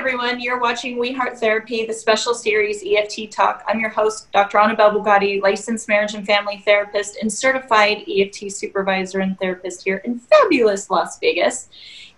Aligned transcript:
everyone. 0.00 0.40
You're 0.40 0.58
watching 0.58 0.96
We 0.96 1.12
Heart 1.12 1.38
Therapy, 1.38 1.84
the 1.84 1.92
special 1.92 2.32
series 2.32 2.82
EFT 2.82 3.30
Talk. 3.30 3.62
I'm 3.68 3.78
your 3.78 3.90
host, 3.90 4.32
Dr. 4.32 4.56
Annabelle 4.56 4.92
Bugatti, 4.92 5.42
licensed 5.42 5.88
marriage 5.88 6.14
and 6.14 6.24
family 6.24 6.62
therapist 6.64 7.18
and 7.20 7.30
certified 7.30 8.04
EFT 8.08 8.50
supervisor 8.50 9.20
and 9.20 9.38
therapist 9.38 9.84
here 9.84 9.98
in 10.06 10.18
fabulous 10.18 10.88
Las 10.88 11.18
Vegas. 11.18 11.68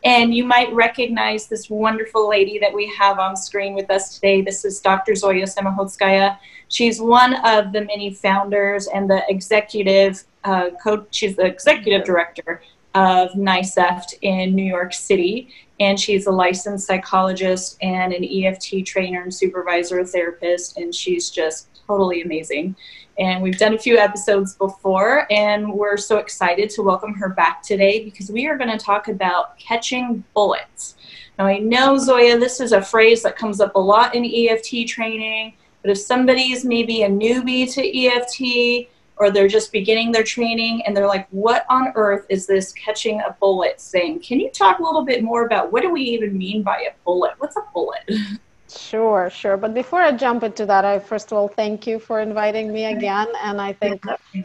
And 0.05 0.33
you 0.33 0.45
might 0.45 0.73
recognize 0.73 1.49
this 1.49 1.69
wonderful 1.69 2.29
lady 2.29 2.57
that 2.61 2.73
we 2.73 2.87
have 2.97 3.19
on 3.19 3.37
screen 3.37 3.75
with 3.75 3.91
us 3.91 4.15
today. 4.15 4.43
This 4.43 4.65
is 4.65 4.79
Dr. 4.79 5.17
Zoya 5.17 5.47
Simakhodskaya. 5.47 6.39
She's 6.69 7.01
one 7.01 7.35
of 7.45 7.73
the 7.73 7.81
many 7.81 8.15
founders 8.15 8.87
and 8.87 9.11
the 9.11 9.25
executive 9.29 10.23
uh, 10.45 10.71
coach. 10.81 11.09
She's 11.11 11.35
the 11.35 11.47
executive 11.47 12.05
director 12.05 12.63
of 12.95 13.31
NICEFT 13.31 14.15
in 14.23 14.55
New 14.55 14.65
York 14.65 14.93
City 14.93 15.49
and 15.83 15.99
she's 15.99 16.29
a 16.29 16.31
licensed 16.31 16.87
psychologist 16.87 17.77
and 17.83 18.13
an 18.13 18.25
EFT 18.25 18.87
trainer 18.87 19.23
and 19.23 19.35
supervisor 19.35 20.05
therapist, 20.05 20.79
and 20.79 20.95
she's 20.95 21.29
just 21.29 21.83
totally 21.89 22.23
amazing. 22.23 22.77
And 23.19 23.43
we've 23.43 23.59
done 23.59 23.75
a 23.75 23.79
few 23.79 23.99
episodes 23.99 24.55
before, 24.55 25.27
and 25.29 25.73
we're 25.73 25.97
so 25.97 26.19
excited 26.19 26.71
to 26.71 26.83
welcome 26.83 27.15
her 27.15 27.31
back 27.31 27.65
today 27.65 28.05
because 28.05 28.31
we 28.31 28.47
are 28.47 28.57
going 28.57 28.71
to 28.71 28.79
talk 28.79 29.09
about 29.09 29.59
catching 29.59 30.23
bullets. 30.35 30.95
Now, 31.37 31.47
I 31.47 31.59
know, 31.59 31.99
Zoya, 31.99 32.39
this 32.39 32.61
is 32.61 32.71
a 32.71 32.81
phrase 32.81 33.25
that 33.25 33.37
comes 33.37 33.61
up 33.61 33.75
a 33.75 33.81
lot 33.81 34.15
in 34.15 34.25
EFT 34.25 34.87
training, 34.87 35.55
but 35.83 35.91
if 35.91 35.99
somebody's 35.99 36.65
maybe 36.65 37.03
a 37.03 37.09
newbie 37.09 37.73
to 37.75 38.07
EFT, 38.07 38.89
or 39.23 39.31
they're 39.31 39.47
just 39.47 39.71
beginning 39.71 40.11
their 40.11 40.25
training 40.25 40.83
and 40.85 40.97
they're 40.97 41.07
like, 41.07 41.29
what 41.31 41.65
on 41.71 41.93
earth 41.95 42.27
is 42.29 42.45
this 42.45 42.73
catching 42.73 43.21
a 43.21 43.37
bullet 43.39 43.81
thing? 43.81 44.19
Can 44.19 44.41
you 44.41 44.51
talk 44.51 44.81
a 44.81 44.83
little 44.83 45.05
bit 45.05 45.23
more 45.23 45.47
about 45.47 45.71
what 45.71 45.83
do 45.83 45.91
we 45.91 46.03
even 46.03 46.37
mean 46.37 46.65
by 46.65 46.79
a 46.79 46.93
bullet? 47.05 47.35
What's 47.39 47.57
a 47.57 47.63
bullet? 47.73 48.03
Sure, 48.75 49.29
sure. 49.29 49.59
But 49.59 49.75
before 49.75 50.01
I 50.01 50.13
jump 50.13 50.43
into 50.43 50.65
that, 50.65 50.87
I 50.87 50.99
first 50.99 51.31
of 51.31 51.37
all 51.37 51.47
thank 51.47 51.87
you 51.87 51.99
for 51.99 52.21
inviting 52.21 52.73
me 52.73 52.87
again. 52.87 53.27
And 53.43 53.61
I 53.61 53.75
think 53.75 54.03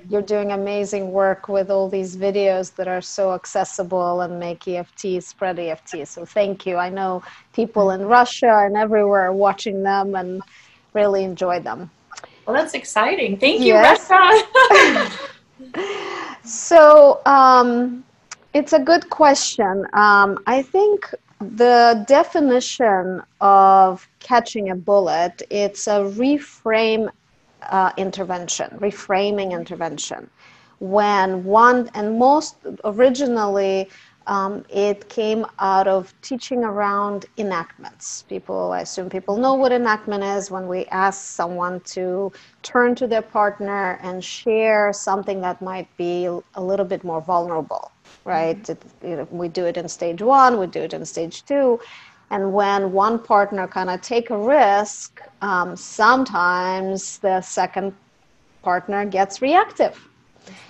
you're 0.10 0.22
doing 0.22 0.52
amazing 0.52 1.14
work 1.14 1.48
with 1.48 1.72
all 1.72 1.88
these 1.88 2.18
videos 2.18 2.76
that 2.76 2.90
are 2.90 3.00
so 3.00 3.34
accessible 3.34 4.20
and 4.20 4.38
make 4.38 4.68
EFT 4.68 5.24
spread 5.24 5.60
EFT. 5.60 6.06
So 6.06 6.26
thank 6.26 6.66
you. 6.66 6.76
I 6.76 6.90
know 6.90 7.24
people 7.54 7.86
mm-hmm. 7.86 8.02
in 8.02 8.08
Russia 8.10 8.66
and 8.66 8.76
everywhere 8.76 9.28
are 9.28 9.34
watching 9.34 9.82
them 9.82 10.14
and 10.14 10.42
really 10.94 11.24
enjoy 11.24 11.62
them. 11.62 11.90
Well, 12.48 12.56
that's 12.56 12.76
exciting. 12.76 13.38
Thank 13.38 13.60
you, 13.60 13.74
yes. 13.74 14.08
so 16.46 17.20
um, 17.26 18.06
it's 18.54 18.72
a 18.72 18.80
good 18.80 19.10
question. 19.10 19.86
Um, 19.92 20.42
I 20.48 20.62
think 20.62 21.14
the 21.42 22.06
definition 22.08 23.22
of 23.42 24.08
catching 24.20 24.70
a 24.70 24.76
bullet 24.76 25.44
it's 25.50 25.88
a 25.88 26.00
reframe 26.24 27.10
uh, 27.64 27.92
intervention, 27.98 28.70
reframing 28.80 29.52
intervention. 29.52 30.30
When 30.80 31.44
one 31.44 31.90
and 31.96 32.18
most 32.18 32.56
originally 32.86 33.90
um, 34.28 34.66
it 34.70 35.08
came 35.10 35.46
out 35.60 35.88
of 35.88 36.14
teaching 36.22 36.64
around 36.64 37.26
enactments. 37.38 38.24
People, 38.24 38.72
I 38.74 38.82
assume 38.82 39.10
people 39.10 39.38
know 39.38 39.54
what 39.56 39.72
enactment 39.72 40.24
is 40.24 40.52
when 40.52 40.68
we 40.68 40.86
ask 40.88 41.22
someone 41.22 41.80
to 41.96 42.32
turn 42.62 42.94
to 42.96 43.08
their 43.08 43.22
partner 43.22 44.00
and 44.04 44.24
share 44.24 44.92
something 44.94 45.42
that 45.42 45.62
might 45.62 45.88
be 45.98 46.26
a 46.26 46.62
little 46.62 46.86
bit 46.86 47.04
more 47.04 47.22
vulnerable, 47.22 47.92
right? 48.26 48.62
Mm-hmm. 48.64 49.06
It, 49.06 49.10
you 49.10 49.16
know, 49.16 49.28
we 49.32 49.48
do 49.48 49.66
it 49.66 49.78
in 49.78 49.88
stage 49.88 50.22
one, 50.22 50.60
we 50.60 50.68
do 50.68 50.82
it 50.82 50.94
in 50.94 51.06
stage 51.06 51.46
two. 51.46 51.80
And 52.30 52.52
when 52.52 52.92
one 52.92 53.20
partner 53.20 53.68
kind 53.68 53.90
of 53.90 54.02
take 54.02 54.30
a 54.30 54.38
risk, 54.38 55.22
um, 55.42 55.78
sometimes 55.78 57.20
the 57.20 57.40
second 57.40 57.96
partner 58.62 59.06
gets 59.06 59.42
reactive 59.42 60.07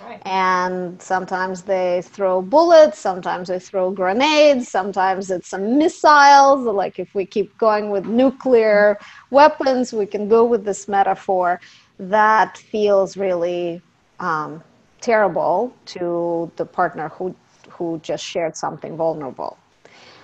Right. 0.00 0.20
And 0.26 1.00
sometimes 1.00 1.62
they 1.62 2.02
throw 2.04 2.42
bullets, 2.42 2.98
sometimes 2.98 3.48
they 3.48 3.58
throw 3.58 3.90
grenades, 3.90 4.68
sometimes 4.68 5.30
it's 5.30 5.48
some 5.48 5.78
missiles. 5.78 6.64
Like 6.64 6.98
if 6.98 7.14
we 7.14 7.24
keep 7.26 7.56
going 7.58 7.90
with 7.90 8.06
nuclear 8.06 8.98
weapons, 9.30 9.92
we 9.92 10.06
can 10.06 10.28
go 10.28 10.44
with 10.44 10.64
this 10.64 10.88
metaphor. 10.88 11.60
That 11.98 12.56
feels 12.56 13.16
really 13.16 13.82
um, 14.20 14.62
terrible 15.00 15.72
to 15.86 16.50
the 16.56 16.64
partner 16.64 17.08
who 17.08 17.34
who 17.70 18.00
just 18.02 18.24
shared 18.24 18.56
something 18.56 18.96
vulnerable. 18.96 19.56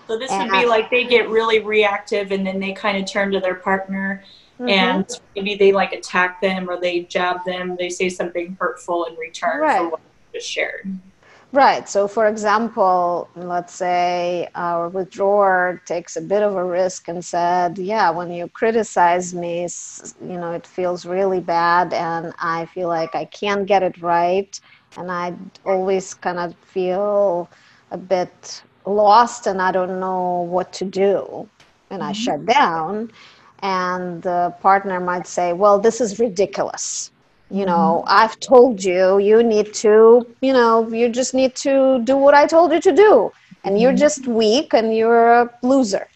So 0.07 0.19
this 0.19 0.31
and 0.31 0.51
would 0.51 0.61
be 0.61 0.67
like 0.67 0.91
they 0.91 1.05
get 1.05 1.29
really 1.29 1.61
reactive 1.61 2.33
and 2.33 2.47
then 2.47 2.61
they 2.61 2.73
kind 2.73 2.99
of 2.99 3.11
turn 3.11 3.31
to 3.33 3.41
their 3.41 3.55
partner 3.55 4.23
Mm-hmm. 4.61 4.69
and 4.69 5.21
maybe 5.35 5.57
they 5.57 5.73
like 5.73 5.93
attack 5.93 6.41
them 6.41 6.71
or 6.71 6.81
they 6.81 7.01
jab 7.01 7.45
them 7.45 7.75
they 7.77 7.89
say 7.89 8.09
something 8.09 8.57
hurtful 8.61 9.07
in 9.07 9.17
return 9.17 9.61
right. 9.61 9.79
for 9.79 9.89
what 9.89 10.01
was 10.33 10.47
shared 10.47 10.97
right 11.51 11.89
so 11.89 12.07
for 12.07 12.29
example 12.29 13.29
let's 13.35 13.75
say 13.75 14.49
our 14.55 14.89
withdrawer 14.89 15.83
takes 15.87 16.17
a 16.17 16.21
bit 16.21 16.45
of 16.45 16.55
a 16.55 16.65
risk 16.65 17.09
and 17.09 17.25
said 17.25 17.77
yeah 17.79 18.11
when 18.11 18.31
you 18.31 18.47
criticize 18.47 19.35
me 19.35 19.67
you 20.21 20.39
know 20.39 20.53
it 20.53 20.65
feels 20.65 21.05
really 21.05 21.41
bad 21.41 21.93
and 21.93 22.33
i 22.39 22.65
feel 22.67 22.87
like 22.87 23.13
i 23.17 23.25
can't 23.25 23.67
get 23.67 23.83
it 23.83 24.01
right 24.01 24.61
and 24.97 25.11
i 25.11 25.35
always 25.65 26.15
kind 26.15 26.39
of 26.39 26.55
feel 26.59 27.51
a 27.91 27.99
bit 27.99 28.63
lost 28.87 29.49
and 29.49 29.61
i 29.61 29.73
don't 29.73 29.99
know 29.99 30.43
what 30.43 30.73
to 30.73 30.85
do 30.85 31.49
and 31.91 32.03
mm-hmm. 32.03 32.11
i 32.11 32.13
shut 32.13 32.47
down 32.47 33.11
and 33.65 34.23
the 34.23 34.55
partner 34.61 35.01
might 35.01 35.27
say 35.27 35.53
well 35.55 35.79
this 35.79 36.01
is 36.01 36.19
ridiculous 36.21 37.11
you 37.51 37.65
know 37.65 38.03
mm-hmm. 38.05 38.19
i've 38.19 38.39
told 38.41 38.85
you 38.85 39.19
you 39.19 39.43
need 39.43 39.73
to 39.73 40.27
you 40.43 40.53
know 40.53 40.87
you 41.01 41.09
just 41.09 41.35
need 41.35 41.55
to 41.55 42.01
do 42.05 42.17
what 42.17 42.35
i 42.35 42.47
told 42.47 42.73
you 42.73 42.81
to 42.81 42.93
do 42.93 43.33
and 43.65 43.81
you're 43.81 43.91
mm-hmm. 43.91 44.07
just 44.07 44.27
weak 44.27 44.75
and 44.75 44.95
you're 44.95 45.29
a 45.43 45.51
loser 45.63 46.07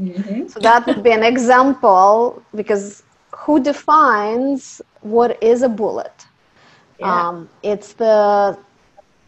mm-hmm. 0.00 0.46
so 0.46 0.60
that 0.60 0.86
would 0.86 1.02
be 1.02 1.12
an 1.12 1.22
example 1.22 2.42
because 2.54 3.02
who 3.34 3.58
defines 3.58 4.82
what 5.00 5.42
is 5.42 5.62
a 5.62 5.68
bullet 5.68 6.26
yeah. 7.00 7.28
um, 7.28 7.48
it's 7.62 7.94
the 7.94 8.58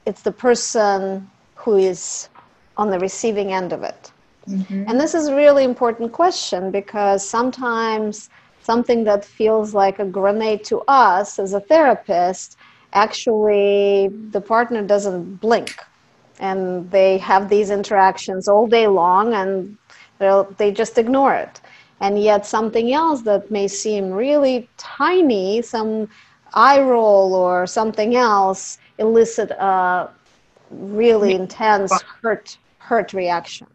it's 0.07 0.23
the 0.23 0.33
person 0.33 1.31
who 1.55 1.77
is 1.77 2.29
on 2.77 2.91
the 2.91 2.99
receiving 2.99 3.53
end 3.53 3.73
of 3.73 3.83
it 3.83 4.13
Mm-hmm. 4.49 4.85
And 4.89 5.01
this 5.01 5.15
is 5.15 5.29
a 5.29 5.35
really 5.35 5.65
important 5.65 6.13
question 6.13 6.71
because 6.71 7.27
sometimes 7.27 8.31
something 8.63 9.05
that 9.05 9.25
feels 9.25 9.75
like 9.75 9.99
a 9.99 10.05
grenade 10.05 10.65
to 10.65 10.81
us 10.89 11.39
as 11.39 11.53
a 11.55 11.61
therapist, 11.61 12.57
actually 12.93 14.09
the 14.31 14.41
partner 14.41 14.83
doesn't 14.83 15.37
blink. 15.37 15.77
And 16.41 16.91
they 16.91 17.19
have 17.19 17.49
these 17.49 17.71
interactions 17.71 18.49
all 18.49 18.67
day 18.67 18.87
long 18.87 19.35
and 19.35 19.77
they 20.57 20.73
just 20.73 20.99
ignore 20.99 21.35
it. 21.35 21.61
And 22.01 22.21
yet, 22.21 22.45
something 22.45 22.93
else 22.93 23.23
that 23.23 23.51
may 23.51 23.69
seem 23.69 24.11
really 24.11 24.69
tiny, 24.77 25.63
some 25.63 26.09
eye 26.53 26.81
roll 26.81 27.35
or 27.35 27.67
something 27.67 28.17
else, 28.17 28.79
elicit 28.99 29.51
a 29.53 30.11
really 30.71 31.35
intense 31.35 31.93
hurt 32.23 32.59
hurt 32.79 33.13
reaction. 33.13 33.67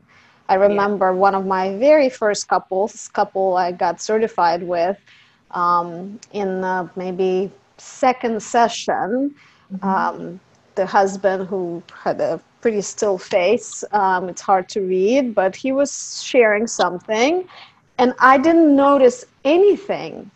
I 0.50 0.56
remember 0.56 1.08
yeah. 1.12 1.20
one 1.28 1.36
of 1.36 1.46
my 1.46 1.78
very 1.78 2.10
first 2.10 2.50
couples, 2.50 3.08
couple 3.10 3.56
I 3.56 3.72
got 3.72 4.02
certified 4.02 4.64
with, 4.64 4.98
um, 5.52 6.20
in 6.34 6.62
the 6.62 6.90
maybe 6.96 7.52
second 7.78 8.42
session. 8.44 9.36
Mm-hmm. 9.72 9.88
Um, 9.88 10.40
the 10.76 10.86
husband 10.86 11.48
who 11.48 11.84
had 11.94 12.20
a 12.22 12.42
pretty 12.62 12.82
still 12.82 13.18
face, 13.18 13.84
um, 13.92 14.30
it's 14.30 14.42
hard 14.42 14.70
to 14.70 14.82
read, 14.82 15.36
but 15.36 15.56
he 15.56 15.72
was 15.72 16.24
sharing 16.24 16.68
something, 16.68 17.48
and 17.98 18.14
I 18.20 18.38
didn't 18.38 18.76
notice 18.76 19.26
anything. 19.46 20.32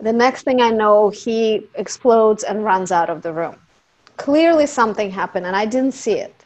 The 0.00 0.12
next 0.12 0.42
thing 0.42 0.60
I 0.60 0.70
know, 0.70 1.10
he 1.10 1.66
explodes 1.74 2.42
and 2.44 2.64
runs 2.64 2.90
out 2.92 3.10
of 3.10 3.22
the 3.22 3.32
room. 3.32 3.56
Clearly, 4.16 4.66
something 4.66 5.10
happened, 5.10 5.46
and 5.46 5.56
I 5.56 5.66
didn't 5.66 5.94
see 5.94 6.18
it. 6.18 6.45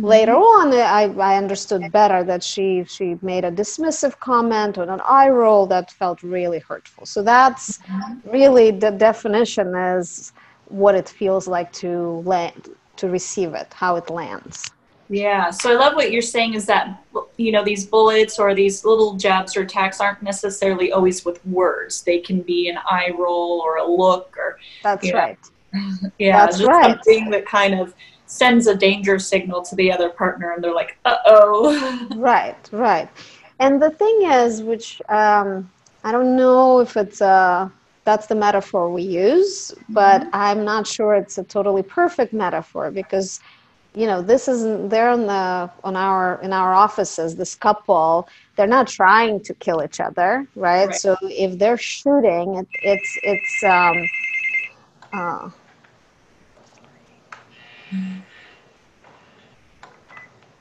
Later 0.00 0.32
mm-hmm. 0.32 0.74
on, 0.74 1.18
I, 1.20 1.32
I 1.32 1.36
understood 1.36 1.90
better 1.92 2.22
that 2.24 2.42
she 2.42 2.84
she 2.84 3.18
made 3.22 3.44
a 3.44 3.50
dismissive 3.50 4.18
comment 4.18 4.78
or 4.78 4.82
an 4.82 5.00
eye 5.00 5.28
roll 5.28 5.66
that 5.66 5.90
felt 5.90 6.22
really 6.22 6.58
hurtful. 6.58 7.06
So 7.06 7.22
that's 7.22 7.78
mm-hmm. 7.78 8.30
really 8.30 8.70
the 8.70 8.90
definition 8.90 9.74
is 9.74 10.32
what 10.68 10.94
it 10.94 11.08
feels 11.08 11.46
like 11.48 11.72
to 11.74 12.22
land 12.24 12.70
to 12.96 13.08
receive 13.08 13.54
it, 13.54 13.72
how 13.72 13.96
it 13.96 14.10
lands. 14.10 14.70
Yeah. 15.08 15.50
So 15.50 15.70
I 15.70 15.74
love 15.74 15.94
what 15.94 16.10
you're 16.10 16.22
saying 16.22 16.54
is 16.54 16.66
that 16.66 17.02
you 17.36 17.52
know 17.52 17.64
these 17.64 17.86
bullets 17.86 18.38
or 18.38 18.54
these 18.54 18.84
little 18.84 19.14
jabs 19.14 19.56
or 19.56 19.62
attacks 19.62 20.00
aren't 20.00 20.22
necessarily 20.22 20.92
always 20.92 21.24
with 21.24 21.44
words. 21.46 22.02
They 22.02 22.18
can 22.18 22.42
be 22.42 22.68
an 22.68 22.78
eye 22.90 23.12
roll 23.16 23.60
or 23.64 23.76
a 23.76 23.86
look 23.86 24.36
or 24.36 24.58
That's 24.82 25.12
right. 25.12 25.38
yeah, 26.18 26.44
That's 26.44 26.58
just 26.58 26.68
right. 26.68 26.90
something 26.90 27.30
that 27.30 27.46
kind 27.46 27.78
of 27.78 27.94
sends 28.26 28.66
a 28.66 28.74
danger 28.74 29.18
signal 29.18 29.62
to 29.62 29.74
the 29.76 29.90
other 29.90 30.10
partner 30.10 30.52
and 30.52 30.62
they're 30.62 30.74
like 30.74 30.98
uh-oh 31.04 32.08
right 32.16 32.68
right 32.72 33.08
And 33.58 33.80
the 33.80 33.90
thing 33.90 34.22
is, 34.22 34.62
which 34.62 35.00
um, 35.08 35.70
I 36.04 36.12
don't 36.12 36.36
know 36.36 36.80
if 36.80 36.96
it's 36.96 37.20
a 37.20 37.70
that's 38.04 38.28
the 38.28 38.36
metaphor 38.36 38.88
we 38.92 39.02
use, 39.02 39.74
but 39.88 40.20
mm-hmm. 40.20 40.30
I'm 40.32 40.64
not 40.64 40.86
sure 40.86 41.14
it's 41.14 41.38
a 41.38 41.44
totally 41.44 41.82
perfect 41.82 42.32
metaphor 42.32 42.90
because 42.90 43.40
you 43.94 44.06
know 44.06 44.20
this 44.22 44.46
is 44.46 44.88
they're 44.90 45.08
on 45.08 45.26
the 45.26 45.70
on 45.82 45.96
our 45.96 46.40
in 46.42 46.52
our 46.52 46.74
offices 46.74 47.34
this 47.34 47.54
couple 47.54 48.28
they're 48.54 48.66
not 48.66 48.86
trying 48.86 49.40
to 49.40 49.54
kill 49.54 49.82
each 49.82 50.00
other 50.00 50.46
right, 50.54 50.88
right. 50.88 50.94
so 50.94 51.16
if 51.22 51.58
they're 51.58 51.78
shooting 51.78 52.56
it, 52.56 52.68
it's 52.82 53.18
it's 53.22 53.62
um 53.64 53.96
uh, 55.14 55.48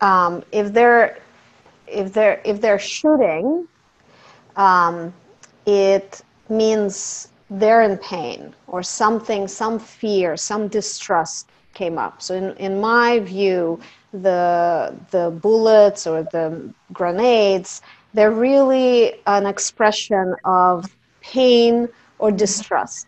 um, 0.02 0.44
if 0.52 0.74
they're 0.74 1.18
if 1.88 2.14
they're 2.14 2.42
if 2.44 2.62
they're 2.62 2.80
shooting 2.80 3.68
um, 4.56 5.14
it 5.66 6.22
means 6.50 7.30
they're 7.50 7.84
in 7.84 7.98
pain 7.98 8.54
or 8.68 8.82
something 8.84 9.48
some 9.48 9.80
fear 9.80 10.36
some 10.36 10.68
distrust 10.68 11.50
came 11.76 11.98
up. 12.00 12.22
So 12.22 12.34
in, 12.34 12.56
in 12.58 12.80
my 12.82 13.20
view, 13.20 13.80
the 14.12 14.96
the 15.12 15.30
bullets 15.30 16.08
or 16.08 16.24
the 16.24 16.74
grenades, 16.94 17.82
they're 18.14 18.32
really 18.32 19.16
an 19.28 19.46
expression 19.46 20.34
of 20.46 20.96
pain 21.22 21.88
or 22.18 22.32
distrust. 22.32 23.08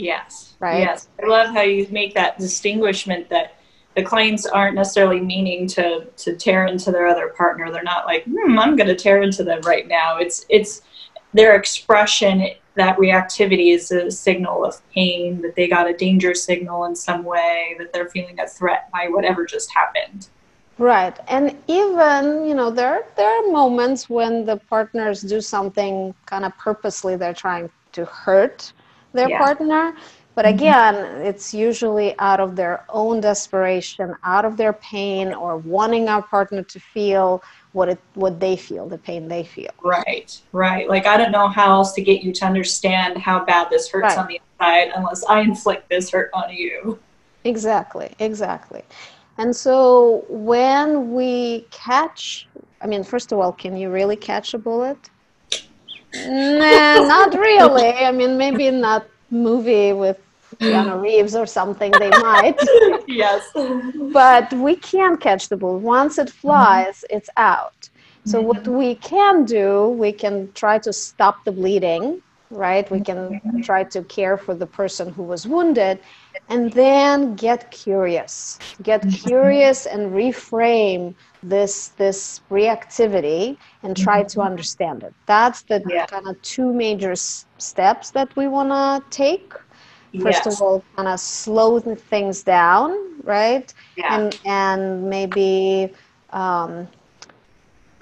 Yes. 0.00 0.56
Right. 0.60 0.80
Yes. 0.80 1.08
I 1.22 1.26
love 1.26 1.54
how 1.54 1.62
you 1.62 1.86
make 1.90 2.14
that 2.14 2.38
distinguishment 2.38 3.28
that 3.28 3.56
the 3.96 4.02
clients 4.02 4.46
aren't 4.46 4.76
necessarily 4.76 5.20
meaning 5.20 5.66
to 5.68 6.06
to 6.06 6.36
tear 6.36 6.66
into 6.66 6.90
their 6.90 7.06
other 7.06 7.28
partner. 7.28 7.70
They're 7.70 7.82
not 7.82 8.06
like, 8.06 8.24
hmm, 8.24 8.58
I'm 8.58 8.76
going 8.76 8.88
to 8.88 8.94
tear 8.94 9.22
into 9.22 9.44
them 9.44 9.60
right 9.62 9.86
now. 9.86 10.16
It's 10.16 10.46
it's 10.48 10.82
their 11.34 11.54
expression 11.54 12.48
that 12.76 12.96
reactivity 12.96 13.74
is 13.74 13.90
a 13.90 14.10
signal 14.10 14.64
of 14.64 14.80
pain, 14.90 15.42
that 15.42 15.54
they 15.54 15.68
got 15.68 15.88
a 15.88 15.92
danger 15.92 16.34
signal 16.34 16.84
in 16.84 16.96
some 16.96 17.24
way, 17.24 17.76
that 17.78 17.92
they're 17.92 18.08
feeling 18.08 18.38
a 18.40 18.46
threat 18.46 18.90
by 18.92 19.08
whatever 19.08 19.44
just 19.44 19.70
happened. 19.72 20.28
Right. 20.78 21.18
And 21.28 21.56
even, 21.66 22.46
you 22.46 22.54
know, 22.54 22.70
there 22.70 23.04
there 23.16 23.28
are 23.28 23.52
moments 23.52 24.08
when 24.08 24.46
the 24.46 24.56
partners 24.56 25.20
do 25.20 25.40
something 25.40 26.14
kind 26.26 26.44
of 26.44 26.56
purposely 26.56 27.16
they're 27.16 27.34
trying 27.34 27.68
to 27.92 28.04
hurt 28.06 28.72
their 29.12 29.28
yeah. 29.28 29.38
partner. 29.38 29.94
But 30.34 30.44
mm-hmm. 30.44 30.54
again, 30.54 30.94
mm-hmm. 30.94 31.26
it's 31.26 31.52
usually 31.52 32.18
out 32.18 32.40
of 32.40 32.56
their 32.56 32.84
own 32.88 33.20
desperation, 33.20 34.14
out 34.22 34.44
of 34.44 34.56
their 34.56 34.72
pain, 34.74 35.34
or 35.34 35.56
wanting 35.56 36.08
our 36.08 36.22
partner 36.22 36.62
to 36.62 36.80
feel 36.80 37.42
what 37.72 37.88
it 37.88 37.98
what 38.14 38.40
they 38.40 38.56
feel 38.56 38.88
the 38.88 38.98
pain 38.98 39.28
they 39.28 39.44
feel 39.44 39.70
right 39.84 40.40
right 40.52 40.88
like 40.88 41.06
i 41.06 41.16
don't 41.16 41.30
know 41.30 41.48
how 41.48 41.70
else 41.70 41.92
to 41.92 42.02
get 42.02 42.22
you 42.22 42.32
to 42.32 42.44
understand 42.44 43.16
how 43.16 43.44
bad 43.44 43.68
this 43.70 43.88
hurts 43.88 44.16
right. 44.16 44.18
on 44.18 44.26
the 44.26 44.40
inside 44.58 44.90
unless 44.96 45.24
i 45.26 45.40
inflict 45.40 45.88
this 45.88 46.10
hurt 46.10 46.30
on 46.34 46.52
you 46.52 46.98
exactly 47.44 48.12
exactly 48.18 48.82
and 49.38 49.54
so 49.54 50.24
when 50.28 51.12
we 51.12 51.64
catch 51.70 52.48
i 52.80 52.86
mean 52.86 53.04
first 53.04 53.30
of 53.30 53.38
all 53.38 53.52
can 53.52 53.76
you 53.76 53.88
really 53.88 54.16
catch 54.16 54.52
a 54.52 54.58
bullet 54.58 55.10
nah 56.14 56.94
not 57.06 57.34
really 57.34 57.90
i 57.90 58.10
mean 58.10 58.36
maybe 58.36 58.66
in 58.66 58.80
that 58.80 59.06
movie 59.30 59.92
with 59.92 60.18
Keanu 60.58 61.00
Reeves 61.00 61.34
or 61.34 61.46
something, 61.46 61.92
they 61.98 62.10
might. 62.10 62.58
yes. 63.06 63.48
But 64.12 64.52
we 64.52 64.76
can 64.76 65.16
catch 65.16 65.48
the 65.48 65.56
bull. 65.56 65.78
Once 65.78 66.18
it 66.18 66.28
flies, 66.28 67.04
mm-hmm. 67.04 67.16
it's 67.16 67.30
out. 67.36 67.88
So 68.24 68.38
mm-hmm. 68.38 68.48
what 68.48 68.68
we 68.68 68.96
can 68.96 69.44
do, 69.44 69.88
we 69.88 70.12
can 70.12 70.52
try 70.52 70.78
to 70.78 70.92
stop 70.92 71.44
the 71.44 71.52
bleeding, 71.52 72.20
right? 72.50 72.90
We 72.90 73.00
can 73.00 73.16
mm-hmm. 73.16 73.60
try 73.62 73.84
to 73.84 74.02
care 74.04 74.36
for 74.36 74.54
the 74.54 74.66
person 74.66 75.12
who 75.12 75.22
was 75.22 75.46
wounded 75.46 76.00
and 76.48 76.72
then 76.72 77.34
get 77.36 77.70
curious. 77.70 78.58
Get 78.82 79.00
mm-hmm. 79.00 79.28
curious 79.28 79.86
and 79.86 80.12
reframe 80.12 81.14
this 81.42 81.88
this 81.88 82.40
reactivity 82.50 83.56
and 83.82 83.96
try 83.96 84.22
to 84.22 84.38
mm-hmm. 84.38 84.48
understand 84.48 85.02
it. 85.02 85.14
That's 85.26 85.62
the 85.62 85.82
yeah. 85.88 86.06
kind 86.06 86.28
of 86.28 86.40
two 86.42 86.72
major 86.72 87.12
s- 87.12 87.46
steps 87.58 88.10
that 88.10 88.34
we 88.36 88.46
want 88.48 88.70
to 88.70 89.02
take 89.10 89.54
first 90.18 90.44
yes. 90.44 90.46
of 90.46 90.62
all 90.62 90.84
kind 90.96 91.08
of 91.08 91.20
slow 91.20 91.78
things 91.78 92.42
down 92.42 92.90
right 93.22 93.72
yeah. 93.96 94.16
and 94.16 94.40
and 94.44 95.08
maybe 95.08 95.92
um, 96.30 96.88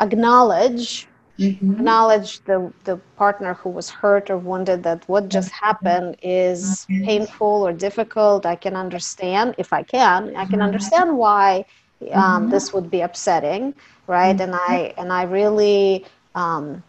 acknowledge 0.00 1.06
mm-hmm. 1.38 1.72
acknowledge 1.72 2.40
the 2.44 2.72
the 2.84 2.96
partner 3.16 3.54
who 3.54 3.68
was 3.68 3.90
hurt 3.90 4.30
or 4.30 4.38
wounded 4.38 4.82
that 4.82 5.06
what 5.08 5.28
just 5.28 5.50
happened 5.50 6.16
is 6.22 6.86
painful 6.88 7.66
or 7.66 7.72
difficult 7.72 8.46
i 8.46 8.56
can 8.56 8.74
understand 8.74 9.54
if 9.58 9.72
i 9.72 9.82
can 9.82 10.34
i 10.36 10.44
can 10.44 10.54
mm-hmm. 10.54 10.62
understand 10.62 11.16
why 11.16 11.64
um, 12.12 12.42
mm-hmm. 12.42 12.50
this 12.50 12.72
would 12.72 12.90
be 12.90 13.00
upsetting 13.00 13.74
right 14.06 14.40
and 14.40 14.54
i 14.54 14.94
and 14.98 15.12
i 15.12 15.22
really 15.24 16.04
um, 16.34 16.82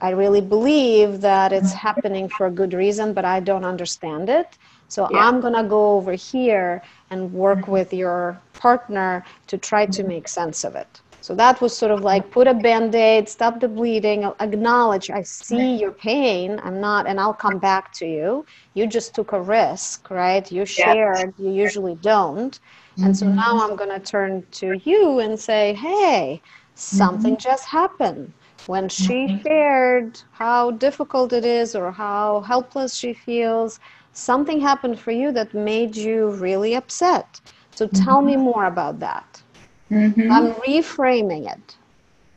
I 0.00 0.10
really 0.10 0.40
believe 0.40 1.20
that 1.22 1.52
it's 1.52 1.72
happening 1.72 2.28
for 2.28 2.46
a 2.46 2.50
good 2.50 2.74
reason, 2.74 3.12
but 3.12 3.24
I 3.24 3.40
don't 3.40 3.64
understand 3.64 4.28
it. 4.28 4.58
So 4.88 5.08
yeah. 5.10 5.26
I'm 5.26 5.40
going 5.40 5.54
to 5.54 5.64
go 5.64 5.96
over 5.96 6.12
here 6.12 6.82
and 7.10 7.32
work 7.32 7.60
mm-hmm. 7.60 7.70
with 7.70 7.92
your 7.92 8.40
partner 8.52 9.24
to 9.48 9.58
try 9.58 9.86
to 9.86 10.04
make 10.04 10.28
sense 10.28 10.64
of 10.64 10.76
it. 10.76 11.00
So 11.26 11.34
that 11.34 11.60
was 11.60 11.76
sort 11.76 11.90
of 11.90 12.02
like 12.02 12.30
put 12.30 12.46
a 12.46 12.54
band 12.54 12.94
aid, 12.94 13.28
stop 13.28 13.58
the 13.58 13.66
bleeding, 13.66 14.22
acknowledge 14.38 15.10
I 15.10 15.22
see 15.22 15.74
your 15.74 15.90
pain. 15.90 16.60
I'm 16.62 16.80
not, 16.80 17.08
and 17.08 17.18
I'll 17.18 17.34
come 17.34 17.58
back 17.58 17.92
to 17.94 18.06
you. 18.06 18.46
You 18.74 18.86
just 18.86 19.12
took 19.12 19.32
a 19.32 19.40
risk, 19.40 20.08
right? 20.08 20.48
You 20.52 20.64
shared, 20.64 21.34
you 21.36 21.50
usually 21.50 21.96
don't. 21.96 22.60
And 23.02 23.16
so 23.18 23.26
mm-hmm. 23.26 23.34
now 23.34 23.68
I'm 23.68 23.74
going 23.74 23.90
to 23.90 23.98
turn 23.98 24.46
to 24.52 24.80
you 24.84 25.18
and 25.18 25.36
say, 25.36 25.74
hey, 25.74 26.40
something 26.76 27.34
mm-hmm. 27.34 27.50
just 27.50 27.64
happened 27.64 28.32
when 28.66 28.88
she 28.88 29.40
shared 29.42 30.22
how 30.30 30.70
difficult 30.70 31.32
it 31.32 31.44
is 31.44 31.74
or 31.74 31.90
how 31.90 32.42
helpless 32.42 32.94
she 32.94 33.12
feels, 33.12 33.80
something 34.12 34.60
happened 34.60 35.00
for 35.00 35.10
you 35.10 35.32
that 35.32 35.52
made 35.54 35.96
you 35.96 36.30
really 36.30 36.76
upset. 36.76 37.40
So 37.72 37.88
tell 37.88 38.18
mm-hmm. 38.18 38.26
me 38.26 38.36
more 38.36 38.66
about 38.66 39.00
that. 39.00 39.42
Mm-hmm. 39.90 40.30
I'm 40.30 40.52
reframing 40.54 41.50
it. 41.50 41.76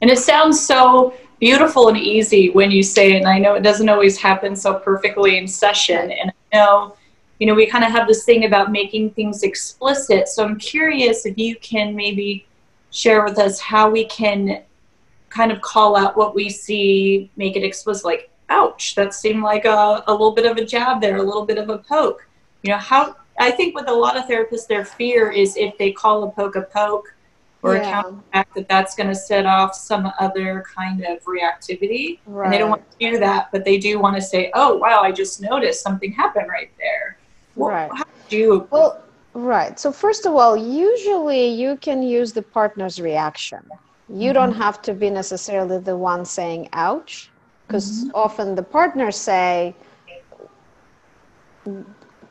And 0.01 0.09
it 0.09 0.19
sounds 0.19 0.59
so 0.59 1.13
beautiful 1.39 1.89
and 1.89 1.97
easy 1.97 2.49
when 2.49 2.71
you 2.71 2.83
say 2.83 3.13
it. 3.13 3.17
And 3.17 3.27
I 3.27 3.39
know 3.39 3.55
it 3.55 3.63
doesn't 3.63 3.89
always 3.89 4.17
happen 4.17 4.55
so 4.55 4.75
perfectly 4.75 5.37
in 5.37 5.47
session. 5.47 6.11
And 6.11 6.31
I 6.31 6.55
know, 6.57 6.95
you 7.39 7.47
know, 7.47 7.55
we 7.55 7.65
kind 7.65 7.83
of 7.83 7.91
have 7.91 8.07
this 8.07 8.23
thing 8.23 8.45
about 8.45 8.71
making 8.71 9.11
things 9.11 9.43
explicit. 9.43 10.27
So 10.27 10.43
I'm 10.45 10.57
curious 10.57 11.25
if 11.25 11.37
you 11.37 11.55
can 11.57 11.95
maybe 11.95 12.45
share 12.91 13.23
with 13.23 13.39
us 13.39 13.59
how 13.59 13.89
we 13.89 14.05
can 14.05 14.63
kind 15.29 15.51
of 15.51 15.61
call 15.61 15.95
out 15.95 16.17
what 16.17 16.33
we 16.33 16.49
see, 16.49 17.29
make 17.35 17.55
it 17.55 17.63
explicit, 17.63 18.05
like, 18.05 18.29
ouch, 18.49 18.95
that 18.95 19.13
seemed 19.13 19.43
like 19.43 19.65
a, 19.65 20.03
a 20.07 20.11
little 20.11 20.31
bit 20.31 20.45
of 20.45 20.57
a 20.57 20.65
jab 20.65 21.01
there, 21.01 21.17
a 21.17 21.23
little 21.23 21.45
bit 21.45 21.57
of 21.57 21.69
a 21.69 21.77
poke. 21.77 22.27
You 22.63 22.71
know, 22.71 22.77
how 22.77 23.15
I 23.39 23.51
think 23.51 23.75
with 23.75 23.87
a 23.87 23.93
lot 23.93 24.17
of 24.17 24.25
therapists, 24.25 24.67
their 24.67 24.83
fear 24.83 25.31
is 25.31 25.55
if 25.55 25.77
they 25.77 25.91
call 25.91 26.23
a 26.23 26.31
poke 26.31 26.55
a 26.55 26.63
poke 26.63 27.13
or 27.61 27.75
yeah. 27.75 27.81
a 27.81 27.91
counteract, 27.91 28.55
that 28.55 28.67
that's 28.67 28.95
going 28.95 29.09
to 29.09 29.15
set 29.15 29.45
off 29.45 29.75
some 29.75 30.11
other 30.19 30.63
kind 30.75 31.03
of 31.03 31.23
reactivity. 31.23 32.19
Right. 32.25 32.45
And 32.45 32.53
they 32.53 32.57
don't 32.57 32.69
want 32.69 32.89
to 32.91 33.11
do 33.11 33.19
that, 33.19 33.49
but 33.51 33.65
they 33.65 33.77
do 33.77 33.99
want 33.99 34.15
to 34.15 34.21
say, 34.21 34.51
oh, 34.53 34.77
wow, 34.77 35.01
I 35.01 35.11
just 35.11 35.41
noticed 35.41 35.81
something 35.81 36.11
happened 36.11 36.47
right 36.49 36.71
there. 36.77 37.17
Well, 37.55 37.69
right. 37.69 37.91
How 37.93 38.05
do 38.29 38.37
you? 38.37 38.67
Well, 38.71 39.03
right. 39.33 39.79
So, 39.79 39.91
first 39.91 40.25
of 40.25 40.33
all, 40.35 40.55
usually 40.55 41.47
you 41.47 41.77
can 41.77 42.01
use 42.01 42.31
the 42.31 42.41
partner's 42.41 42.99
reaction 43.01 43.61
you 44.09 44.33
don't 44.33 44.51
mm-hmm. 44.51 44.61
have 44.61 44.81
to 44.81 44.93
be 44.93 45.09
necessarily 45.09 45.77
the 45.77 45.95
one 45.95 46.25
saying 46.25 46.67
ouch 46.73 47.29
because 47.67 48.05
mm-hmm. 48.05 48.09
often 48.15 48.55
the 48.55 48.63
partners 48.63 49.15
say 49.15 49.75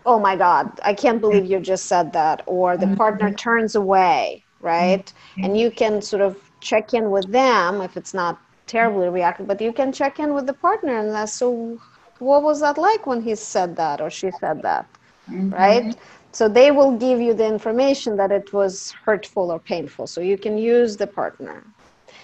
oh 0.05 0.19
my 0.19 0.35
god 0.35 0.81
i 0.83 0.93
can't 0.93 1.21
believe 1.21 1.45
you 1.45 1.61
just 1.61 1.87
said 1.87 2.13
that 2.13 2.43
or 2.47 2.77
the 2.77 2.89
partner 2.97 3.29
mm-hmm. 3.29 3.37
turns 3.37 3.75
away 3.77 4.43
right 4.61 5.13
mm-hmm. 5.13 5.45
and 5.45 5.59
you 5.59 5.71
can 5.71 6.03
sort 6.03 6.23
of 6.23 6.37
check 6.61 6.95
in 6.95 7.11
with 7.11 7.31
them 7.31 7.81
if 7.81 7.97
it's 7.97 8.15
not 8.15 8.41
terribly 8.67 9.09
reactive 9.09 9.47
but 9.47 9.61
you 9.61 9.73
can 9.73 9.93
check 9.93 10.19
in 10.19 10.35
with 10.35 10.47
the 10.47 10.53
partner 10.53 10.99
and 10.99 11.11
that's 11.11 11.33
so 11.33 11.79
what 12.19 12.43
was 12.43 12.61
that 12.61 12.77
like 12.77 13.07
when 13.07 13.23
he 13.23 13.35
said 13.35 13.77
that 13.77 14.01
or 14.01 14.11
she 14.11 14.31
said 14.41 14.61
that 14.63 14.87
mm-hmm. 15.29 15.51
right 15.51 15.97
so 16.33 16.49
they 16.49 16.71
will 16.71 16.97
give 16.97 17.21
you 17.21 17.35
the 17.35 17.47
information 17.47 18.17
that 18.17 18.31
it 18.31 18.53
was 18.53 18.93
hurtful 19.05 19.51
or 19.51 19.59
painful. 19.59 20.07
So 20.07 20.21
you 20.21 20.37
can 20.39 20.59
use 20.59 20.97
the 20.97 21.07
partner. 21.07 21.65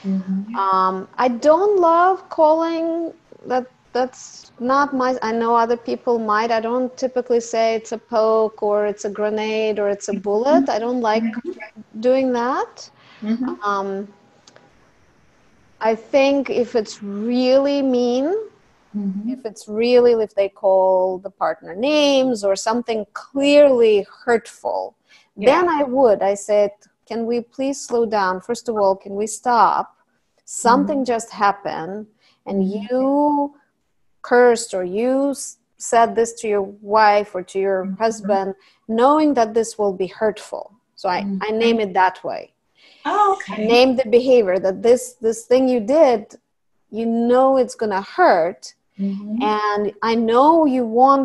Mm-hmm. 0.05 0.55
Um, 0.55 1.09
I 1.17 1.29
don't 1.29 1.81
love 1.81 2.29
calling 2.29 3.13
that. 3.47 3.67
That's 3.95 4.53
not 4.59 4.93
my. 4.93 5.17
I 5.23 5.33
know 5.33 5.55
other 5.55 5.77
people 5.77 6.19
might. 6.19 6.51
I 6.51 6.61
don't 6.61 6.95
typically 6.97 7.41
say 7.41 7.77
it's 7.77 7.93
a 7.93 7.99
poke 7.99 8.63
or 8.63 8.87
it's 8.87 9.05
a 9.05 9.11
grenade 9.11 9.79
or 9.79 9.89
it's 9.89 10.09
a 10.09 10.15
bullet. 10.15 10.65
Mm-hmm. 10.65 10.71
I 10.71 10.79
don't 10.81 11.01
like 11.01 11.23
mm-hmm. 11.23 12.01
doing 12.01 12.33
that. 12.33 12.91
Mm-hmm. 13.23 13.61
Um, 13.63 14.09
I 15.81 15.95
think 15.95 16.51
if 16.51 16.75
it's 16.75 17.03
really 17.03 17.83
mean, 17.83 18.35
Mm-hmm. 18.97 19.31
if 19.31 19.45
it's 19.45 19.67
really 19.67 20.13
if 20.23 20.37
they 20.37 20.49
call 20.49 21.19
the 21.19 21.31
partner 21.31 21.75
names 21.75 22.45
or 22.45 22.55
something 22.55 23.05
clearly 23.13 24.07
hurtful, 24.25 24.95
then 25.37 25.69
I 25.69 25.83
would. 25.83 26.23
I 26.23 26.35
said, 26.35 26.71
can 27.07 27.27
we 27.27 27.41
please 27.41 27.81
slow 27.81 28.07
down? 28.07 28.41
First 28.41 28.69
of 28.69 28.77
all, 28.77 28.95
can 28.95 29.17
we 29.17 29.27
stop? 29.27 29.97
Something 30.45 31.05
just 31.05 31.31
happened, 31.33 32.07
and 32.47 32.63
Mhm. 32.63 32.87
you 32.89 33.55
cursed 34.31 34.71
or 34.79 34.85
you 35.01 35.35
said 35.77 36.09
this 36.19 36.31
to 36.41 36.47
your 36.55 36.63
wife 36.97 37.31
or 37.37 37.43
to 37.53 37.59
your 37.67 37.81
Mhm. 37.85 37.99
husband, 38.05 38.49
knowing 39.01 39.35
that 39.39 39.51
this 39.59 39.71
will 39.79 39.93
be 40.05 40.09
hurtful. 40.21 40.65
So 41.01 41.09
I, 41.17 41.21
I 41.47 41.49
name 41.65 41.79
it 41.85 41.93
that 42.03 42.17
way 42.29 42.43
Oh, 43.05 43.37
okay. 43.37 43.67
name 43.75 43.91
the 44.01 44.09
behavior 44.19 44.59
that 44.67 44.79
this 44.89 45.03
this 45.27 45.41
thing 45.51 45.65
you 45.75 45.81
did 46.01 46.21
you 46.99 47.07
know 47.31 47.49
it's 47.63 47.77
going 47.83 47.95
to 48.01 48.07
hurt 48.19 48.63
Mhm. 48.99 49.43
and 49.43 49.83
i 50.11 50.15
know 50.31 50.65
you 50.77 50.85
want 51.03 51.25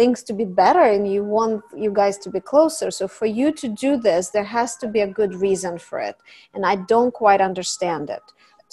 things 0.00 0.18
to 0.28 0.32
be 0.40 0.44
better 0.62 0.84
and 0.94 1.04
you 1.14 1.22
want 1.36 1.62
you 1.84 1.90
guys 2.02 2.16
to 2.24 2.28
be 2.36 2.40
closer 2.52 2.88
so 2.98 3.04
for 3.18 3.26
you 3.40 3.48
to 3.62 3.66
do 3.84 3.90
this 4.08 4.24
there 4.34 4.50
has 4.58 4.70
to 4.82 4.86
be 4.94 5.00
a 5.02 5.14
good 5.20 5.32
reason 5.46 5.74
for 5.86 5.98
it 6.10 6.16
and 6.54 6.62
i 6.72 6.74
don't 6.92 7.14
quite 7.22 7.40
understand 7.50 8.04
it 8.18 8.26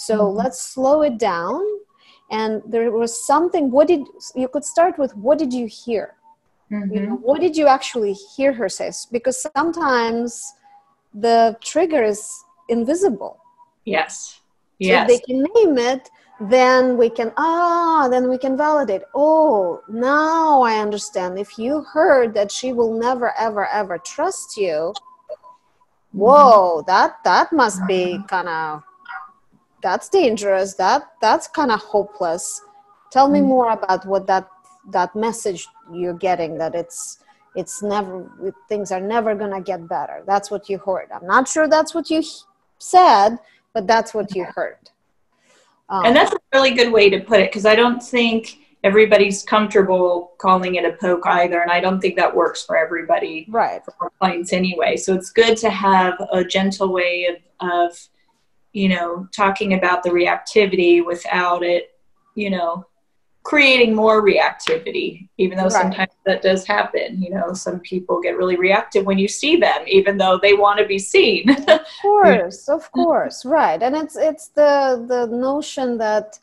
so 0.08 0.14
Mhm. 0.18 0.36
let's 0.40 0.60
slow 0.74 0.98
it 1.08 1.16
down 1.32 1.62
and 2.32 2.62
there 2.66 2.90
was 2.90 3.12
something 3.26 3.70
what 3.70 3.88
did 3.88 4.02
you 4.34 4.48
could 4.48 4.64
start 4.64 4.98
with 4.98 5.16
what 5.16 5.38
did 5.38 5.52
you 5.52 5.66
hear 5.66 6.16
you 6.90 7.00
Mhm. 7.00 7.08
know, 7.08 7.16
what 7.28 7.40
did 7.40 7.56
you 7.56 7.66
actually 7.68 8.14
hear 8.36 8.52
her 8.52 8.68
say 8.68 8.90
because 9.12 9.42
sometimes 9.42 10.54
the 11.14 11.56
trigger 11.60 12.02
is 12.02 12.22
invisible 12.68 13.36
Yes. 13.84 14.40
so 14.80 14.92
Yes. 14.92 15.02
if 15.02 15.06
they 15.08 15.18
can 15.26 15.46
name 15.56 15.78
it 15.78 16.10
then 16.40 16.96
we 16.96 17.08
can 17.10 17.32
ah 17.36 18.08
then 18.10 18.28
we 18.28 18.38
can 18.38 18.56
validate 18.56 19.02
oh 19.14 19.80
now 19.88 20.62
i 20.62 20.78
understand 20.78 21.38
if 21.38 21.58
you 21.58 21.82
heard 21.92 22.34
that 22.34 22.50
she 22.50 22.72
will 22.72 22.94
never 22.98 23.32
ever 23.38 23.66
ever 23.68 23.98
trust 23.98 24.56
you 24.56 24.92
whoa 26.12 26.82
that 26.86 27.16
that 27.24 27.52
must 27.52 27.80
be 27.86 28.18
kind 28.28 28.48
of 28.48 28.82
that's 29.82 30.08
dangerous 30.08 30.74
that 30.74 31.02
that's 31.20 31.46
kind 31.48 31.70
of 31.70 31.80
hopeless. 31.80 32.62
Tell 33.10 33.28
me 33.28 33.40
Mhm. 33.40 33.52
more 33.54 33.70
about 33.70 34.06
what 34.06 34.26
that 34.26 34.48
that 34.90 35.14
message 35.14 35.68
you're 35.92 36.20
getting 36.28 36.58
that 36.58 36.74
it's 36.74 37.18
it's 37.54 37.82
never 37.82 38.30
things 38.68 38.90
are 38.90 39.00
never 39.00 39.34
gonna 39.34 39.60
get 39.60 39.86
better. 39.88 40.22
That's 40.26 40.50
what 40.50 40.68
you 40.70 40.78
heard. 40.78 41.08
I'm 41.14 41.26
not 41.26 41.46
sure 41.48 41.68
that's 41.68 41.94
what 41.94 42.10
you 42.10 42.22
said 42.78 43.38
but 43.72 43.86
that's 43.86 44.14
what 44.14 44.34
you 44.34 44.44
heard. 44.44 44.90
Um, 45.88 46.06
and 46.06 46.16
that's 46.16 46.32
a 46.32 46.38
really 46.54 46.72
good 46.72 46.92
way 46.92 47.10
to 47.10 47.20
put 47.20 47.40
it 47.40 47.50
because 47.50 47.66
I 47.66 47.74
don't 47.74 48.02
think 48.02 48.58
everybody's 48.84 49.42
comfortable 49.42 50.32
calling 50.38 50.76
it 50.76 50.84
a 50.84 50.92
poke 50.92 51.26
either, 51.26 51.60
and 51.60 51.70
I 51.70 51.80
don't 51.80 52.00
think 52.00 52.16
that 52.16 52.34
works 52.34 52.64
for 52.64 52.76
everybody 52.76 53.46
right. 53.48 53.82
for 53.84 54.10
clients 54.18 54.52
anyway. 54.52 54.96
So 54.96 55.14
it's 55.14 55.30
good 55.30 55.56
to 55.58 55.70
have 55.70 56.14
a 56.32 56.44
gentle 56.44 56.92
way 56.92 57.26
of, 57.60 57.68
of 57.68 58.08
you 58.72 58.88
know, 58.88 59.26
talking 59.34 59.74
about 59.74 60.02
the 60.02 60.10
reactivity 60.10 61.04
without 61.04 61.62
it, 61.62 61.90
you 62.34 62.50
know, 62.50 62.86
creating 63.44 63.94
more 63.94 64.22
reactivity, 64.22 65.28
even 65.36 65.58
though 65.58 65.64
Right. 65.64 65.72
sometimes 65.82 66.12
that 66.26 66.42
does 66.42 66.64
happen. 66.66 67.20
You 67.22 67.30
know, 67.30 67.52
some 67.52 67.80
people 67.80 68.20
get 68.20 68.36
really 68.36 68.56
reactive 68.56 69.04
when 69.04 69.18
you 69.18 69.28
see 69.28 69.56
them, 69.56 69.82
even 69.86 70.16
though 70.16 70.38
they 70.40 70.54
want 70.54 70.78
to 70.78 70.86
be 70.86 70.98
seen. 70.98 71.50
of 71.68 71.80
course 72.00 72.68
of 72.76 72.90
course 72.92 73.44
right 73.44 73.82
and 73.82 73.96
it's 73.96 74.16
it's 74.16 74.48
the 74.48 75.04
the 75.08 75.26
notion 75.26 75.98
that 75.98 76.38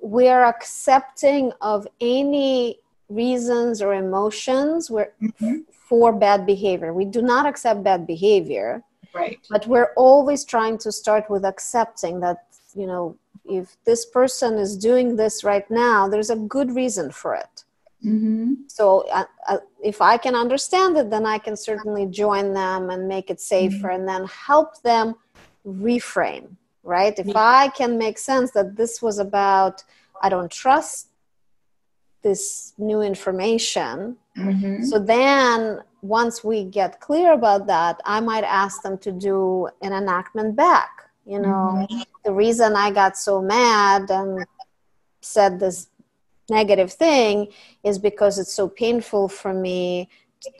we 0.00 0.28
are 0.28 0.44
accepting 0.44 1.52
of 1.60 1.86
any 2.00 2.78
reasons 3.08 3.80
or 3.80 3.94
emotions 3.94 4.90
where, 4.90 5.12
Mhm. 5.22 5.64
for 5.88 6.12
bad 6.12 6.46
behavior 6.46 6.92
we 6.94 7.04
do 7.04 7.22
not 7.22 7.46
accept 7.46 7.82
bad 7.84 8.06
behavior 8.06 8.82
right. 9.14 9.38
but 9.50 9.66
we're 9.66 9.92
always 9.96 10.44
trying 10.44 10.76
to 10.78 10.90
start 10.92 11.28
with 11.30 11.44
accepting 11.44 12.20
that 12.20 12.44
you 12.74 12.86
know 12.86 13.16
if 13.44 13.76
this 13.84 14.06
person 14.06 14.58
is 14.58 14.76
doing 14.76 15.16
this 15.16 15.44
right 15.44 15.70
now 15.70 16.08
there's 16.08 16.30
a 16.30 16.36
good 16.36 16.70
reason 16.72 17.10
for 17.10 17.34
it 17.34 17.64
Mm-hmm. 18.04 18.54
so 18.66 19.06
uh, 19.10 19.24
uh, 19.48 19.56
if 19.82 20.02
i 20.02 20.18
can 20.18 20.34
understand 20.34 20.94
it 20.98 21.08
then 21.08 21.24
i 21.24 21.38
can 21.38 21.56
certainly 21.56 22.04
join 22.04 22.52
them 22.52 22.90
and 22.90 23.08
make 23.08 23.30
it 23.30 23.40
safer 23.40 23.88
and 23.88 24.06
then 24.06 24.26
help 24.26 24.82
them 24.82 25.14
reframe 25.66 26.48
right 26.82 27.18
if 27.18 27.34
i 27.34 27.68
can 27.68 27.96
make 27.96 28.18
sense 28.18 28.50
that 28.50 28.76
this 28.76 29.00
was 29.00 29.18
about 29.18 29.82
i 30.20 30.28
don't 30.28 30.50
trust 30.52 31.08
this 32.22 32.74
new 32.76 33.00
information 33.00 34.18
Mm-hmm. 34.36 34.82
so 34.82 34.98
then 34.98 35.80
once 36.04 36.44
we 36.44 36.64
get 36.64 37.00
clear 37.00 37.32
about 37.32 37.66
that 37.66 37.98
i 38.04 38.20
might 38.20 38.44
ask 38.44 38.82
them 38.82 38.96
to 38.98 39.10
do 39.10 39.66
an 39.82 39.92
enactment 39.92 40.54
back 40.54 40.90
you 41.26 41.38
know? 41.40 41.86
The 42.26 42.32
reason 42.32 42.76
i 42.76 42.90
got 42.90 43.16
so 43.16 43.40
mad 43.40 44.10
and 44.10 44.44
said 45.22 45.58
this 45.58 45.88
negative 46.50 46.92
thing 46.92 47.48
is 47.82 47.98
because 47.98 48.38
it's 48.38 48.52
so 48.52 48.68
painful 48.68 49.28
for 49.28 49.54
me 49.54 50.10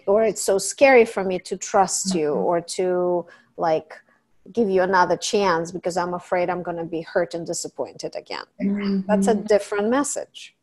or 0.07 0.23
it's 0.25 0.41
so 0.43 0.57
scary 0.57 1.05
for 1.05 1.23
me 1.23 1.39
to 1.41 1.55
trust 1.59 2.15
you 2.15 2.31
Mhm. 2.31 2.45
or 2.49 2.61
to 2.79 3.27
like 3.59 3.91
give 4.51 4.69
you 4.71 4.81
another 4.91 5.19
chance 5.33 5.71
because 5.77 5.97
i'm 6.03 6.15
afraid 6.15 6.49
i'm 6.49 6.63
going 6.63 6.81
to 6.85 6.91
be 6.97 7.03
hurt 7.03 7.35
and 7.35 7.47
disappointed 7.47 8.13
again. 8.23 8.47
That's 9.09 9.29
a 9.29 9.35
different 9.35 9.89
message. 9.99 10.57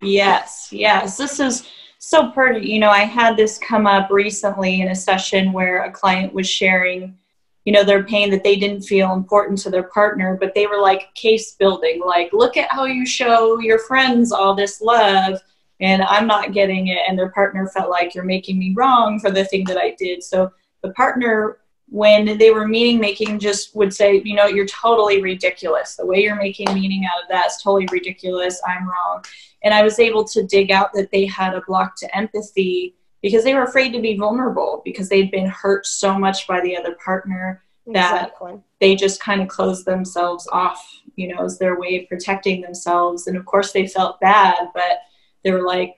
Yes, 0.00 0.68
yes. 0.86 1.16
This 1.22 1.40
is 1.40 1.54
so 1.98 2.30
pertinent. 2.30 2.66
You 2.66 2.78
know, 2.78 2.90
I 2.90 3.04
had 3.04 3.36
this 3.36 3.58
come 3.58 3.86
up 3.86 4.10
recently 4.10 4.80
in 4.80 4.88
a 4.88 4.94
session 4.94 5.52
where 5.52 5.82
a 5.82 5.90
client 5.90 6.32
was 6.32 6.48
sharing, 6.48 7.16
you 7.64 7.72
know, 7.72 7.84
their 7.84 8.04
pain 8.04 8.30
that 8.30 8.44
they 8.44 8.56
didn't 8.56 8.82
feel 8.82 9.12
important 9.12 9.58
to 9.60 9.70
their 9.70 9.82
partner, 9.82 10.36
but 10.40 10.54
they 10.54 10.66
were 10.66 10.80
like 10.80 11.12
case 11.14 11.52
building, 11.56 12.00
like, 12.04 12.32
look 12.32 12.56
at 12.56 12.70
how 12.70 12.84
you 12.84 13.04
show 13.04 13.58
your 13.58 13.80
friends 13.80 14.32
all 14.32 14.54
this 14.54 14.80
love, 14.80 15.40
and 15.80 16.02
I'm 16.02 16.26
not 16.26 16.52
getting 16.52 16.88
it. 16.88 17.00
And 17.08 17.18
their 17.18 17.30
partner 17.30 17.66
felt 17.68 17.90
like 17.90 18.14
you're 18.14 18.24
making 18.24 18.58
me 18.58 18.74
wrong 18.76 19.20
for 19.20 19.30
the 19.30 19.44
thing 19.44 19.64
that 19.64 19.76
I 19.76 19.94
did. 19.98 20.22
So 20.22 20.52
the 20.82 20.92
partner, 20.92 21.58
when 21.88 22.38
they 22.38 22.50
were 22.50 22.68
meaning 22.68 23.00
making, 23.00 23.38
just 23.38 23.74
would 23.74 23.92
say, 23.92 24.22
you 24.24 24.34
know, 24.34 24.46
you're 24.46 24.66
totally 24.66 25.20
ridiculous. 25.20 25.96
The 25.96 26.06
way 26.06 26.22
you're 26.22 26.36
making 26.36 26.72
meaning 26.74 27.04
out 27.06 27.22
of 27.22 27.28
that 27.28 27.46
is 27.46 27.56
totally 27.62 27.88
ridiculous. 27.90 28.60
I'm 28.66 28.88
wrong 28.88 29.24
and 29.62 29.74
I 29.74 29.82
was 29.82 29.98
able 29.98 30.24
to 30.24 30.42
dig 30.44 30.70
out 30.70 30.92
that 30.94 31.10
they 31.10 31.26
had 31.26 31.54
a 31.54 31.62
block 31.66 31.96
to 31.96 32.16
empathy 32.16 32.94
because 33.22 33.42
they 33.44 33.54
were 33.54 33.64
afraid 33.64 33.92
to 33.92 34.00
be 34.00 34.16
vulnerable 34.16 34.82
because 34.84 35.08
they'd 35.08 35.30
been 35.30 35.48
hurt 35.48 35.86
so 35.86 36.16
much 36.18 36.46
by 36.46 36.60
the 36.60 36.76
other 36.76 36.94
partner 37.04 37.62
That- 37.86 38.14
exactly. 38.28 38.60
they 38.80 38.94
just 38.94 39.20
kind 39.20 39.40
of 39.42 39.48
closed 39.48 39.84
themselves 39.84 40.46
off 40.52 41.00
you 41.16 41.26
know 41.34 41.44
as 41.44 41.58
their 41.58 41.78
way 41.80 42.00
of 42.00 42.08
protecting 42.08 42.60
themselves. 42.60 43.26
And 43.26 43.36
of 43.36 43.44
course 43.44 43.72
they 43.72 43.86
felt 43.86 44.20
bad 44.20 44.56
but 44.74 45.00
they 45.42 45.50
were 45.52 45.66
like 45.66 45.96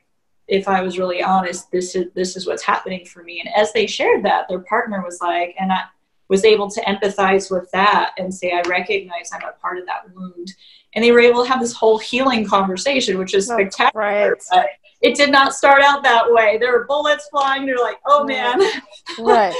if 0.49 0.67
i 0.67 0.81
was 0.83 0.99
really 0.99 1.23
honest 1.23 1.71
this 1.71 1.95
is 1.95 2.07
this 2.14 2.37
is 2.37 2.47
what's 2.47 2.62
happening 2.62 3.05
for 3.05 3.23
me. 3.23 3.40
And 3.40 3.55
as 3.55 3.73
they 3.73 3.87
shared 3.87 4.25
that 4.25 4.47
their 4.49 4.61
partner 4.61 5.02
was 5.05 5.19
like 5.21 5.55
and 5.61 5.71
i 5.73 5.83
was 6.29 6.45
able 6.45 6.71
to 6.71 6.81
empathize 6.83 7.50
with 7.50 7.69
that 7.73 8.12
and 8.19 8.33
say 8.35 8.52
i 8.52 8.62
recognize 8.69 9.31
i'm 9.35 9.43
a 9.49 9.52
part 9.61 9.79
of 9.79 9.87
that 9.87 10.09
wound 10.14 10.52
and 10.94 11.04
they 11.04 11.12
were 11.12 11.20
able 11.20 11.42
to 11.44 11.49
have 11.49 11.61
this 11.61 11.73
whole 11.73 11.99
healing 11.99 12.44
conversation 12.44 13.18
which 13.18 13.35
is 13.35 13.47
That's 13.49 13.76
spectacular 13.76 14.37
right. 14.52 14.66
it 15.02 15.14
did 15.16 15.30
not 15.30 15.54
start 15.54 15.82
out 15.82 16.02
that 16.02 16.30
way. 16.30 16.59
There 16.59 16.73
were 16.73 16.85
bullets 16.85 17.28
flying. 17.30 17.64
They're 17.66 17.78
like 17.78 17.99
oh 18.06 18.25
man. 18.25 18.61
Right. 19.18 19.54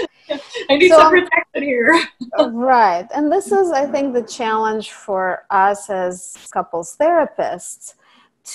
I 0.69 0.77
need 0.77 0.89
So- 0.91 0.99
some 0.99 1.11
protection 1.13 1.63
here. 1.63 1.99
Right. 2.39 3.07
And 3.15 3.31
this 3.33 3.51
is 3.53 3.71
i 3.71 3.87
think 3.87 4.13
the 4.15 4.23
challenge 4.23 4.91
for 4.93 5.45
us 5.51 5.89
as 5.91 6.37
couples 6.53 6.97
therapists 7.01 7.95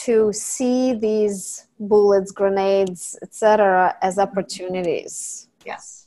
to 0.06 0.32
see 0.34 0.94
these 0.94 1.68
bullets 1.80 2.32
grenades 2.32 3.18
etc 3.22 3.96
as 4.02 4.18
opportunities. 4.20 5.48
Yes 5.66 6.05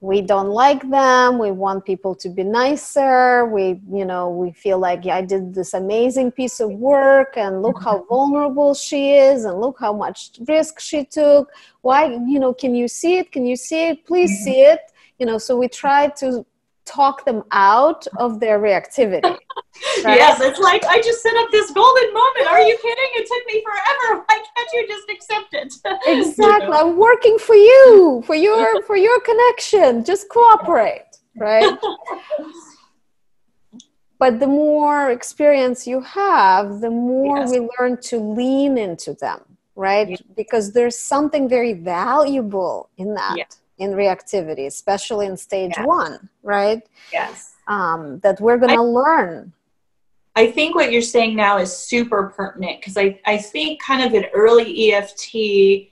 we 0.00 0.22
don't 0.22 0.48
like 0.48 0.88
them 0.90 1.38
we 1.38 1.50
want 1.50 1.84
people 1.84 2.14
to 2.14 2.30
be 2.30 2.42
nicer 2.42 3.44
we 3.46 3.78
you 3.92 4.04
know 4.04 4.30
we 4.30 4.50
feel 4.52 4.78
like 4.78 5.04
yeah, 5.04 5.16
i 5.16 5.20
did 5.20 5.54
this 5.54 5.74
amazing 5.74 6.30
piece 6.32 6.58
of 6.58 6.70
work 6.70 7.36
and 7.36 7.62
look 7.62 7.82
how 7.84 8.02
vulnerable 8.08 8.72
she 8.72 9.12
is 9.14 9.44
and 9.44 9.60
look 9.60 9.78
how 9.78 9.92
much 9.92 10.30
risk 10.48 10.80
she 10.80 11.04
took. 11.04 11.50
Why 11.82 12.06
you 12.06 12.38
know 12.38 12.54
can 12.54 12.74
you 12.74 12.88
see 12.88 13.18
it? 13.18 13.30
Can 13.30 13.44
you 13.46 13.56
see 13.56 13.88
it? 13.88 14.06
Please 14.06 14.30
Mhm. 14.30 14.44
see 14.44 14.60
it. 14.62 14.80
You 15.18 15.26
know 15.26 15.38
so 15.38 15.56
we 15.58 15.68
try 15.68 16.08
to 16.20 16.46
talk 16.84 17.24
them 17.24 17.42
out 17.52 18.06
of 18.18 18.40
their 18.40 18.58
reactivity 18.60 19.38
right? 20.04 20.16
Yes, 20.16 20.40
it's 20.40 20.58
like 20.58 20.84
I 20.84 21.00
just 21.00 21.22
set 21.22 21.34
up 21.36 21.48
this 21.50 21.70
golden 21.70 22.12
moment. 22.12 22.46
Are 22.48 22.60
you 22.60 22.76
kidding? 22.76 23.10
It 23.14 23.26
took 23.26 23.46
me 23.46 23.62
forever. 23.64 24.24
Why 24.26 24.42
can't 24.54 24.68
you 24.74 24.86
just 24.88 25.08
accept 25.08 25.54
it? 25.54 25.72
Exactly 26.06 26.76
i'm 26.76 26.96
working 26.96 27.38
for 27.38 27.54
you 27.54 28.22
for 28.26 28.34
your 28.34 28.82
for 28.82 28.96
your 28.96 29.20
connection 29.20 30.02
just 30.04 30.28
cooperate 30.28 31.06
right 31.36 31.68
but 34.18 34.40
the 34.40 34.46
more 34.46 35.10
experience 35.10 35.86
you 35.86 36.00
have 36.00 36.80
the 36.80 36.90
more 36.90 37.38
Yes. 37.38 37.50
we 37.52 37.68
learn 37.78 37.98
to 38.10 38.18
lean 38.18 38.76
into 38.78 39.14
them 39.14 39.40
right 39.76 40.08
Yeah. 40.08 40.16
because 40.36 40.72
there's 40.72 40.98
something 40.98 41.48
very 41.48 41.74
valuable 41.74 42.88
in 42.96 43.14
that 43.14 43.34
Yeah. 43.36 43.44
In 43.80 43.90
reactivity 43.92 44.66
especially 44.66 45.26
in 45.26 45.36
stage 45.36 45.72
Yeah. 45.76 45.84
one 45.84 46.28
right 46.42 46.82
Yes. 47.12 47.54
um, 47.66 48.20
that 48.20 48.40
we're 48.40 48.58
going 48.58 48.76
to 48.76 48.82
learn 48.82 49.52
I 50.36 50.46
think 50.52 50.74
what 50.76 50.92
you're 50.92 51.02
saying 51.02 51.34
now 51.34 51.58
is 51.58 51.76
super 51.76 52.32
pertinent 52.36 52.78
because 52.80 52.96
I, 52.96 53.20
I 53.26 53.36
think 53.36 53.82
kind 53.82 54.02
of 54.02 54.14
in 54.14 54.26
early 54.32 54.92
EFT, 54.92 55.90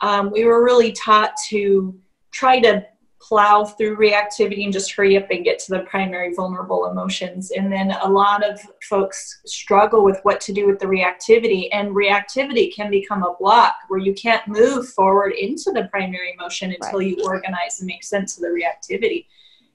um, 0.00 0.30
we 0.30 0.44
were 0.44 0.62
really 0.64 0.92
taught 0.92 1.32
to 1.48 1.98
try 2.30 2.60
to 2.60 2.86
plow 3.22 3.64
through 3.64 3.96
reactivity 3.96 4.64
and 4.64 4.72
just 4.72 4.92
hurry 4.92 5.16
up 5.16 5.30
and 5.30 5.44
get 5.44 5.58
to 5.60 5.70
the 5.70 5.80
primary 5.80 6.34
vulnerable 6.34 6.86
emotions. 6.90 7.52
And 7.52 7.72
then 7.72 7.92
a 8.02 8.08
lot 8.08 8.44
of 8.44 8.60
folks 8.82 9.40
struggle 9.46 10.02
with 10.04 10.18
what 10.24 10.40
to 10.42 10.52
do 10.52 10.66
with 10.66 10.80
the 10.80 10.86
reactivity, 10.86 11.68
and 11.72 11.94
reactivity 11.94 12.74
can 12.74 12.90
become 12.90 13.22
a 13.22 13.34
block 13.38 13.76
where 13.88 14.00
you 14.00 14.12
can't 14.14 14.46
move 14.48 14.88
forward 14.88 15.32
into 15.34 15.70
the 15.72 15.84
primary 15.90 16.34
emotion 16.38 16.72
until 16.72 16.98
Right. 16.98 17.16
you 17.16 17.24
organize 17.24 17.78
and 17.80 17.86
make 17.86 18.02
sense 18.02 18.36
of 18.36 18.42
the 18.42 18.48
reactivity. 18.48 19.26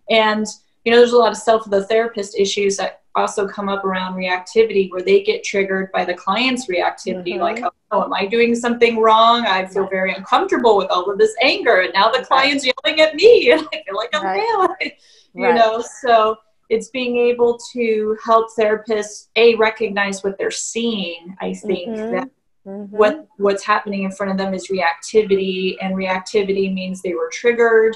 And 0.10 0.46
you 0.84 0.92
know, 0.92 1.00
there's 1.00 1.12
a 1.12 1.18
lot 1.18 1.32
of 1.32 1.38
self 1.38 1.66
of 1.66 1.72
the 1.72 1.84
therapist 1.84 2.40
issues 2.40 2.78
that 2.78 3.02
also 3.18 3.48
come 3.48 3.68
up 3.68 3.84
around 3.84 4.14
reactivity 4.16 4.90
where 4.92 5.02
they 5.02 5.22
get 5.24 5.44
triggered 5.44 5.92
by 5.92 6.06
the 6.06 6.14
client's 6.14 6.68
reactivity, 6.68 7.36
Mhm. 7.36 7.40
like, 7.40 7.64
oh, 7.92 8.04
am 8.04 8.14
I 8.14 8.26
doing 8.28 8.54
something 8.56 9.00
wrong? 9.00 9.46
I 9.46 9.66
feel 9.66 9.88
very 9.88 10.14
uncomfortable 10.14 10.78
with 10.78 10.90
all 10.90 11.10
of 11.10 11.18
this 11.18 11.36
anger, 11.42 11.78
and 11.82 11.92
now 11.94 12.12
the 12.12 12.24
client's 12.24 12.66
yelling 12.66 13.02
at 13.02 13.16
me, 13.16 13.52
and 13.52 13.62
I 13.74 13.84
feel 13.86 13.96
like 13.96 14.10
I'm 14.14 14.24
Right. 14.24 14.44
failing. 14.48 14.92
You 15.34 15.44
Right. 15.46 15.56
know, 15.56 15.84
so 16.02 16.36
it's 16.70 16.90
being 16.90 17.18
able 17.18 17.60
to 17.74 18.18
help 18.24 18.48
therapists 18.58 19.28
a 19.36 19.54
recognize 19.56 20.24
what 20.24 20.38
they're 20.40 20.50
seeing. 20.50 21.36
I 21.40 21.54
think 21.54 21.96
Mhm. 21.96 22.12
that 22.12 22.30
Mhm. 22.66 22.90
what 22.90 23.28
what's 23.38 23.64
happening 23.64 24.02
in 24.04 24.12
front 24.12 24.32
of 24.32 24.38
them 24.38 24.54
is 24.56 24.68
reactivity 24.70 25.76
and 25.80 25.96
reactivity 25.96 26.74
means 26.74 27.02
they 27.02 27.14
were 27.14 27.30
triggered 27.32 27.96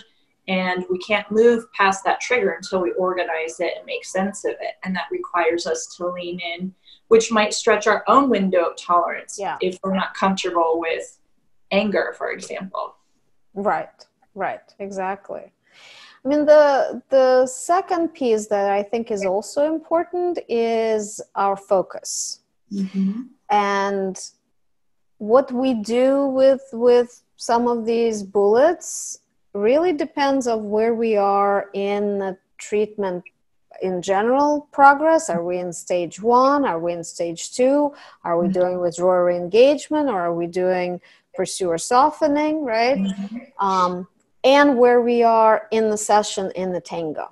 and 0.52 0.86
we 0.90 0.98
can't 1.00 1.30
move 1.32 1.60
past 1.74 2.04
that 2.04 2.20
trigger 2.20 2.52
until 2.52 2.82
we 2.82 2.92
organize 2.94 3.56
it 3.60 3.74
and 3.78 3.86
make 3.86 4.04
sense 4.06 4.44
of 4.46 4.56
it 4.68 4.76
and 4.84 4.96
that 4.96 5.06
requires 5.12 5.66
us 5.66 5.82
to 5.96 6.08
lean 6.08 6.40
in 6.40 6.74
which 7.08 7.32
might 7.32 7.54
stretch 7.54 7.88
our 7.88 8.04
own 8.08 8.30
window 8.30 8.64
of 8.70 8.76
tolerance 8.78 9.38
Yeah. 9.40 9.58
if 9.62 9.78
we're 9.84 10.00
not 10.04 10.14
comfortable 10.14 10.74
with 10.86 11.06
anger 11.72 12.14
for 12.18 12.32
example 12.32 12.96
Right, 13.54 14.08
right, 14.34 14.62
exactly. 14.80 15.52
I 16.24 16.28
mean, 16.28 16.46
the 16.46 17.02
the 17.10 17.48
second 17.48 18.10
piece 18.14 18.48
that 18.48 18.70
I 18.70 18.84
think 18.84 19.12
is 19.12 19.26
also 19.26 19.66
important 19.66 20.40
is 20.48 21.20
our 21.36 21.58
focus 21.58 22.42
mm-hmm. 22.72 23.24
and 23.50 24.18
what 25.18 25.52
we 25.52 25.74
do 25.74 26.28
with 26.28 26.62
with 26.74 27.24
some 27.38 27.68
of 27.68 27.86
these 27.86 28.22
bullets 28.24 29.20
really 29.54 29.94
depends 29.94 30.48
of 30.48 30.62
where 30.62 30.94
we 30.94 31.18
are 31.18 31.70
in 31.74 32.20
the 32.20 32.38
treatment 32.58 33.24
in 33.82 34.02
general 34.02 34.68
progress. 34.72 35.30
Are 35.30 35.44
we 35.44 35.58
in 35.58 35.74
stage 35.74 36.22
one? 36.22 36.66
Are 36.66 36.80
we 36.80 36.94
in 36.94 37.04
stage 37.04 37.54
two? 37.54 37.94
Are 38.24 38.40
we 38.40 38.48
mm-hmm. 38.48 38.60
doing 38.60 38.80
withdrawal 38.80 39.28
engagement 39.36 40.10
or 40.10 40.20
are 40.22 40.34
we 40.34 40.48
doing 40.48 41.02
pursuer 41.34 41.78
softening 41.78 42.64
right? 42.64 42.98
Mm-hmm. 42.98 43.66
Um, 43.66 44.08
and 44.44 44.78
where 44.78 45.02
we 45.02 45.24
are 45.24 45.68
in 45.72 45.90
the 45.90 45.98
session 45.98 46.52
in 46.56 46.72
the 46.72 46.82
tango. 46.82 47.32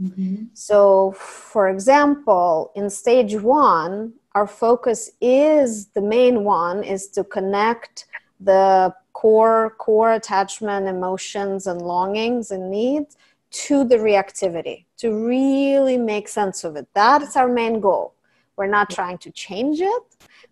Mm-hmm. 0.00 0.44
So, 0.54 1.12
for 1.12 1.68
example, 1.68 2.72
in 2.74 2.88
stage 2.88 3.34
one, 3.34 4.14
our 4.34 4.46
focus 4.46 5.10
is 5.20 5.88
the 5.88 6.00
main 6.00 6.44
one 6.44 6.82
is 6.82 7.08
to 7.08 7.24
connect 7.24 8.06
the 8.38 8.94
core 9.20 9.74
core 9.76 10.12
attachment 10.14 10.88
emotions 10.88 11.66
and 11.66 11.82
longings 11.82 12.50
and 12.52 12.70
needs 12.70 13.18
to 13.50 13.84
the 13.84 13.96
reactivity 13.96 14.84
to 14.96 15.06
really 15.12 15.98
make 15.98 16.26
sense 16.26 16.64
of 16.64 16.74
it. 16.76 16.86
That's 16.94 17.36
our 17.36 17.48
main 17.48 17.80
goal. 17.80 18.14
We're 18.56 18.74
not 18.78 18.88
trying 18.88 19.18
to 19.18 19.30
change 19.30 19.78
it. 19.80 20.02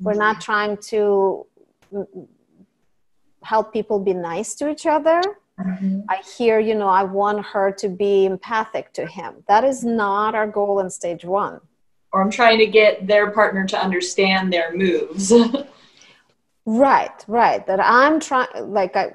We're 0.00 0.22
not 0.26 0.42
trying 0.42 0.76
to 0.92 1.46
mm, 1.92 2.26
help 3.42 3.72
people 3.72 3.98
be 3.98 4.12
nice 4.12 4.54
to 4.57 4.68
each 4.68 4.85
other. 4.85 5.22
I 6.14 6.18
hear, 6.37 6.61
you 6.61 6.74
know, 6.74 6.88
I 6.88 7.04
want 7.04 7.46
her 7.46 7.72
to 7.72 7.88
be 7.88 8.26
empathic 8.26 8.92
to 8.92 9.07
him. 9.07 9.31
That 9.48 9.64
is 9.64 9.83
not 9.83 10.35
our 10.35 10.46
goal 10.46 10.81
in 10.81 10.90
stage 10.90 11.24
one. 11.24 11.61
or 12.12 12.22
i'm 12.22 12.31
trying 12.31 12.59
to 12.64 12.66
get 12.81 13.07
their 13.12 13.26
partner 13.31 13.62
to 13.72 13.78
understand 13.87 14.52
their 14.52 14.70
moves 14.85 15.33
Right, 16.70 17.24
right. 17.28 17.66
That 17.66 17.81
I'm 17.81 18.20
trying, 18.20 18.70
like, 18.70 18.94
I, 18.94 19.12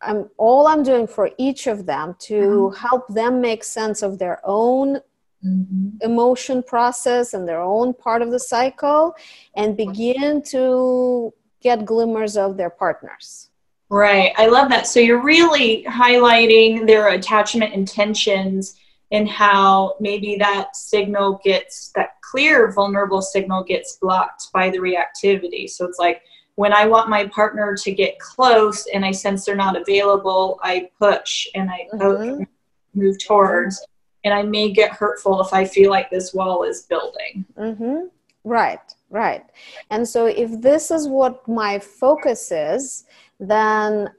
I'm 0.00 0.30
all 0.38 0.66
I'm 0.66 0.82
doing 0.82 1.06
for 1.06 1.30
each 1.36 1.66
of 1.66 1.84
them 1.84 2.16
to 2.20 2.34
mm-hmm. 2.34 2.76
help 2.80 3.06
them 3.08 3.42
make 3.42 3.62
sense 3.62 4.00
of 4.00 4.18
their 4.18 4.40
own 4.42 5.00
mm-hmm. 5.44 5.88
emotion 6.00 6.62
process 6.62 7.34
and 7.34 7.46
their 7.46 7.60
own 7.60 7.92
part 7.92 8.22
of 8.22 8.30
the 8.30 8.40
cycle 8.40 9.14
and 9.54 9.76
begin 9.76 10.42
to 10.44 11.34
get 11.60 11.84
glimmers 11.84 12.38
of 12.38 12.56
their 12.56 12.70
partners. 12.70 13.50
Right. 13.90 14.32
I 14.38 14.46
love 14.46 14.70
that. 14.70 14.86
So 14.86 14.98
you're 14.98 15.22
really 15.22 15.84
highlighting 15.84 16.86
their 16.86 17.08
attachment 17.08 17.74
intentions 17.74 18.80
and 19.12 19.28
how 19.28 19.96
maybe 20.00 20.36
that 20.36 20.74
signal 20.74 21.38
gets, 21.44 21.90
that 21.96 22.12
clear 22.22 22.72
vulnerable 22.72 23.20
signal 23.20 23.62
gets 23.62 23.98
blocked 24.00 24.50
by 24.54 24.70
the 24.70 24.78
reactivity. 24.78 25.68
So 25.68 25.84
it's 25.84 25.98
like 25.98 26.22
when 26.56 26.72
I 26.72 26.86
want 26.86 27.08
my 27.08 27.26
partner 27.28 27.74
to 27.76 27.92
get 27.92 28.18
close 28.18 28.86
and 28.92 29.04
I 29.04 29.10
sense 29.10 29.44
they're 29.44 29.56
not 29.56 29.80
available, 29.80 30.60
I 30.62 30.88
push 31.00 31.46
and 31.54 31.70
I 31.70 31.88
poke, 31.92 32.20
Mhm. 32.20 32.46
move 32.94 33.16
towards. 33.24 33.84
And 34.24 34.32
I 34.32 34.42
may 34.42 34.70
get 34.70 34.90
hurtful 34.92 35.40
if 35.40 35.52
I 35.52 35.64
feel 35.64 35.90
like 35.90 36.08
this 36.10 36.32
wall 36.32 36.62
is 36.62 36.82
building. 36.82 37.44
Mm-hmm. 37.58 38.06
Right, 38.44 38.80
right. 39.10 39.44
And 39.90 40.08
so 40.08 40.26
if 40.26 40.60
this 40.60 40.90
is 40.90 41.08
what 41.08 41.46
my 41.46 41.78
focus 41.78 42.50
is, 42.52 43.04
then, 43.38 44.10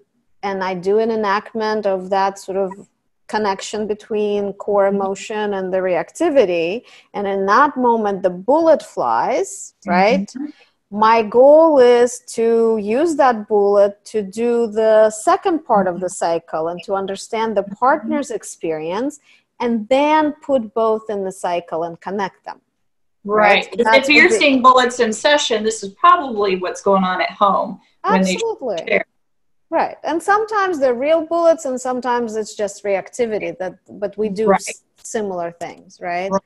and 0.44 0.64
I 0.64 0.74
do 0.76 1.00
an 1.00 1.10
enactment 1.10 1.86
of 1.88 2.10
that 2.10 2.38
sort 2.38 2.58
of 2.58 2.88
connection 3.28 3.88
between 3.88 4.54
core 4.54 4.86
emotion 4.86 5.56
and 5.56 5.74
the 5.74 5.78
reactivity, 5.78 6.84
and 7.16 7.26
in 7.28 7.46
that 7.48 7.76
moment 7.76 8.22
the 8.22 8.30
bullet 8.30 8.84
flies, 8.84 9.74
right? 9.88 10.32
My 10.92 11.24
goal 11.24 11.80
is 11.80 12.20
to 12.34 12.78
use 12.78 13.16
that 13.16 13.48
bullet 13.48 14.04
to 14.06 14.22
do 14.22 14.68
the 14.68 15.10
second 15.10 15.66
part 15.66 15.88
of 15.88 16.00
the 16.00 16.08
mm-hmm. 16.08 16.14
cycle 16.14 16.68
and 16.70 16.82
to 16.84 16.94
understand 16.94 17.58
the 17.58 17.64
partner's 17.64 18.28
mm-hmm. 18.28 18.36
experience 18.36 19.20
and 19.60 19.88
then 19.90 20.34
put 20.42 20.74
both 20.74 21.10
in 21.10 21.24
the 21.24 21.32
cycle 21.32 21.84
and 21.84 22.00
connect 22.02 22.46
them. 22.46 22.62
Right. 23.24 23.68
Right. 23.84 24.04
If 24.04 24.10
you're 24.10 24.30
seeing 24.30 24.62
bullets 24.62 25.00
in 25.00 25.12
session, 25.12 25.64
this 25.64 25.82
is 25.82 25.94
probably 25.94 26.58
what's 26.58 26.82
going 26.82 27.04
on 27.04 27.22
at 27.22 27.32
home. 27.32 27.82
when 28.04 28.22
they 28.22 28.36
Absolutely. 28.36 29.02
Right. 29.72 29.98
And 30.04 30.22
sometimes 30.22 30.80
they're 30.80 30.94
real 30.94 31.26
bullets 31.26 31.66
and 31.66 31.82
sometimes 31.82 32.36
it's 32.36 32.56
just 32.56 32.84
reactivity 32.84 33.58
that 33.58 33.80
but 34.00 34.16
we 34.18 34.30
do 34.30 34.48
Right. 34.50 34.60
s- 34.60 34.84
similar 34.98 35.52
things, 35.52 36.00
right? 36.00 36.30
Right. 36.30 36.42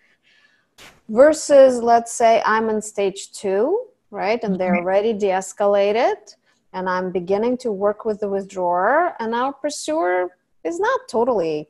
Versus 1.10 1.84
let's 1.84 2.14
say 2.14 2.42
I'm 2.46 2.70
in 2.70 2.82
stage 2.82 3.34
2, 3.34 3.89
right? 4.12 4.44
And 4.44 4.60
they're 4.60 4.74
Mhm. 4.74 4.80
already 4.80 5.14
de-escalated 5.14 6.36
and 6.74 6.88
I'm 6.88 7.12
beginning 7.12 7.58
to 7.58 7.72
work 7.72 8.06
with 8.06 8.20
the 8.20 8.30
withdrawer 8.30 9.16
and 9.20 9.34
our 9.34 9.54
pursuer 9.54 10.36
is 10.64 10.80
not 10.80 11.00
totally 11.08 11.70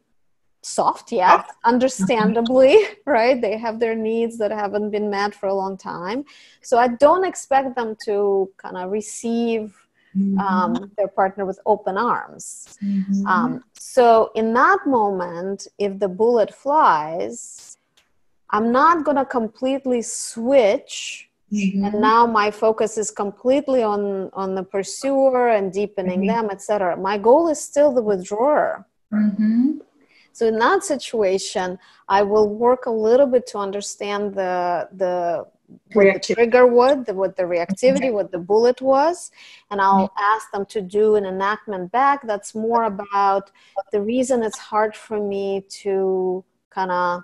soft 0.62 1.14
yet 1.14 1.46
understandably 1.64 2.76
right 3.06 3.40
they 3.42 3.58
have 3.58 3.80
their 3.80 3.96
needs 3.96 4.38
that 4.38 4.52
haven't 4.52 4.90
been 4.90 5.10
met 5.10 5.34
for 5.34 5.48
a 5.48 5.54
long 5.54 5.78
time 5.78 6.26
so 6.62 6.78
i 6.78 6.86
don't 6.86 7.24
expect 7.24 7.78
them 7.78 7.96
to 8.04 8.52
kind 8.58 8.76
of 8.76 8.92
receive 8.92 9.74
um, 10.38 10.92
their 10.98 11.08
partner 11.08 11.46
with 11.46 11.60
open 11.66 11.98
arms. 11.98 12.78
Mhm. 12.84 13.28
Um, 13.28 13.64
so, 13.74 14.32
in 14.36 14.54
that 14.54 14.80
moment, 14.86 15.68
if 15.78 16.00
the 16.00 16.08
bullet 16.08 16.54
flies, 16.54 17.78
I'm 18.50 18.72
not 18.72 19.06
going 19.06 19.18
to 19.18 19.26
completely 19.26 20.02
switch. 20.02 21.29
Mhm. 21.52 21.86
And 21.86 22.02
now 22.02 22.26
my 22.26 22.52
focus 22.52 22.98
is 22.98 23.10
completely 23.12 23.84
on, 23.84 24.30
on 24.34 24.56
the 24.56 24.64
pursuer 24.64 25.50
and 25.50 25.72
deepening 25.72 26.22
Mhm. 26.22 26.28
them, 26.28 26.50
etc. 26.52 26.96
My 26.98 27.18
goal 27.18 27.48
is 27.50 27.60
still 27.60 27.92
the 27.94 28.02
withdrawer. 28.04 28.86
Mhm. 29.12 29.82
So 30.32 30.46
in 30.48 30.58
that 30.60 30.84
situation, 30.84 31.80
I 32.08 32.22
will 32.24 32.48
work 32.48 32.86
a 32.86 32.92
little 32.92 33.28
bit 33.28 33.46
to 33.48 33.58
understand 33.58 34.36
the 34.36 34.88
the 34.94 35.46
what 35.94 36.14
the 36.14 36.20
trigger 36.34 36.66
was, 36.66 37.06
the, 37.06 37.14
what 37.14 37.36
the 37.36 37.44
reactivity, 37.44 38.12
what 38.12 38.32
the 38.32 38.40
bullet 38.40 38.82
was, 38.82 39.30
and 39.70 39.80
I'll 39.80 40.08
Mm-hmm. 40.08 40.34
ask 40.34 40.50
them 40.52 40.66
to 40.68 40.82
do 40.82 41.16
an 41.16 41.26
enactment 41.26 41.92
back. 41.92 42.26
That's 42.26 42.56
more 42.56 42.84
about 42.84 43.52
the 43.92 44.02
reason 44.02 44.42
it's 44.42 44.58
hard 44.58 44.96
for 44.96 45.20
me 45.20 45.62
to 45.84 46.44
kind 46.72 46.92
of 46.92 47.22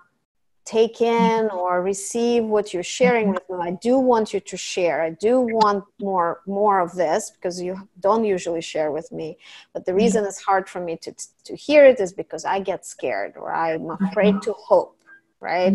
take 0.65 0.97
mm-hmm. 0.97 1.45
in 1.45 1.49
or 1.51 1.81
receive 1.81 2.43
what 2.43 2.73
you're 2.73 2.83
sharing 2.83 3.27
mm-hmm. 3.27 3.53
with 3.53 3.59
me 3.59 3.67
i 3.67 3.77
do 3.81 3.97
want 3.97 4.33
you 4.33 4.39
to 4.39 4.57
share. 4.57 5.01
I 5.03 5.11
do 5.11 5.41
want 5.41 5.83
more 5.99 6.41
more 6.47 6.79
of 6.79 6.93
this 6.93 7.31
because 7.31 7.61
you 7.61 7.87
don't 7.99 8.25
usually 8.25 8.61
share 8.61 8.91
with 8.91 9.11
me. 9.11 9.37
But 9.73 9.85
the 9.85 9.91
mm-hmm. 9.91 10.01
reason 10.01 10.25
it's 10.25 10.41
hard 10.41 10.67
for 10.67 10.81
me 10.81 10.97
to 10.97 11.13
to 11.47 11.55
hear 11.55 11.85
it 11.85 11.99
is 11.99 12.11
because 12.13 12.43
i 12.45 12.59
get 12.59 12.85
scared 12.85 13.33
or 13.37 13.53
i'm 13.53 13.89
afraid 14.07 14.41
to 14.43 14.53
hope 14.53 14.95
right? 15.39 15.73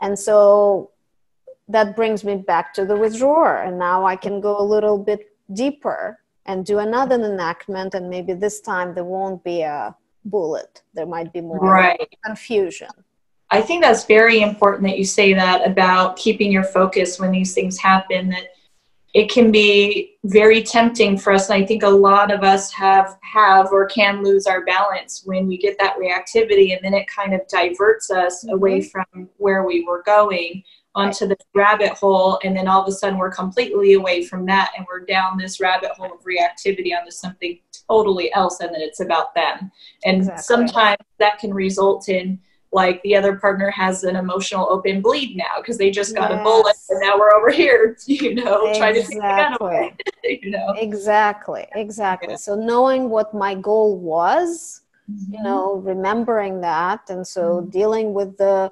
And 0.00 0.18
so 0.18 0.92
that 1.68 1.96
brings 1.96 2.22
me 2.22 2.36
back 2.36 2.72
to 2.74 2.84
the 2.84 2.96
withdrawer. 2.96 3.62
And 3.62 3.78
now 3.78 4.04
i 4.04 4.16
can 4.16 4.40
go 4.40 4.60
a 4.60 4.66
little 4.74 4.98
bit 4.98 5.20
deeper 5.52 6.20
and 6.46 6.64
do 6.64 6.78
another 6.78 7.16
enactment. 7.16 7.94
And 7.94 8.08
maybe 8.08 8.32
this 8.34 8.60
time 8.60 8.94
there 8.94 9.04
won't 9.04 9.42
be 9.42 9.62
a 9.62 9.94
bullet. 10.24 10.82
There 10.94 11.06
might 11.06 11.32
be 11.32 11.40
more 11.40 11.58
right. 11.58 12.16
confusion 12.24 12.90
I 13.50 13.62
think 13.62 13.82
that's 13.82 14.04
very 14.04 14.42
important 14.42 14.84
that 14.84 14.98
you 14.98 15.04
say 15.04 15.32
that 15.32 15.66
about 15.66 16.16
keeping 16.16 16.52
your 16.52 16.64
focus 16.64 17.18
when 17.18 17.30
these 17.30 17.54
things 17.54 17.78
happen. 17.78 18.28
That 18.28 18.48
it 19.14 19.30
can 19.30 19.50
be 19.50 20.18
very 20.24 20.62
tempting 20.62 21.16
for 21.16 21.32
us, 21.32 21.48
and 21.48 21.62
I 21.62 21.66
think 21.66 21.82
a 21.82 21.88
lot 21.88 22.30
of 22.30 22.42
us 22.42 22.70
have 22.72 23.18
have 23.22 23.72
or 23.72 23.86
can 23.86 24.22
lose 24.22 24.46
our 24.46 24.64
balance 24.64 25.22
when 25.24 25.46
we 25.46 25.56
get 25.56 25.78
that 25.78 25.96
reactivity, 25.96 26.76
and 26.76 26.84
then 26.84 26.92
it 26.92 27.06
kind 27.08 27.32
of 27.32 27.40
diverts 27.48 28.10
us 28.10 28.44
mm-hmm. 28.44 28.54
away 28.54 28.82
from 28.82 29.28
where 29.38 29.64
we 29.64 29.82
were 29.84 30.02
going 30.02 30.62
onto 30.94 31.26
the 31.26 31.36
rabbit 31.54 31.92
hole, 31.92 32.38
and 32.44 32.54
then 32.56 32.68
all 32.68 32.82
of 32.82 32.88
a 32.88 32.92
sudden 32.92 33.18
we're 33.18 33.30
completely 33.30 33.94
away 33.94 34.24
from 34.24 34.44
that, 34.44 34.72
and 34.76 34.84
we're 34.90 35.06
down 35.06 35.38
this 35.38 35.58
rabbit 35.58 35.90
hole 35.92 36.12
of 36.12 36.22
reactivity 36.24 36.90
onto 36.98 37.10
something 37.10 37.58
totally 37.88 38.32
else, 38.34 38.60
and 38.60 38.74
then 38.74 38.82
it's 38.82 39.00
about 39.00 39.34
them. 39.34 39.70
And 40.04 40.18
exactly. 40.18 40.42
sometimes 40.42 40.98
that 41.18 41.38
can 41.38 41.54
result 41.54 42.08
in 42.10 42.38
like 42.72 43.02
the 43.02 43.16
other 43.16 43.36
partner 43.36 43.70
has 43.70 44.04
an 44.04 44.16
emotional 44.16 44.66
open 44.70 45.00
bleed 45.00 45.36
now 45.36 45.58
because 45.58 45.78
they 45.78 45.90
just 45.90 46.14
got 46.14 46.30
yes. 46.30 46.40
a 46.40 46.42
bullet 46.42 46.76
and 46.90 47.00
now 47.00 47.18
we're 47.18 47.32
over 47.34 47.50
here 47.50 47.96
you 48.06 48.34
know 48.34 48.66
exactly. 48.66 48.78
trying 48.78 48.94
to 48.94 49.00
take 49.02 49.10
the 49.10 49.20
gun 49.20 49.56
away 49.60 49.94
you 50.24 50.50
know 50.50 50.74
exactly 50.76 51.66
exactly 51.74 52.30
yeah. 52.30 52.36
so 52.36 52.54
knowing 52.54 53.08
what 53.08 53.32
my 53.34 53.54
goal 53.54 53.98
was 53.98 54.82
mm-hmm. 55.10 55.34
you 55.34 55.42
know 55.42 55.76
remembering 55.76 56.60
that 56.60 57.00
and 57.08 57.26
so 57.26 57.60
mm-hmm. 57.60 57.70
dealing 57.70 58.12
with 58.12 58.36
the 58.38 58.70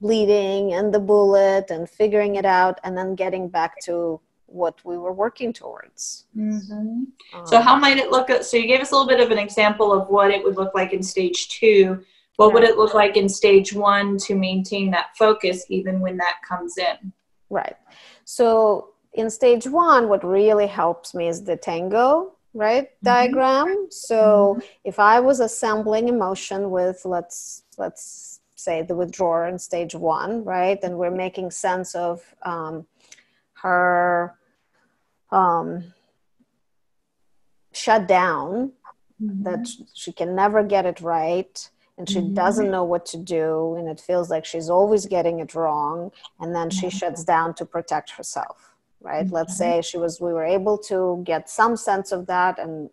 bleeding 0.00 0.74
and 0.74 0.92
the 0.92 1.00
bullet 1.00 1.70
and 1.70 1.88
figuring 1.88 2.36
it 2.36 2.44
out 2.44 2.78
and 2.84 2.96
then 2.96 3.14
getting 3.14 3.48
back 3.48 3.80
to 3.80 4.20
what 4.46 4.78
we 4.84 4.96
were 4.96 5.12
working 5.12 5.52
towards. 5.52 6.26
Mm-hmm. 6.36 7.04
Um, 7.34 7.46
so, 7.46 7.60
how 7.60 7.76
might 7.76 7.96
it 7.96 8.10
look? 8.10 8.30
So, 8.44 8.56
you 8.56 8.66
gave 8.66 8.80
us 8.80 8.92
a 8.92 8.94
little 8.94 9.08
bit 9.08 9.20
of 9.20 9.30
an 9.30 9.38
example 9.38 9.92
of 9.92 10.08
what 10.08 10.30
it 10.30 10.44
would 10.44 10.56
look 10.56 10.74
like 10.74 10.92
in 10.92 11.02
stage 11.02 11.48
two 11.48 12.04
what 12.36 12.52
would 12.52 12.64
it 12.64 12.76
look 12.76 12.94
like 12.94 13.16
in 13.16 13.28
stage 13.28 13.72
one 13.72 14.16
to 14.18 14.34
maintain 14.34 14.90
that 14.90 15.16
focus 15.16 15.64
even 15.68 16.00
when 16.00 16.16
that 16.16 16.36
comes 16.46 16.76
in 16.78 17.12
right 17.50 17.76
so 18.24 18.90
in 19.14 19.30
stage 19.30 19.66
one 19.66 20.08
what 20.08 20.24
really 20.24 20.66
helps 20.66 21.14
me 21.14 21.28
is 21.28 21.42
the 21.44 21.56
tango 21.56 22.32
right 22.54 22.84
mm-hmm. 22.84 23.06
diagram 23.06 23.86
so 23.90 24.56
mm-hmm. 24.56 24.66
if 24.84 24.98
i 24.98 25.20
was 25.20 25.40
assembling 25.40 26.08
emotion 26.08 26.70
with 26.70 27.02
let's 27.04 27.64
let's 27.78 28.40
say 28.54 28.82
the 28.82 28.94
withdrawer 28.94 29.46
in 29.46 29.58
stage 29.58 29.94
one 29.94 30.42
right 30.44 30.78
and 30.82 30.96
we're 30.96 31.10
making 31.10 31.50
sense 31.50 31.94
of 31.94 32.22
um, 32.42 32.86
her 33.52 34.34
um, 35.30 35.92
shut 37.72 38.08
down 38.08 38.72
mm-hmm. 39.22 39.42
that 39.42 39.68
she 39.92 40.10
can 40.10 40.34
never 40.34 40.62
get 40.62 40.86
it 40.86 41.00
right 41.00 41.68
and 41.98 42.08
she 42.08 42.18
mm-hmm. 42.18 42.34
doesn't 42.34 42.70
know 42.70 42.84
what 42.84 43.06
to 43.06 43.16
do 43.16 43.74
and 43.76 43.88
it 43.88 44.00
feels 44.00 44.30
like 44.30 44.44
she's 44.44 44.68
always 44.68 45.06
getting 45.06 45.40
it 45.40 45.54
wrong 45.54 46.10
and 46.40 46.54
then 46.54 46.70
she 46.70 46.86
mm-hmm. 46.86 46.98
shuts 46.98 47.24
down 47.24 47.54
to 47.54 47.64
protect 47.64 48.10
herself 48.10 48.74
right 49.00 49.26
mm-hmm. 49.26 49.34
let's 49.34 49.56
say 49.56 49.80
she 49.82 49.98
was 49.98 50.20
we 50.20 50.32
were 50.32 50.44
able 50.44 50.76
to 50.76 51.22
get 51.24 51.48
some 51.48 51.76
sense 51.76 52.12
of 52.12 52.26
that 52.26 52.58
and 52.58 52.90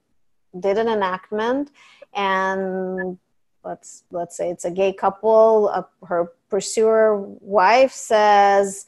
did 0.60 0.78
an 0.78 0.88
enactment 0.88 1.72
and 2.14 3.18
let's 3.64 4.04
let's 4.12 4.36
say 4.38 4.50
it's 4.50 4.66
a 4.66 4.72
gay 4.72 4.94
couple 4.94 5.70
uh, 5.74 5.84
her 6.06 6.32
pursuer 6.50 7.18
wife 7.42 7.92
says 7.92 8.86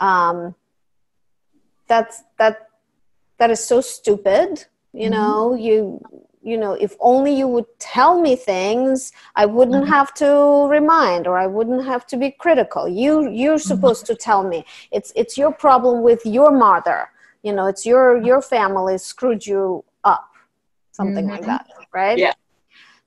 um, 0.00 0.54
that's 1.88 2.22
that 2.38 2.68
that 3.38 3.50
is 3.50 3.64
so 3.64 3.80
stupid 3.80 4.64
you 4.92 5.10
mm-hmm. 5.10 5.12
know 5.12 5.54
you 5.54 6.00
you 6.48 6.56
know 6.56 6.72
if 6.72 6.96
only 7.00 7.32
you 7.40 7.46
would 7.46 7.66
tell 7.78 8.20
me 8.20 8.34
things 8.34 9.12
i 9.36 9.44
wouldn't 9.44 9.84
mm-hmm. 9.84 9.92
have 9.98 10.14
to 10.14 10.30
remind 10.68 11.26
or 11.26 11.36
i 11.36 11.46
wouldn't 11.46 11.84
have 11.84 12.06
to 12.06 12.16
be 12.16 12.30
critical 12.30 12.88
you 12.88 13.30
you're 13.30 13.56
mm-hmm. 13.56 13.72
supposed 13.72 14.06
to 14.06 14.14
tell 14.14 14.42
me 14.52 14.64
it's 14.90 15.12
it's 15.14 15.36
your 15.36 15.52
problem 15.52 16.02
with 16.02 16.24
your 16.24 16.50
mother 16.50 17.10
you 17.42 17.52
know 17.52 17.66
it's 17.66 17.84
your 17.84 18.22
your 18.30 18.40
family 18.40 18.96
screwed 18.96 19.44
you 19.46 19.84
up 20.04 20.30
something 20.92 21.26
mm-hmm. 21.26 21.36
like 21.36 21.46
that 21.46 21.66
right 21.92 22.18
yeah 22.18 22.32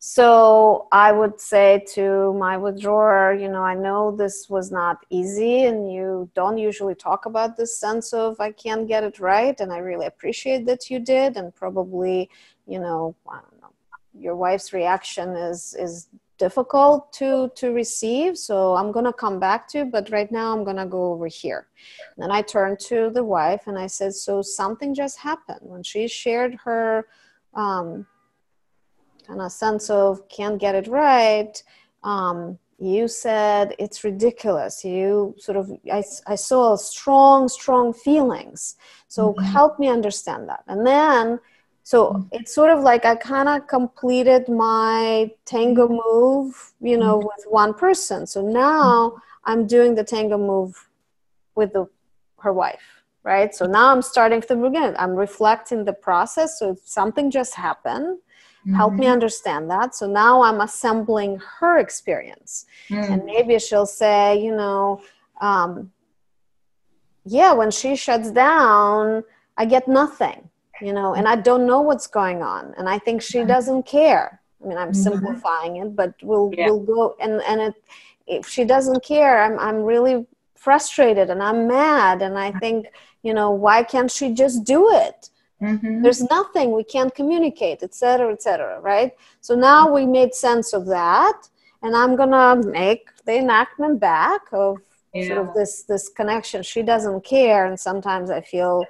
so 0.03 0.87
I 0.91 1.11
would 1.11 1.39
say 1.39 1.85
to 1.93 2.33
my 2.33 2.57
withdrawer, 2.57 3.37
you 3.39 3.47
know, 3.47 3.61
I 3.61 3.75
know 3.75 4.09
this 4.09 4.49
was 4.49 4.71
not 4.71 5.05
easy 5.11 5.65
and 5.65 5.93
you 5.93 6.27
don't 6.33 6.57
usually 6.57 6.95
talk 6.95 7.27
about 7.27 7.55
this 7.55 7.77
sense 7.77 8.11
of 8.11 8.39
I 8.39 8.51
can't 8.51 8.87
get 8.87 9.03
it 9.03 9.19
right. 9.19 9.59
And 9.59 9.71
I 9.71 9.77
really 9.77 10.07
appreciate 10.07 10.65
that 10.65 10.89
you 10.89 10.97
did. 10.97 11.37
And 11.37 11.53
probably, 11.53 12.31
you 12.71 12.79
know, 12.79 13.15
I 13.29 13.39
don't 13.45 13.61
know, 13.61 13.73
your 14.13 14.35
wife's 14.35 14.73
reaction 14.73 15.35
is, 15.35 15.75
is 15.77 16.07
difficult 16.37 17.13
to, 17.13 17.51
to 17.55 17.71
receive. 17.71 18.37
So 18.37 18.75
I'm 18.75 18.91
going 18.91 19.05
to 19.05 19.13
come 19.13 19.39
back 19.39 19.67
to, 19.69 19.85
but 19.85 20.09
right 20.09 20.31
now 20.31 20.53
I'm 20.53 20.63
going 20.63 20.77
to 20.77 20.85
go 20.85 21.11
over 21.13 21.27
here. 21.27 21.67
And 22.15 22.23
then 22.23 22.31
I 22.31 22.41
turned 22.41 22.79
to 22.91 23.11
the 23.13 23.23
wife 23.23 23.63
and 23.67 23.77
I 23.77 23.87
said, 23.87 24.13
so 24.13 24.41
something 24.41 24.95
just 24.95 25.19
happened 25.19 25.61
when 25.61 25.83
she 25.83 26.07
shared 26.07 26.55
her, 26.65 27.07
um, 27.53 28.07
kind 29.31 29.41
of 29.41 29.51
sense 29.51 29.89
of 29.89 30.27
can't 30.29 30.59
get 30.59 30.75
it 30.75 30.87
right 30.87 31.63
um, 32.03 32.57
you 32.79 33.07
said 33.07 33.75
it's 33.79 34.03
ridiculous 34.03 34.83
you 34.83 35.35
sort 35.37 35.57
of 35.57 35.71
i, 35.91 36.03
I 36.27 36.35
saw 36.35 36.75
strong 36.75 37.47
strong 37.47 37.93
feelings 37.93 38.75
so 39.07 39.33
mm-hmm. 39.33 39.45
help 39.45 39.79
me 39.79 39.87
understand 39.87 40.49
that 40.49 40.63
and 40.67 40.85
then 40.85 41.39
so 41.91 41.97
mm-hmm. 42.13 42.27
it's 42.31 42.53
sort 42.53 42.71
of 42.75 42.79
like 42.89 43.03
i 43.05 43.15
kind 43.15 43.49
of 43.49 43.67
completed 43.67 44.47
my 44.47 45.29
tango 45.45 45.87
move 45.87 46.73
you 46.79 46.97
know 46.97 47.17
mm-hmm. 47.17 47.27
with 47.31 47.43
one 47.61 47.73
person 47.73 48.25
so 48.25 48.39
now 48.41 49.13
i'm 49.45 49.67
doing 49.75 49.95
the 49.95 50.03
tango 50.03 50.37
move 50.37 50.89
with 51.55 51.71
the 51.73 51.85
her 52.39 52.53
wife 52.53 53.03
right 53.23 53.53
so 53.53 53.65
now 53.65 53.87
i'm 53.91 54.01
starting 54.01 54.41
from 54.41 54.61
the 54.61 54.69
beginning 54.69 54.95
i'm 54.97 55.15
reflecting 55.15 55.83
the 55.85 55.97
process 56.07 56.59
so 56.59 56.75
something 56.83 57.29
just 57.29 57.53
happened 57.55 58.17
Mm-hmm. 58.61 58.75
Help 58.75 58.93
me 58.93 59.05
mm-hmm. 59.05 59.13
understand 59.13 59.71
that. 59.71 59.95
So 59.95 60.05
now 60.05 60.43
I'm 60.43 60.61
assembling 60.61 61.41
her 61.59 61.79
experience. 61.79 62.67
Mm-hmm. 62.89 63.13
And 63.13 63.25
maybe 63.25 63.57
she'll 63.57 63.87
say, 63.87 64.39
you 64.39 64.55
know, 64.55 65.01
um, 65.41 65.91
yeah, 67.25 67.53
when 67.53 67.71
she 67.71 67.95
shuts 67.95 68.29
down, 68.29 69.23
I 69.57 69.65
get 69.65 69.87
nothing, 69.87 70.49
you 70.81 70.93
know, 70.93 71.13
and 71.13 71.27
I 71.27 71.35
don't 71.35 71.65
know 71.65 71.81
what's 71.81 72.07
going 72.07 72.41
on. 72.41 72.73
And 72.77 72.89
I 72.89 72.99
think 72.99 73.21
she 73.21 73.43
doesn't 73.43 73.83
care. 73.83 74.41
I 74.63 74.67
mean, 74.67 74.77
I'm 74.77 74.91
mm-hmm. 74.91 75.01
simplifying 75.01 75.77
it, 75.77 75.95
but 75.95 76.13
we'll, 76.21 76.51
yeah. 76.55 76.67
we'll 76.67 76.79
go 76.79 77.15
and, 77.19 77.41
and 77.47 77.61
it, 77.61 77.75
if 78.27 78.47
she 78.47 78.63
doesn't 78.63 79.03
care, 79.03 79.43
I'm, 79.43 79.59
I'm 79.59 79.83
really 79.83 80.25
frustrated 80.55 81.29
and 81.29 81.41
I'm 81.41 81.67
mad. 81.67 82.21
And 82.21 82.37
I 82.37 82.51
think, 82.51 82.87
you 83.23 83.33
know, 83.33 83.51
why 83.51 83.83
can't 83.83 84.11
she 84.11 84.33
just 84.33 84.63
do 84.63 84.91
it? 84.93 85.29
Mm-hmm. 85.61 86.01
There's 86.01 86.23
nothing 86.29 86.71
we 86.71 86.83
can't 86.83 87.13
communicate, 87.13 87.83
etc., 87.83 88.33
etc. 88.33 88.79
right? 88.81 89.13
So 89.41 89.55
now 89.55 89.91
we 89.93 90.05
made 90.05 90.33
sense 90.33 90.73
of 90.73 90.87
that, 90.87 91.49
and 91.83 91.95
I'm 91.95 92.15
gonna 92.15 92.67
make 92.67 93.09
the 93.25 93.37
enactment 93.37 93.99
back 93.99 94.41
of 94.51 94.79
yeah. 95.13 95.27
sort 95.27 95.37
of 95.37 95.53
this 95.53 95.83
this 95.83 96.09
connection. 96.09 96.63
She 96.63 96.81
doesn't 96.81 97.23
care, 97.23 97.67
and 97.67 97.79
sometimes 97.79 98.31
I 98.31 98.41
feel 98.41 98.85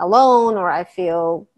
alone 0.00 0.56
or 0.56 0.70
I 0.70 0.84
feel 0.84 1.48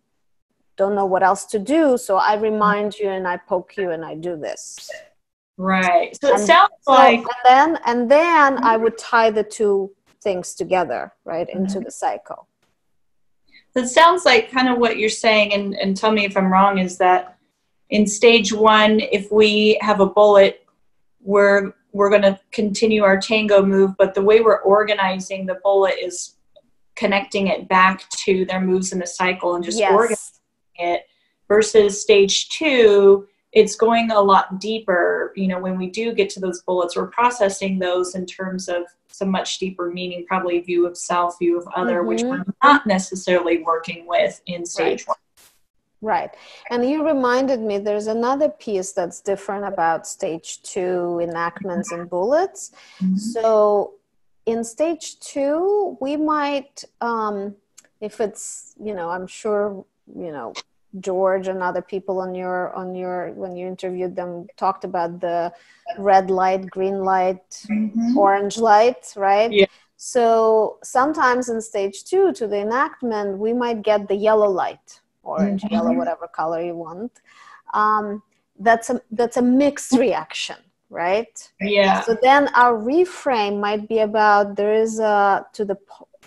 don't 0.76 0.94
know 0.94 1.06
what 1.06 1.22
else 1.22 1.44
to 1.46 1.58
do. 1.58 1.98
So 1.98 2.16
I 2.16 2.36
remind 2.36 2.98
you 2.98 3.08
and 3.08 3.26
I 3.26 3.36
poke 3.36 3.76
you 3.76 3.90
and 3.90 4.04
I 4.04 4.14
do 4.14 4.36
this. 4.36 4.88
Right. 5.56 6.16
So 6.20 6.34
it 6.34 6.38
sounds 6.38 6.70
so, 6.82 6.92
like 6.92 7.18
and 7.18 7.26
then 7.44 7.78
and 7.84 8.10
then. 8.10 8.62
I 8.62 8.76
would 8.76 8.96
tie 8.96 9.30
the 9.30 9.42
two 9.42 9.90
things 10.22 10.54
together, 10.54 11.12
right, 11.24 11.48
mm-hmm. 11.48 11.64
into 11.64 11.80
the 11.80 11.90
cycle 11.90 12.46
So 13.74 13.80
it 13.80 13.88
sounds 13.88 14.24
like 14.24 14.50
kind 14.50 14.68
of 14.68 14.78
what 14.78 14.98
you're 14.98 15.08
saying, 15.08 15.52
and, 15.52 15.74
and 15.74 15.96
tell 15.96 16.12
me 16.12 16.24
if 16.24 16.36
I'm 16.36 16.52
wrong, 16.52 16.78
is 16.78 16.96
that 16.98 17.38
in 17.90 18.06
stage 18.06 18.52
one, 18.52 19.00
if 19.00 19.32
we 19.32 19.78
have 19.80 20.00
a 20.00 20.06
bullet, 20.06 20.64
we're 21.20 21.72
we're 21.92 22.10
going 22.10 22.22
to 22.22 22.38
continue 22.52 23.02
our 23.02 23.18
tango 23.18 23.62
move, 23.62 23.96
but 23.98 24.14
the 24.14 24.22
way 24.22 24.40
we're 24.40 24.60
organizing 24.60 25.46
the 25.46 25.58
bullet 25.64 25.94
is 26.00 26.36
connecting 26.98 27.46
it 27.46 27.68
back 27.68 28.08
to 28.10 28.44
their 28.44 28.60
moves 28.60 28.92
in 28.92 28.98
the 28.98 29.06
cycle 29.06 29.54
and 29.54 29.64
just 29.64 29.78
yes. 29.78 29.92
organizing 29.92 30.40
it. 30.76 31.02
Versus 31.46 32.02
stage 32.02 32.50
two, 32.50 33.26
it's 33.52 33.74
going 33.74 34.10
a 34.10 34.20
lot 34.20 34.60
deeper. 34.60 35.32
You 35.34 35.48
know, 35.48 35.58
when 35.58 35.78
we 35.78 35.88
do 35.88 36.12
get 36.12 36.28
to 36.30 36.40
those 36.40 36.60
bullets, 36.62 36.96
we're 36.96 37.06
processing 37.06 37.78
those 37.78 38.14
in 38.14 38.26
terms 38.26 38.68
of 38.68 38.82
some 39.08 39.30
much 39.30 39.58
deeper 39.58 39.90
meaning, 39.90 40.26
probably 40.26 40.60
view 40.60 40.86
of 40.86 40.96
self, 40.96 41.38
view 41.38 41.58
of 41.58 41.66
other, 41.74 42.00
mm-hmm. 42.00 42.08
which 42.08 42.22
we're 42.22 42.44
not 42.62 42.86
necessarily 42.86 43.62
working 43.62 44.06
with 44.06 44.42
in 44.46 44.66
stage 44.66 45.06
right. 45.06 45.08
one. 45.08 45.16
Right. 46.00 46.30
And 46.70 46.88
you 46.88 47.04
reminded 47.04 47.60
me 47.60 47.78
there's 47.78 48.06
another 48.06 48.48
piece 48.48 48.92
that's 48.92 49.20
different 49.20 49.64
about 49.64 50.06
stage 50.06 50.62
two 50.62 51.18
enactments 51.20 51.90
and 51.90 52.08
bullets. 52.08 52.72
Mm-hmm. 53.02 53.16
So 53.16 53.94
in 54.48 54.64
stage 54.64 55.20
two, 55.20 55.98
we 56.00 56.16
might, 56.16 56.82
um, 57.00 57.54
if 58.00 58.20
it's, 58.20 58.74
you 58.82 58.94
know, 58.94 59.10
I'm 59.10 59.26
sure, 59.26 59.84
you 60.16 60.32
know, 60.32 60.54
George 61.00 61.48
and 61.48 61.62
other 61.62 61.82
people 61.82 62.18
on 62.20 62.34
your 62.34 62.72
on 62.72 62.94
your 62.94 63.32
when 63.32 63.54
you 63.54 63.66
interviewed 63.66 64.16
them 64.16 64.46
talked 64.56 64.84
about 64.84 65.20
the 65.20 65.52
red 65.98 66.30
light, 66.30 66.70
green 66.70 67.04
light, 67.04 67.48
mm-hmm. 67.70 68.16
orange 68.16 68.56
light, 68.56 69.12
right? 69.14 69.52
Yeah. 69.52 69.66
So 69.98 70.78
sometimes 70.82 71.50
in 71.50 71.60
stage 71.60 72.04
two 72.04 72.32
to 72.32 72.48
the 72.48 72.60
enactment, 72.68 73.38
we 73.38 73.52
might 73.52 73.82
get 73.82 74.08
the 74.08 74.14
yellow 74.14 74.48
light, 74.48 75.00
orange, 75.22 75.62
mm-hmm. 75.62 75.74
yellow, 75.74 75.92
whatever 75.92 76.26
color 76.26 76.62
you 76.62 76.74
want. 76.74 77.12
Um, 77.74 78.22
that's 78.58 78.88
a 78.88 79.02
that's 79.10 79.36
a 79.36 79.42
mixed 79.42 79.92
reaction, 79.92 80.56
right? 80.90 81.50
Yeah. 81.60 82.00
So 82.02 82.16
then 82.22 82.48
our 82.54 82.74
reframe 82.74 83.60
might 83.60 83.88
be 83.88 84.00
about 84.00 84.56
there 84.56 84.74
is 84.74 84.98
a 84.98 85.46
to 85.52 85.64
the 85.64 85.76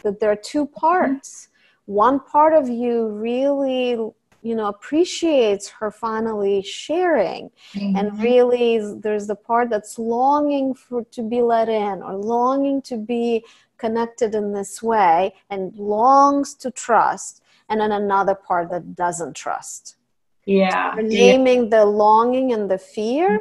that 0.04 0.20
there 0.20 0.32
are 0.32 0.36
two 0.36 0.66
parts. 0.66 1.48
Mm-hmm. 1.48 1.94
One 1.94 2.20
part 2.20 2.54
of 2.54 2.70
you 2.70 3.08
really 3.08 3.98
you 4.42 4.56
know 4.56 4.68
appreciates 4.68 5.70
her 5.70 5.92
finally 5.92 6.62
sharing 6.62 7.50
mm-hmm. 7.74 7.96
and 7.96 8.22
really 8.22 8.80
there's 9.00 9.28
the 9.28 9.36
part 9.36 9.70
that's 9.70 10.00
longing 10.00 10.74
for 10.74 11.04
to 11.06 11.22
be 11.22 11.42
let 11.42 11.70
in 11.70 12.02
or 12.02 12.16
longing 12.16 12.82
to 12.82 12.98
be 12.98 13.46
connected 13.78 14.36
in 14.36 14.52
this 14.54 14.82
way 14.82 15.34
and 15.50 15.76
longs 15.76 16.54
to 16.56 16.72
trust 16.72 17.42
and 17.70 17.80
then 17.82 17.92
another 17.92 18.36
part 18.36 18.70
that 18.70 18.96
doesn't 18.96 19.36
trust 19.36 19.98
yeah 20.46 20.96
so 20.96 21.02
naming 21.02 21.64
yeah. 21.64 21.78
the 21.78 21.86
longing 21.86 22.52
and 22.52 22.70
the 22.70 22.78
fear 22.78 23.40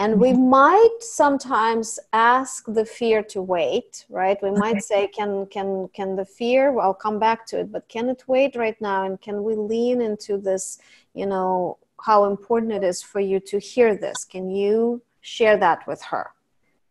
and 0.00 0.18
we 0.18 0.30
mm-hmm. 0.30 0.48
might 0.48 0.96
sometimes 1.00 1.98
ask 2.14 2.64
the 2.66 2.84
fear 2.84 3.22
to 3.22 3.42
wait 3.42 4.06
right? 4.08 4.38
We 4.42 4.50
might 4.50 4.82
say 4.82 5.06
can 5.08 5.46
can 5.46 5.88
can 5.98 6.16
the 6.16 6.24
fear 6.24 6.72
well, 6.72 6.86
i'll 6.86 7.02
come 7.06 7.18
back 7.18 7.46
to 7.48 7.60
it 7.60 7.70
but 7.70 7.88
can 7.88 8.08
it 8.08 8.24
wait 8.26 8.56
right 8.56 8.80
now? 8.80 9.04
And 9.04 9.20
can 9.20 9.44
we 9.44 9.54
lean 9.54 10.00
into 10.00 10.38
this 10.38 10.78
you 11.14 11.26
know 11.26 11.78
how 12.08 12.24
important 12.24 12.72
it 12.72 12.82
is 12.82 13.02
for 13.02 13.20
you 13.20 13.38
to 13.40 13.58
hear 13.58 13.94
this? 13.94 14.24
Can 14.24 14.50
you 14.50 15.02
share 15.20 15.58
that 15.58 15.86
with 15.86 16.02
her? 16.04 16.30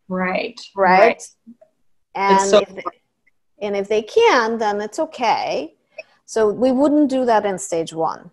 Right. 0.07 0.59
Right, 0.75 0.99
right. 0.99 1.23
and 2.15 2.49
so- 2.49 2.59
if 2.59 2.69
they, 2.75 2.83
and 3.65 3.75
if 3.75 3.87
they 3.89 4.03
can 4.03 4.57
then 4.57 4.79
it's 4.81 4.99
okay. 4.99 5.73
So 6.25 6.51
we 6.51 6.71
wouldn't 6.71 7.09
do 7.09 7.25
that 7.25 7.43
in 7.43 7.57
stage 7.57 7.91
one 7.91 8.29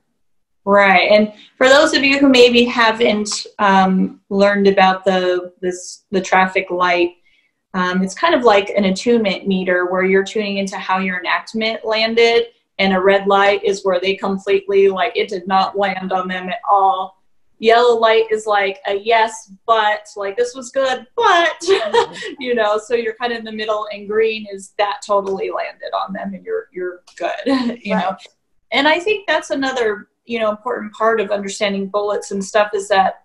Right, 0.69 1.13
and 1.13 1.33
for 1.57 1.69
those 1.69 1.95
of 1.95 2.03
you 2.03 2.19
who 2.19 2.29
maybe 2.29 2.65
haven't 2.65 3.47
um, 3.61 4.21
learned 4.31 4.67
about 4.67 5.05
the 5.05 5.53
this 5.61 6.03
the 6.11 6.21
traffic 6.21 6.73
light, 6.73 7.19
um, 7.73 8.03
it's 8.03 8.15
kind 8.15 8.35
of 8.35 8.43
like 8.43 8.71
an 8.71 8.87
attunement 8.87 9.47
meter 9.47 9.87
where 9.87 10.03
you're 10.03 10.25
tuning 10.25 10.57
into 10.57 10.77
how 10.77 10.99
your 10.99 11.21
enactment 11.21 11.85
landed, 11.85 12.47
and 12.81 12.93
a 12.93 13.01
red 13.01 13.29
light 13.29 13.63
is 13.63 13.85
where 13.85 14.01
they 14.01 14.17
completely 14.17 14.89
like 14.89 15.17
it 15.17 15.29
did 15.29 15.47
not 15.47 15.79
land 15.79 16.13
on 16.13 16.27
them 16.27 16.49
at 16.49 16.59
all. 16.69 17.23
Yellow 17.61 17.97
light 17.97 18.25
is 18.33 18.45
like 18.45 18.81
a 18.89 18.95
yes, 18.95 19.53
but 19.69 20.09
like 20.17 20.37
this 20.37 20.53
was 20.57 20.73
good, 20.73 21.07
but 21.15 21.57
you 22.41 22.57
know, 22.57 22.77
so 22.77 22.97
you're 22.97 23.15
kind 23.15 23.33
of 23.33 23.39
in 23.39 23.45
the 23.45 23.53
middle, 23.53 23.87
and 23.93 24.09
green 24.09 24.49
is 24.53 24.73
that 24.79 25.01
totally 25.07 25.49
landed 25.49 25.95
on 25.95 26.13
them, 26.13 26.35
and 26.35 26.45
you're 26.45 26.67
you're 26.73 27.03
good, 27.17 27.31
you 27.85 27.95
right. 27.95 28.03
know. 28.03 28.17
And 28.73 28.89
I 28.89 28.99
think 28.99 29.29
that's 29.29 29.51
another 29.51 30.09
you 30.27 30.39
know 30.39 30.51
important 30.51 30.93
part 30.93 31.21
of 31.21 31.31
understanding 31.31 31.89
bullets 31.89 32.31
and 32.31 32.45
stuff 32.45 32.71
is 32.75 32.89
that 32.89 33.23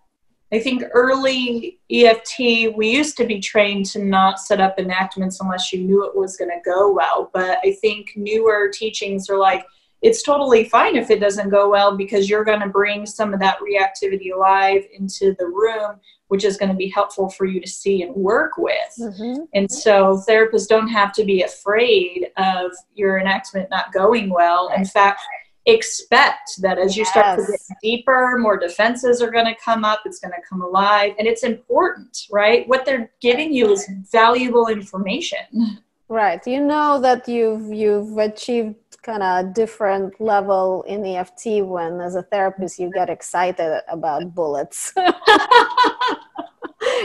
I 0.53 0.59
think 0.59 0.83
early 0.93 1.79
EFT, 1.89 2.75
we 2.75 2.89
used 2.89 3.15
to 3.17 3.25
be 3.25 3.39
trained 3.39 3.85
to 3.87 4.03
not 4.03 4.39
set 4.39 4.59
up 4.59 4.77
enactments 4.77 5.39
unless 5.39 5.71
you 5.71 5.79
knew 5.81 6.05
it 6.05 6.15
was 6.15 6.35
going 6.35 6.51
to 6.51 6.59
go 6.65 6.91
well. 6.91 7.29
But 7.33 7.59
I 7.63 7.71
think 7.79 8.11
newer 8.17 8.69
teachings 8.69 9.29
are 9.29 9.37
like, 9.37 9.65
it's 10.01 10.23
totally 10.23 10.65
fine 10.65 10.97
if 10.97 11.09
it 11.09 11.19
doesn't 11.19 11.49
go 11.49 11.69
well 11.69 11.95
because 11.95 12.29
you're 12.29 12.43
going 12.43 12.59
to 12.59 12.67
bring 12.67 13.05
some 13.05 13.33
of 13.33 13.39
that 13.39 13.59
reactivity 13.59 14.33
alive 14.35 14.83
into 14.93 15.35
the 15.39 15.45
room, 15.45 15.99
which 16.27 16.43
is 16.43 16.57
going 16.57 16.69
to 16.69 16.75
be 16.75 16.89
helpful 16.89 17.29
for 17.29 17.45
you 17.45 17.61
to 17.61 17.67
see 17.67 18.01
and 18.01 18.13
work 18.13 18.57
with. 18.57 18.93
Mm-hmm. 18.99 19.43
And 19.53 19.71
so 19.71 20.21
therapists 20.27 20.67
don't 20.67 20.89
have 20.89 21.13
to 21.13 21.23
be 21.23 21.43
afraid 21.43 22.27
of 22.37 22.71
your 22.93 23.19
enactment 23.19 23.69
not 23.69 23.93
going 23.93 24.29
well. 24.31 24.69
In 24.75 24.85
fact, 24.85 25.21
expect 25.65 26.51
that 26.61 26.77
as 26.77 26.97
you 26.97 27.05
start 27.05 27.39
to 27.39 27.45
get 27.45 27.61
deeper, 27.81 28.37
more 28.39 28.57
defenses 28.57 29.21
are 29.21 29.29
going 29.29 29.45
to 29.45 29.55
come 29.63 29.85
up, 29.85 30.01
it's 30.05 30.19
going 30.19 30.31
to 30.31 30.41
come 30.47 30.61
alive, 30.61 31.13
and 31.19 31.27
it's 31.27 31.43
important, 31.43 32.25
right? 32.31 32.67
What 32.67 32.85
they're 32.85 33.11
giving 33.21 33.53
you 33.53 33.71
is 33.71 33.87
valuable 34.11 34.67
information. 34.67 35.79
Right. 36.09 36.45
You 36.45 36.59
know 36.59 36.99
that 36.99 37.27
you've 37.29 37.71
you've 37.71 38.17
achieved 38.17 38.75
kind 39.01 39.23
of 39.23 39.53
different 39.53 40.19
level 40.19 40.83
in 40.83 41.05
EFT 41.05 41.65
when 41.65 42.01
as 42.01 42.15
a 42.15 42.23
therapist 42.23 42.79
you 42.79 42.91
get 42.91 43.09
excited 43.09 43.81
about 43.87 44.35
bullets. 44.35 44.93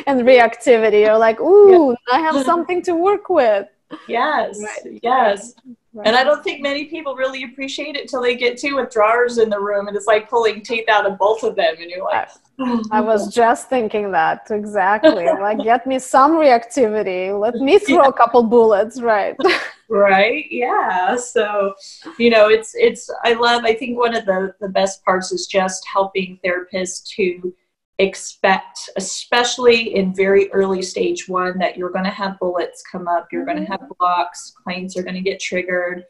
and 0.06 0.22
reactivity. 0.22 1.04
You're 1.04 1.18
like, 1.18 1.40
ooh, 1.40 1.90
yeah. 1.90 2.14
I 2.14 2.20
have 2.20 2.44
something 2.44 2.82
to 2.82 2.94
work 2.94 3.28
with. 3.28 3.66
Yes, 4.08 4.60
right. 4.60 4.98
yes. 5.02 5.54
Right. 5.96 6.08
And 6.08 6.14
I 6.14 6.24
don't 6.24 6.44
think 6.44 6.60
many 6.60 6.84
people 6.84 7.16
really 7.16 7.44
appreciate 7.44 7.96
it 7.96 8.06
till 8.06 8.20
they 8.20 8.36
get 8.36 8.58
two 8.58 8.76
withdrawers 8.76 9.38
in 9.38 9.48
the 9.48 9.58
room 9.58 9.88
and 9.88 9.96
it's 9.96 10.06
like 10.06 10.28
pulling 10.28 10.60
teeth 10.60 10.90
out 10.90 11.06
of 11.06 11.16
both 11.16 11.42
of 11.42 11.56
them 11.56 11.74
and 11.80 11.90
you're 11.90 12.04
like 12.04 12.28
I 12.58 12.82
oh, 12.92 13.02
was 13.02 13.34
just 13.34 13.70
thinking 13.70 14.10
that 14.10 14.46
exactly. 14.50 15.24
like 15.40 15.58
get 15.60 15.86
me 15.86 15.98
some 15.98 16.32
reactivity. 16.32 17.38
Let 17.38 17.54
me 17.54 17.78
throw 17.78 18.02
yeah. 18.02 18.08
a 18.08 18.12
couple 18.12 18.42
bullets, 18.42 19.00
right? 19.00 19.36
right. 19.88 20.44
Yeah. 20.50 21.16
So, 21.16 21.72
you 22.18 22.28
know, 22.28 22.48
it's 22.48 22.74
it's 22.74 23.08
I 23.24 23.32
love 23.32 23.64
I 23.64 23.72
think 23.72 23.96
one 23.96 24.14
of 24.14 24.26
the 24.26 24.54
the 24.60 24.68
best 24.68 25.02
parts 25.02 25.32
is 25.32 25.46
just 25.46 25.82
helping 25.90 26.38
therapists 26.44 27.08
to 27.14 27.54
expect, 27.98 28.90
especially 28.96 29.94
in 29.94 30.14
very 30.14 30.52
early 30.52 30.82
stage 30.82 31.28
one, 31.28 31.58
that 31.58 31.76
you're 31.76 31.90
going 31.90 32.04
to 32.04 32.10
have 32.10 32.38
bullets 32.38 32.82
come 32.90 33.08
up, 33.08 33.28
you're 33.32 33.44
going 33.44 33.56
to 33.56 33.62
mm-hmm. 33.62 33.72
have 33.72 33.90
blocks, 33.98 34.52
clients 34.62 34.96
are 34.96 35.02
going 35.02 35.14
to 35.14 35.20
get 35.20 35.40
triggered. 35.40 36.04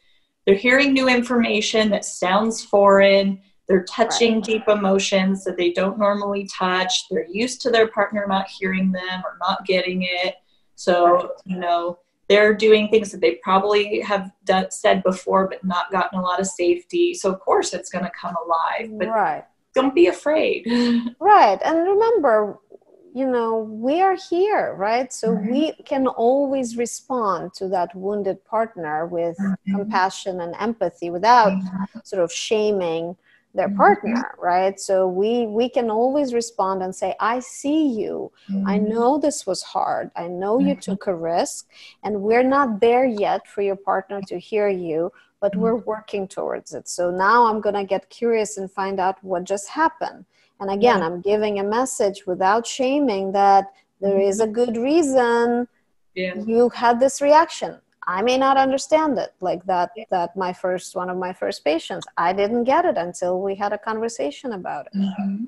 They're 0.47 0.57
hearing 0.57 0.93
new 0.93 1.09
information 1.09 1.91
that 1.91 2.05
sounds 2.05 2.65
foreign. 2.65 3.41
They're 3.69 3.85
touching 3.85 4.37
right. 4.37 4.45
deep 4.45 4.69
emotions 4.69 5.45
that 5.45 5.57
they 5.57 5.73
don't 5.73 5.99
normally 5.99 6.49
touch. 6.57 7.09
They're 7.11 7.27
used 7.29 7.61
to 7.63 7.71
their 7.71 7.89
partner 7.89 8.25
not 8.29 8.49
hearing 8.49 8.93
them 8.93 9.23
or 9.25 9.39
not 9.41 9.65
getting 9.67 10.03
it. 10.03 10.37
So, 10.77 11.15
right. 11.15 11.27
you 11.45 11.59
know, 11.59 11.99
they're 12.29 12.55
doing 12.55 12.89
things 12.89 13.11
that 13.13 13.21
they 13.21 13.37
probably 13.43 14.01
have 14.01 14.31
done, 14.45 14.71
said 14.71 15.03
before 15.03 15.49
but 15.49 15.65
not 15.65 15.91
gotten 15.91 16.19
a 16.19 16.23
lot 16.23 16.41
of 16.41 16.47
safety. 16.47 17.15
So, 17.15 17.33
of 17.33 17.41
course, 17.41 17.73
it's 17.73 17.91
going 17.91 18.05
to 18.05 18.11
come 18.11 18.35
alive. 18.45 18.91
But 18.99 19.09
right 19.09 19.45
don't 19.77 19.95
be 19.95 20.07
afraid 20.07 20.67
right 21.21 21.61
and 21.65 21.77
remember 21.95 22.59
you 23.17 23.27
know 23.27 23.61
we 23.61 24.03
are 24.03 24.17
here 24.29 24.75
right 24.75 25.11
so 25.11 25.33
we 25.33 25.73
can 25.87 26.07
always 26.07 26.77
respond 26.77 27.53
to 27.55 27.67
that 27.67 27.95
wounded 27.95 28.45
partner 28.45 29.07
with 29.07 29.37
mm-hmm. 29.39 29.77
compassion 29.77 30.43
and 30.43 30.55
empathy 30.61 31.09
without 31.09 31.53
mm-hmm. 31.53 31.99
sort 32.05 32.23
of 32.23 32.31
shaming 32.31 33.17
their 33.55 33.69
mm-hmm. 33.69 33.79
partner 33.79 34.35
right 34.39 34.79
so 34.79 35.09
we 35.09 35.47
we 35.47 35.67
can 35.67 35.91
always 35.91 36.35
respond 36.35 36.83
and 36.83 36.95
say 36.95 37.15
i 37.19 37.41
see 37.41 37.89
you 37.89 38.31
i 38.67 38.79
mm-hmm. 38.79 38.91
know 38.91 39.19
this 39.19 39.47
was 39.47 39.63
hard 39.63 40.11
i 40.15 40.27
know 40.29 40.59
you 40.59 40.75
mm-hmm. 40.75 40.91
took 40.91 41.07
a 41.07 41.15
risk 41.15 41.69
and 42.03 42.21
we're 42.21 42.49
not 42.57 42.81
there 42.81 43.07
yet 43.07 43.47
for 43.49 43.63
your 43.63 43.77
partner 43.77 44.21
to 44.29 44.39
hear 44.39 44.69
you 44.69 45.11
but 45.41 45.53
mm-hmm. 45.53 45.61
we're 45.61 45.77
working 45.77 46.27
towards 46.29 46.75
it. 46.75 46.89
So 46.89 47.11
now 47.11 47.47
I'm 47.47 47.61
going 47.61 47.75
to 47.75 47.85
get 47.85 48.11
curious 48.11 48.57
and 48.57 48.71
find 48.71 48.99
out 49.01 49.23
what 49.23 49.45
just 49.45 49.69
happened. 49.69 50.25
And 50.61 50.71
again, 50.71 51.01
yeah. 51.01 51.07
I'm 51.07 51.21
giving 51.21 51.59
a 51.59 51.65
message 51.65 52.27
without 52.27 52.67
shaming 52.67 53.33
that 53.33 53.67
there 54.01 54.21
is 54.21 54.41
a 54.41 54.45
mm-hmm. 54.45 54.53
good 54.53 54.77
reason 54.77 55.69
yeah. 56.15 56.35
you 56.35 56.69
had 56.71 56.99
this 56.99 57.21
reaction. 57.21 57.79
I 58.09 58.23
may 58.23 58.39
not 58.39 58.57
understand 58.57 59.19
it 59.19 59.35
like 59.41 59.65
that 59.67 59.91
yeah. 59.97 60.05
that 60.11 60.37
my 60.37 60.53
first 60.53 60.95
one 60.95 61.11
of 61.11 61.17
my 61.17 61.33
first 61.33 61.65
patients. 61.65 62.07
I 62.17 62.33
didn't 62.33 62.65
get 62.65 62.85
it 62.85 62.97
until 62.97 63.43
we 63.43 63.57
had 63.57 63.73
a 63.73 63.79
conversation 63.79 64.53
about 64.53 64.87
it. 64.87 64.99
Mm-hmm. 64.99 65.45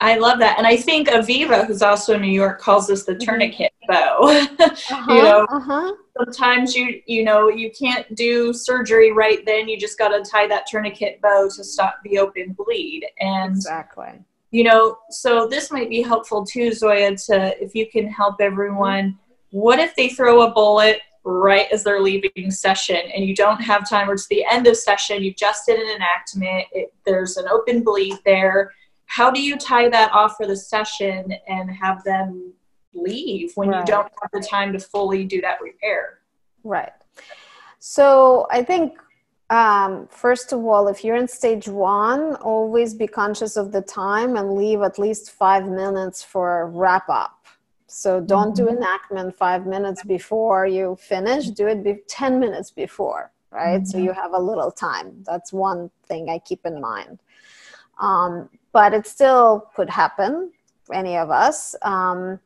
I 0.00 0.18
love 0.18 0.38
that. 0.40 0.58
And 0.58 0.66
I 0.66 0.76
think 0.76 1.08
Aviva, 1.08 1.66
who's 1.66 1.80
also 1.80 2.14
in 2.14 2.22
New 2.22 2.28
York, 2.28 2.60
calls 2.60 2.88
this 2.88 3.04
the 3.04 3.12
mm-hmm. 3.12 3.24
tourniquet 3.24 3.71
bow. 3.88 4.18
uh-huh, 4.58 5.14
you 5.14 5.22
know, 5.22 5.46
uh-huh. 5.50 5.92
sometimes 6.16 6.74
you 6.74 7.02
you 7.06 7.24
know 7.24 7.48
you 7.48 7.70
can't 7.70 8.14
do 8.14 8.52
surgery 8.52 9.12
right 9.12 9.44
then. 9.46 9.68
You 9.68 9.78
just 9.78 9.98
got 9.98 10.08
to 10.08 10.28
tie 10.28 10.46
that 10.48 10.66
tourniquet 10.66 11.20
bow 11.22 11.48
to 11.56 11.64
stop 11.64 11.98
the 12.04 12.18
open 12.18 12.52
bleed. 12.52 13.06
And 13.20 13.56
exactly. 13.56 14.24
you 14.50 14.64
know, 14.64 14.98
so 15.10 15.46
this 15.48 15.70
might 15.70 15.88
be 15.88 16.02
helpful 16.02 16.44
too, 16.44 16.72
Zoya, 16.72 17.16
to 17.26 17.62
if 17.62 17.74
you 17.74 17.90
can 17.90 18.08
help 18.08 18.36
everyone. 18.40 19.18
What 19.50 19.78
if 19.78 19.94
they 19.96 20.08
throw 20.08 20.42
a 20.42 20.50
bullet 20.50 21.00
right 21.24 21.66
as 21.70 21.84
they're 21.84 22.00
leaving 22.00 22.50
session 22.50 22.96
and 23.14 23.24
you 23.24 23.34
don't 23.34 23.60
have 23.60 23.88
time 23.88 24.10
or 24.10 24.14
it's 24.14 24.26
the 24.26 24.44
end 24.50 24.66
of 24.66 24.76
session 24.76 25.22
you 25.22 25.32
just 25.32 25.66
did 25.66 25.78
an 25.78 25.88
enactment 25.94 26.66
it, 26.72 26.92
there's 27.06 27.36
an 27.36 27.46
open 27.48 27.82
bleed 27.82 28.18
there 28.24 28.72
how 29.06 29.30
do 29.30 29.40
you 29.40 29.56
tie 29.56 29.88
that 29.88 30.10
off 30.12 30.36
for 30.36 30.46
the 30.46 30.56
session 30.56 31.32
and 31.46 31.70
have 31.70 32.02
them 32.02 32.52
leave 32.94 33.52
when 33.54 33.68
right. 33.68 33.80
you 33.80 33.84
don't 33.84 34.10
have 34.20 34.30
the 34.32 34.40
time 34.40 34.72
to 34.72 34.78
fully 34.78 35.24
do 35.24 35.40
that 35.40 35.60
repair 35.60 36.18
right 36.64 36.92
so 37.78 38.46
i 38.50 38.62
think 38.62 38.98
um, 39.50 40.08
first 40.10 40.52
of 40.54 40.64
all 40.64 40.88
if 40.88 41.04
you're 41.04 41.16
in 41.16 41.28
stage 41.28 41.68
one 41.68 42.36
always 42.36 42.94
be 42.94 43.06
conscious 43.06 43.56
of 43.58 43.70
the 43.70 43.82
time 43.82 44.36
and 44.36 44.54
leave 44.54 44.80
at 44.80 44.98
least 44.98 45.32
five 45.32 45.66
minutes 45.66 46.22
for 46.22 46.68
wrap 46.68 47.06
up 47.10 47.42
so 47.92 48.20
don't 48.20 48.56
do 48.56 48.64
mm-hmm. 48.64 48.78
enactment 48.78 49.36
five 49.36 49.66
minutes 49.66 50.02
before 50.02 50.66
you 50.66 50.96
finish. 50.98 51.48
Do 51.48 51.66
it 51.66 51.84
be 51.84 51.98
10 52.08 52.40
minutes 52.40 52.70
before, 52.70 53.30
right? 53.50 53.82
Mm-hmm. 53.82 53.84
So 53.84 53.98
you 53.98 54.12
have 54.12 54.32
a 54.32 54.38
little 54.38 54.70
time. 54.70 55.22
That's 55.26 55.52
one 55.52 55.90
thing 56.06 56.30
I 56.30 56.38
keep 56.38 56.64
in 56.64 56.80
mind. 56.80 57.18
Um, 58.00 58.48
but 58.72 58.94
it 58.94 59.06
still 59.06 59.68
could 59.76 59.90
happen 59.90 60.52
any 60.90 61.18
of 61.18 61.30
us. 61.30 61.76
Um, 61.82 62.40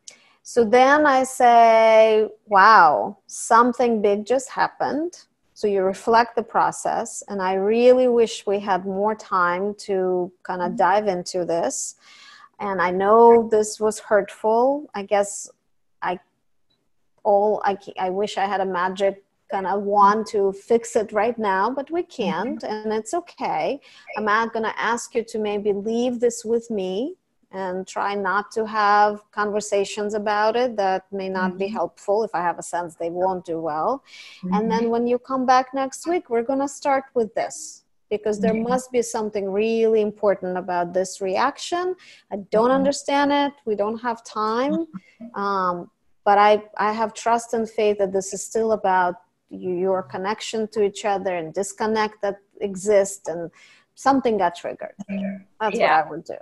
so 0.48 0.64
then 0.64 1.06
I 1.06 1.24
say, 1.24 2.28
wow, 2.46 3.18
something 3.26 4.00
big 4.00 4.24
just 4.24 4.48
happened. 4.48 5.24
So 5.54 5.66
you 5.66 5.82
reflect 5.82 6.36
the 6.36 6.42
process. 6.42 7.24
And 7.28 7.42
I 7.42 7.54
really 7.54 8.06
wish 8.06 8.46
we 8.46 8.60
had 8.60 8.84
more 8.84 9.14
time 9.14 9.74
to 9.86 10.30
kind 10.44 10.62
of 10.62 10.68
mm-hmm. 10.68 10.76
dive 10.76 11.08
into 11.08 11.44
this 11.44 11.96
and 12.58 12.80
I 12.80 12.90
know 12.90 13.48
this 13.48 13.78
was 13.80 13.98
hurtful. 13.98 14.88
I 14.94 15.02
guess 15.02 15.48
I 16.02 16.18
all 17.22 17.60
I 17.64 17.76
I 17.98 18.10
wish 18.10 18.38
I 18.38 18.46
had 18.46 18.60
a 18.60 18.66
magic 18.66 19.22
kind 19.50 19.66
of 19.66 19.82
wand 19.82 20.26
to 20.28 20.52
fix 20.52 20.96
it 20.96 21.12
right 21.12 21.38
now, 21.38 21.70
but 21.70 21.90
we 21.90 22.02
can't, 22.02 22.62
and 22.64 22.92
it's 22.92 23.14
okay. 23.14 23.80
I'm 24.16 24.24
not 24.24 24.52
going 24.52 24.64
to 24.64 24.80
ask 24.80 25.14
you 25.14 25.22
to 25.22 25.38
maybe 25.38 25.72
leave 25.72 26.18
this 26.18 26.44
with 26.44 26.68
me 26.68 27.14
and 27.52 27.86
try 27.86 28.14
not 28.14 28.50
to 28.52 28.66
have 28.66 29.22
conversations 29.30 30.14
about 30.14 30.56
it 30.56 30.76
that 30.76 31.04
may 31.12 31.28
not 31.28 31.50
mm-hmm. 31.50 31.58
be 31.58 31.68
helpful 31.68 32.24
if 32.24 32.34
I 32.34 32.40
have 32.40 32.58
a 32.58 32.62
sense 32.62 32.96
they 32.96 33.10
won't 33.10 33.44
do 33.44 33.60
well. 33.60 34.02
Mm-hmm. 34.42 34.54
And 34.54 34.70
then 34.70 34.90
when 34.90 35.06
you 35.06 35.18
come 35.18 35.46
back 35.46 35.72
next 35.72 36.06
week, 36.06 36.28
we're 36.28 36.42
going 36.42 36.60
to 36.60 36.68
start 36.68 37.04
with 37.14 37.34
this 37.34 37.84
because 38.10 38.40
there 38.40 38.54
must 38.54 38.92
be 38.92 39.02
something 39.02 39.50
really 39.50 40.00
important 40.00 40.56
about 40.56 40.92
this 40.92 41.20
reaction. 41.20 41.94
I 42.32 42.36
don't 42.50 42.70
understand 42.70 43.32
it. 43.32 43.52
We 43.64 43.74
don't 43.74 43.98
have 43.98 44.24
time. 44.24 44.86
Um, 45.34 45.90
but 46.26 46.36
I, 46.36 46.62
I 46.76 46.92
have 46.92 47.14
trust 47.14 47.54
and 47.54 47.70
faith 47.70 47.96
that 47.98 48.12
this 48.12 48.34
is 48.34 48.44
still 48.44 48.72
about 48.72 49.14
your 49.48 50.02
connection 50.02 50.68
to 50.68 50.82
each 50.82 51.06
other 51.06 51.36
and 51.36 51.54
disconnect 51.54 52.20
that 52.20 52.36
exists 52.60 53.28
and 53.28 53.50
something 53.94 54.36
got 54.36 54.56
triggered. 54.56 54.94
That's 55.60 55.78
yeah. 55.78 55.98
what 55.98 56.06
I 56.06 56.10
would 56.10 56.24
do. 56.24 56.36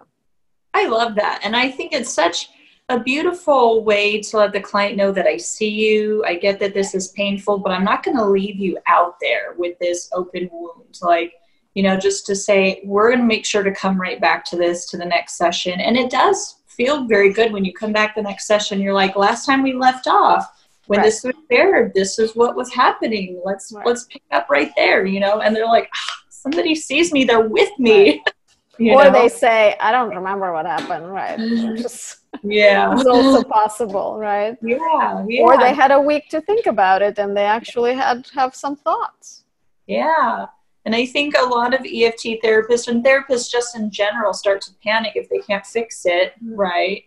I 0.75 0.87
love 0.89 1.15
that. 1.15 1.41
And 1.45 1.57
I 1.57 1.71
think 1.71 1.93
it's 1.93 2.13
such 2.13 2.51
a 2.91 3.01
beautiful 3.01 3.83
way 3.83 4.21
to 4.21 4.37
let 4.37 4.53
the 4.53 4.61
client 4.61 4.97
know 4.97 5.11
that 5.13 5.27
I 5.27 5.39
see 5.39 5.71
you. 5.71 6.23
I 6.27 6.35
get 6.35 6.61
that 6.61 6.75
this 6.75 6.95
is 6.95 7.09
painful, 7.09 7.59
but 7.59 7.73
I'm 7.73 7.85
not 7.85 8.03
going 8.03 8.17
to 8.17 8.27
leave 8.27 8.57
you 8.57 8.79
out 8.87 9.15
there 9.21 9.55
with 9.57 9.79
this 9.79 10.11
open 10.13 10.51
wound. 10.53 10.99
Like, 11.01 11.33
you 11.75 11.83
know, 11.83 11.97
just 11.97 12.27
to 12.27 12.37
say, 12.37 12.83
we're 12.85 13.09
going 13.09 13.21
to 13.21 13.27
make 13.27 13.47
sure 13.47 13.63
to 13.63 13.73
come 13.73 13.99
right 13.99 14.21
back 14.21 14.45
to 14.47 14.57
this 14.57 14.87
to 14.91 14.99
the 14.99 15.05
next 15.05 15.37
session. 15.37 15.81
And 15.81 15.97
it 15.97 16.11
does 16.11 16.57
feel 16.67 17.07
very 17.07 17.33
good 17.33 17.53
when 17.53 17.65
you 17.65 17.73
come 17.73 17.93
back 17.93 18.15
the 18.15 18.23
next 18.23 18.47
session. 18.47 18.81
You're 18.81 18.93
like, 18.93 19.17
last 19.17 19.47
time 19.47 19.63
we 19.63 19.73
left 19.73 20.07
off, 20.07 20.47
when 20.87 20.99
right. 20.99 21.07
this 21.07 21.25
was 21.25 21.35
aired, 21.51 21.95
this 21.95 22.19
is 22.19 22.37
what 22.37 22.57
was 22.57 22.73
happening. 22.73 23.41
Let's 23.43 23.73
right. 23.73 23.87
let's 23.87 24.05
pick 24.05 24.23
up 24.33 24.51
right 24.51 24.71
there, 24.77 25.07
you 25.07 25.19
know. 25.19 25.41
And 25.41 25.57
they're 25.57 25.65
like, 25.67 25.89
ah, 25.95 26.17
somebody 26.29 26.75
sees 26.75 27.13
me, 27.13 27.25
they're 27.25 27.49
with 27.49 27.71
me. 27.79 28.11
Right. 28.11 28.21
or 28.81 29.05
know? 29.05 29.13
they 29.13 29.29
say, 29.29 29.77
I 29.81 29.93
don't 29.93 30.15
remember 30.15 30.53
what 30.53 30.67
happened, 30.67 31.11
right? 31.11 31.39
Just, 31.77 32.21
yeah. 32.43 32.93
it's 32.99 33.07
also 33.07 33.43
possible, 33.45 34.19
right? 34.19 34.57
Yeah, 34.63 35.25
yeah. 35.29 35.43
Or 35.43 35.59
they 35.59 35.75
had 35.75 35.91
a 35.91 36.01
week 36.01 36.29
to 36.31 36.41
think 36.41 36.67
about 36.67 37.03
it 37.03 37.19
and 37.19 37.37
they 37.37 37.45
actually 37.45 37.95
had 37.95 38.27
have 38.35 38.55
some 38.55 38.77
thoughts. 38.77 39.45
Yeah. 39.87 40.47
And 40.85 40.95
I 40.95 41.07
think 41.07 41.35
a 41.39 41.45
lot 41.45 41.73
of 41.73 41.81
EFT 41.81 42.43
therapists 42.45 42.89
and 42.89 43.05
therapists 43.05 43.51
just 43.51 43.77
in 43.77 43.91
general 43.91 44.35
start 44.35 44.61
to 44.63 44.71
panic 44.83 45.13
if 45.15 45.29
they 45.31 45.39
can't 45.39 45.65
fix 45.65 46.05
it, 46.05 46.35
mm-hmm. 46.43 46.55
right? 46.55 47.05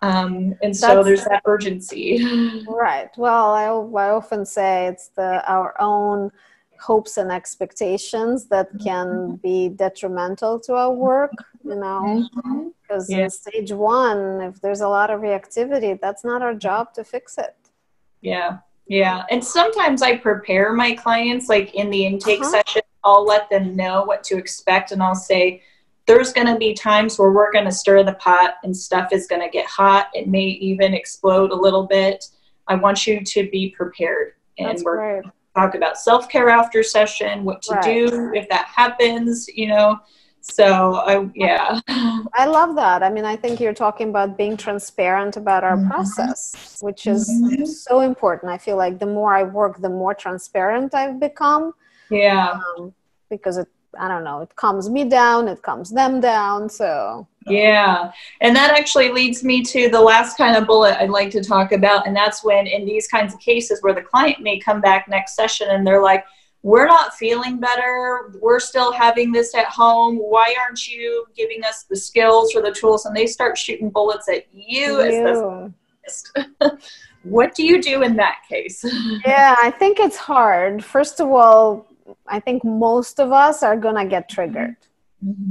Um, 0.00 0.54
and 0.62 0.76
so 0.76 0.96
That's, 0.96 1.06
there's 1.06 1.24
that 1.24 1.42
urgency. 1.44 2.64
Right. 2.68 3.08
Well, 3.16 3.52
I, 3.52 3.64
I 3.64 4.10
often 4.10 4.44
say 4.44 4.86
it's 4.86 5.08
the 5.08 5.42
our 5.50 5.74
own 5.80 6.30
hopes 6.80 7.16
and 7.16 7.30
expectations 7.30 8.46
that 8.46 8.68
can 8.82 9.06
mm-hmm. 9.06 9.34
be 9.36 9.68
detrimental 9.68 10.60
to 10.60 10.74
our 10.74 10.92
work, 10.92 11.32
you 11.64 11.76
know, 11.76 12.28
because 12.82 13.08
mm-hmm. 13.08 13.18
yeah. 13.18 13.24
in 13.24 13.30
stage 13.30 13.72
one, 13.72 14.40
if 14.40 14.60
there's 14.60 14.80
a 14.80 14.88
lot 14.88 15.10
of 15.10 15.20
reactivity, 15.20 15.98
that's 16.00 16.24
not 16.24 16.42
our 16.42 16.54
job 16.54 16.94
to 16.94 17.04
fix 17.04 17.38
it. 17.38 17.56
Yeah. 18.20 18.58
Yeah. 18.86 19.24
And 19.30 19.44
sometimes 19.44 20.02
I 20.02 20.16
prepare 20.16 20.72
my 20.72 20.94
clients, 20.94 21.48
like 21.48 21.74
in 21.74 21.90
the 21.90 22.06
intake 22.06 22.40
uh-huh. 22.40 22.50
session, 22.50 22.82
I'll 23.04 23.24
let 23.24 23.48
them 23.50 23.76
know 23.76 24.04
what 24.04 24.24
to 24.24 24.36
expect 24.36 24.92
and 24.92 25.02
I'll 25.02 25.14
say, 25.14 25.62
there's 26.06 26.32
going 26.32 26.46
to 26.46 26.56
be 26.56 26.72
times 26.72 27.18
where 27.18 27.30
we're 27.30 27.52
going 27.52 27.66
to 27.66 27.72
stir 27.72 28.02
the 28.02 28.14
pot 28.14 28.54
and 28.64 28.74
stuff 28.74 29.12
is 29.12 29.26
going 29.26 29.42
to 29.42 29.50
get 29.50 29.66
hot. 29.66 30.08
It 30.14 30.26
may 30.26 30.44
even 30.44 30.94
explode 30.94 31.50
a 31.50 31.54
little 31.54 31.86
bit. 31.86 32.24
I 32.66 32.76
want 32.76 33.06
you 33.06 33.22
to 33.22 33.50
be 33.50 33.74
prepared. 33.76 34.32
And 34.58 34.68
That's 34.68 34.82
we're 34.82 35.20
great. 35.20 35.32
Talk 35.60 35.74
about 35.74 35.98
self 35.98 36.28
care 36.28 36.48
after 36.48 36.82
session, 36.82 37.44
what 37.44 37.62
to 37.62 37.74
right. 37.74 37.84
do 37.84 38.32
if 38.34 38.48
that 38.48 38.66
happens, 38.66 39.48
you 39.48 39.68
know. 39.68 39.98
So 40.40 40.94
I 40.96 41.28
yeah. 41.34 41.80
I 41.88 42.46
love 42.46 42.74
that. 42.76 43.02
I 43.02 43.10
mean, 43.10 43.24
I 43.24 43.36
think 43.36 43.60
you're 43.60 43.74
talking 43.74 44.08
about 44.08 44.38
being 44.38 44.56
transparent 44.56 45.36
about 45.36 45.64
our 45.64 45.76
mm-hmm. 45.76 45.90
process, 45.90 46.78
which 46.80 47.06
is 47.06 47.28
mm-hmm. 47.28 47.64
so 47.64 48.00
important. 48.00 48.52
I 48.52 48.58
feel 48.58 48.76
like 48.76 48.98
the 48.98 49.06
more 49.06 49.34
I 49.34 49.42
work, 49.42 49.80
the 49.80 49.90
more 49.90 50.14
transparent 50.14 50.94
I've 50.94 51.20
become. 51.20 51.74
Yeah. 52.10 52.60
Um, 52.78 52.94
because 53.28 53.58
it 53.58 53.68
I 53.98 54.08
don't 54.08 54.24
know, 54.24 54.40
it 54.40 54.54
calms 54.56 54.88
me 54.90 55.04
down, 55.04 55.48
it 55.48 55.62
calms 55.62 55.90
them 55.90 56.20
down. 56.20 56.68
So, 56.68 57.26
yeah. 57.50 58.12
And 58.40 58.54
that 58.56 58.70
actually 58.70 59.10
leads 59.10 59.42
me 59.42 59.62
to 59.64 59.88
the 59.88 60.00
last 60.00 60.36
kind 60.36 60.56
of 60.56 60.66
bullet 60.66 61.00
I'd 61.00 61.10
like 61.10 61.30
to 61.30 61.42
talk 61.42 61.72
about. 61.72 62.06
And 62.06 62.14
that's 62.14 62.44
when, 62.44 62.66
in 62.66 62.84
these 62.84 63.08
kinds 63.08 63.34
of 63.34 63.40
cases 63.40 63.82
where 63.82 63.94
the 63.94 64.02
client 64.02 64.40
may 64.40 64.58
come 64.58 64.80
back 64.80 65.08
next 65.08 65.34
session 65.34 65.68
and 65.70 65.86
they're 65.86 66.02
like, 66.02 66.24
we're 66.62 66.86
not 66.86 67.14
feeling 67.14 67.58
better. 67.58 68.32
We're 68.40 68.60
still 68.60 68.92
having 68.92 69.32
this 69.32 69.54
at 69.54 69.66
home. 69.66 70.16
Why 70.16 70.54
aren't 70.60 70.88
you 70.88 71.24
giving 71.36 71.62
us 71.64 71.84
the 71.84 71.96
skills 71.96 72.54
or 72.54 72.62
the 72.62 72.72
tools? 72.72 73.06
And 73.06 73.16
they 73.16 73.26
start 73.26 73.56
shooting 73.56 73.90
bullets 73.90 74.28
at 74.28 74.46
you, 74.52 75.00
you. 75.00 75.72
as 76.06 76.24
the 76.34 76.78
what 77.22 77.54
do 77.54 77.64
you 77.64 77.80
do 77.80 78.02
in 78.02 78.16
that 78.16 78.38
case? 78.48 78.84
yeah, 79.26 79.56
I 79.60 79.70
think 79.70 80.00
it's 80.00 80.16
hard. 80.16 80.84
First 80.84 81.20
of 81.20 81.30
all, 81.30 81.86
I 82.26 82.40
think 82.40 82.64
most 82.64 83.20
of 83.20 83.32
us 83.32 83.62
are 83.62 83.76
going 83.76 83.96
to 83.96 84.04
get 84.04 84.28
triggered 84.28 84.76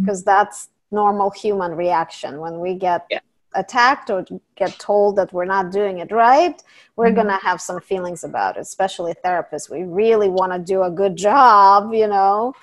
because 0.02 0.24
mm-hmm. 0.24 0.30
that's 0.30 0.70
normal 0.92 1.30
human 1.32 1.74
reaction 1.74 2.40
when 2.40 2.60
we 2.60 2.76
get 2.76 3.06
yeah. 3.10 3.20
attacked 3.56 4.10
or 4.10 4.26
get 4.56 4.78
told 4.80 5.16
that 5.16 5.32
we're 5.34 5.46
not 5.46 5.72
doing 5.72 6.00
it 6.00 6.12
right 6.12 6.64
we're 6.96 7.06
mm-hmm. 7.06 7.16
going 7.16 7.28
to 7.28 7.46
have 7.46 7.60
some 7.62 7.80
feelings 7.80 8.24
about 8.24 8.58
it 8.58 8.62
especially 8.62 9.14
therapists 9.26 9.70
we 9.70 9.84
really 9.84 10.30
want 10.30 10.52
to 10.52 10.60
do 10.60 10.84
a 10.84 10.92
good 10.92 11.16
job 11.16 11.94
you 11.94 12.08
know 12.08 12.54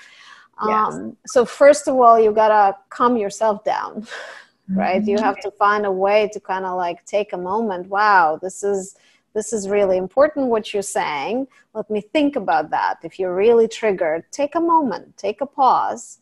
yes. 0.66 0.94
um, 0.94 1.16
so 1.26 1.44
first 1.44 1.88
of 1.88 1.96
all 1.96 2.18
you 2.18 2.32
got 2.32 2.48
to 2.48 2.76
calm 2.88 3.16
yourself 3.16 3.62
down 3.64 4.06
right 4.70 5.02
mm-hmm. 5.02 5.10
you 5.10 5.18
have 5.18 5.38
to 5.40 5.50
find 5.52 5.84
a 5.84 5.92
way 5.92 6.28
to 6.32 6.40
kind 6.40 6.64
of 6.64 6.76
like 6.76 7.04
take 7.04 7.32
a 7.34 7.38
moment 7.38 7.86
wow 7.88 8.38
this 8.40 8.62
is 8.62 8.96
this 9.34 9.52
is 9.52 9.68
really 9.68 9.96
important 9.96 10.46
what 10.46 10.72
you're 10.72 10.82
saying. 10.82 11.48
Let 11.74 11.90
me 11.90 12.00
think 12.00 12.36
about 12.36 12.70
that. 12.70 13.00
If 13.02 13.18
you're 13.18 13.34
really 13.34 13.66
triggered, 13.66 14.24
take 14.30 14.54
a 14.54 14.60
moment, 14.60 15.16
take 15.16 15.40
a 15.40 15.46
pause. 15.46 16.20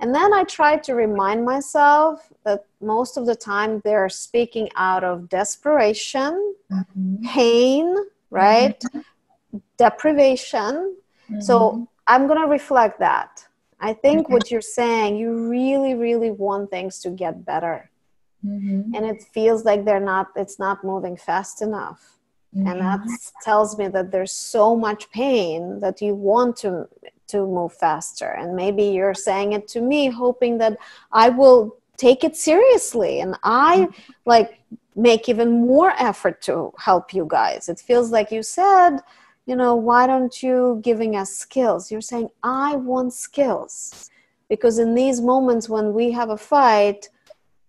And 0.00 0.14
then 0.14 0.32
I 0.34 0.44
try 0.44 0.76
to 0.76 0.94
remind 0.94 1.44
myself 1.44 2.30
that 2.44 2.66
most 2.80 3.16
of 3.16 3.26
the 3.26 3.34
time 3.34 3.80
they're 3.84 4.08
speaking 4.08 4.68
out 4.76 5.04
of 5.04 5.28
desperation, 5.28 6.54
mm-hmm. 6.70 7.24
pain, 7.24 7.96
right? 8.30 8.78
Mm-hmm. 8.80 9.58
Deprivation. 9.78 10.96
Mm-hmm. 11.30 11.40
So 11.40 11.88
I'm 12.06 12.26
going 12.26 12.40
to 12.40 12.46
reflect 12.46 12.98
that. 13.00 13.46
I 13.80 13.94
think 13.94 14.28
what 14.28 14.50
you're 14.50 14.60
saying, 14.60 15.16
you 15.16 15.48
really, 15.48 15.94
really 15.94 16.30
want 16.30 16.70
things 16.70 16.98
to 17.00 17.10
get 17.10 17.44
better. 17.44 17.90
Mm-hmm. 18.44 18.94
And 18.94 19.06
it 19.06 19.22
feels 19.22 19.64
like 19.64 19.84
they're 19.84 20.00
not, 20.00 20.28
it's 20.36 20.58
not 20.58 20.84
moving 20.84 21.16
fast 21.16 21.62
enough 21.62 22.16
mm-hmm. 22.56 22.66
and 22.68 22.80
that 22.80 23.00
tells 23.42 23.78
me 23.78 23.88
that 23.88 24.10
there's 24.10 24.32
so 24.32 24.76
much 24.76 25.10
pain 25.10 25.80
that 25.80 26.00
you 26.00 26.14
want 26.14 26.56
to 26.58 26.88
to 27.28 27.46
move 27.46 27.72
faster. 27.72 28.30
And 28.30 28.54
maybe 28.54 28.84
you're 28.84 29.14
saying 29.14 29.52
it 29.52 29.68
to 29.68 29.80
me 29.80 30.08
hoping 30.08 30.58
that 30.58 30.78
i 31.12 31.28
will 31.28 31.76
take 31.96 32.24
it 32.24 32.36
seriously 32.36 33.20
and 33.20 33.36
i 33.42 33.88
like 34.26 34.60
make 34.94 35.28
even 35.28 35.66
more 35.66 35.92
effort 35.98 36.40
to 36.42 36.72
help 36.78 37.12
you 37.12 37.26
guys. 37.28 37.68
It 37.68 37.78
feels 37.78 38.10
like 38.10 38.30
you 38.30 38.42
said 38.42 38.98
you 39.46 39.54
know 39.54 39.76
why 39.76 40.06
don't 40.08 40.42
you 40.42 40.80
giving 40.82 41.14
us 41.16 41.30
skills? 41.30 41.90
You're 41.90 42.00
saying 42.00 42.30
i 42.42 42.76
want 42.76 43.12
skills. 43.12 44.10
Because 44.48 44.78
in 44.78 44.94
these 44.94 45.20
moments 45.20 45.68
when 45.68 45.92
we 45.92 46.12
have 46.12 46.30
a 46.30 46.36
fight 46.36 47.08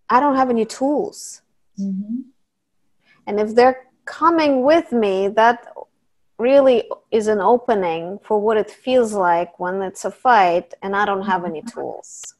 i 0.10 0.20
don't 0.20 0.36
have 0.36 0.50
any 0.50 0.66
tools. 0.66 1.42
Mm-hmm. 1.80 2.22
and 3.28 3.40
if 3.40 3.54
they're 3.54 3.88
coming 4.06 4.64
with 4.64 4.92
me 4.92 5.28
that 5.28 5.68
really 6.38 6.90
is 7.12 7.28
an 7.28 7.40
opening 7.40 8.20
for 8.24 8.40
what 8.40 8.58
it 8.58 8.70
feels 8.70 9.14
like 9.14 9.60
when 9.60 9.82
it's 9.82 10.06
a 10.06 10.12
fight 10.12 10.74
and 10.84 10.96
i 10.96 11.06
don't 11.06 11.26
have 11.26 11.46
any 11.46 11.62
tools. 11.64 12.36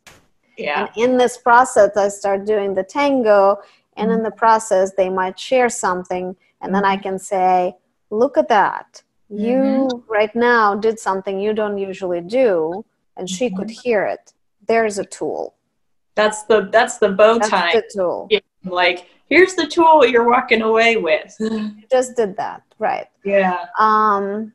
Yeah. 0.58 0.88
And 0.88 0.90
in 1.04 1.18
this 1.18 1.38
process 1.38 1.96
i 1.98 2.08
start 2.08 2.46
doing 2.46 2.74
the 2.74 2.84
tango 2.84 3.58
and 3.96 4.12
in 4.12 4.24
the 4.24 4.32
process 4.32 4.94
they 4.94 5.10
might 5.10 5.40
share 5.40 5.70
something 5.70 6.36
and 6.62 6.74
then 6.74 6.86
i 6.86 6.96
mm-hmm. 6.96 7.04
can 7.04 7.20
say 7.20 7.76
look 8.10 8.38
at 8.38 8.48
that. 8.50 9.04
You 9.30 9.58
mm-hmm. 9.58 10.12
right 10.12 10.34
now 10.36 10.76
did 10.76 11.00
something 11.00 11.40
you 11.40 11.54
don't 11.54 11.78
usually 11.78 12.22
do 12.22 12.86
and 13.18 13.30
she 13.30 13.48
mm-hmm. 13.48 13.58
could 13.58 13.70
hear 13.70 14.06
it. 14.06 14.34
There's 14.68 14.98
a 15.00 15.06
tool. 15.06 15.56
That's 16.16 16.44
the 16.44 16.70
that's 16.72 16.98
the 16.98 17.10
bow 17.10 17.40
tie. 17.40 17.74
the 17.74 17.84
tool. 17.94 18.28
Yeah, 18.30 18.40
like 18.64 19.08
here's 19.30 19.56
the 19.56 19.68
tool 19.68 20.06
you're 20.06 20.28
walking 20.28 20.62
away 20.62 20.98
with 20.98 21.36
you 21.40 21.74
just 21.92 22.16
did 22.16 22.36
that 22.38 22.62
right 22.80 23.08
yeah 23.24 23.66
um 23.80 24.54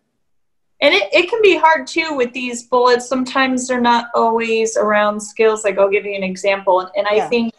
and 0.80 0.92
it, 0.92 1.08
it 1.12 1.30
can 1.30 1.40
be 1.42 1.56
hard 1.56 1.86
too 1.86 2.14
with 2.16 2.32
these 2.32 2.64
bullets 2.64 3.08
sometimes 3.08 3.68
they're 3.68 3.80
not 3.80 4.06
always 4.14 4.76
around 4.76 5.20
skills 5.20 5.64
like 5.64 5.78
i'll 5.78 5.90
give 5.90 6.04
you 6.04 6.14
an 6.14 6.24
example 6.24 6.80
and, 6.80 6.90
and 6.96 7.06
i 7.06 7.16
yeah. 7.16 7.28
think 7.28 7.52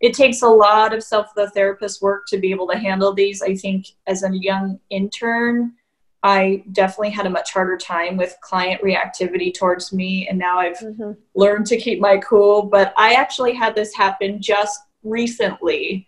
it 0.00 0.14
takes 0.14 0.42
a 0.42 0.48
lot 0.48 0.94
of 0.94 1.02
self 1.02 1.26
the 1.36 1.50
therapist 1.50 2.00
work 2.00 2.26
to 2.26 2.38
be 2.38 2.50
able 2.50 2.66
to 2.66 2.76
handle 2.76 3.12
these 3.12 3.42
i 3.42 3.54
think 3.54 3.86
as 4.06 4.22
a 4.22 4.30
young 4.32 4.78
intern 4.90 5.72
I 6.22 6.64
definitely 6.72 7.10
had 7.10 7.26
a 7.26 7.30
much 7.30 7.52
harder 7.52 7.76
time 7.76 8.16
with 8.16 8.36
client 8.42 8.82
reactivity 8.82 9.54
towards 9.54 9.92
me. 9.92 10.28
And 10.28 10.38
now 10.38 10.58
I've 10.58 10.78
mm-hmm. 10.78 11.12
learned 11.34 11.66
to 11.68 11.78
keep 11.78 12.00
my 12.00 12.18
cool. 12.18 12.62
But 12.62 12.92
I 12.96 13.14
actually 13.14 13.54
had 13.54 13.74
this 13.74 13.94
happen 13.94 14.40
just 14.40 14.80
recently 15.02 16.06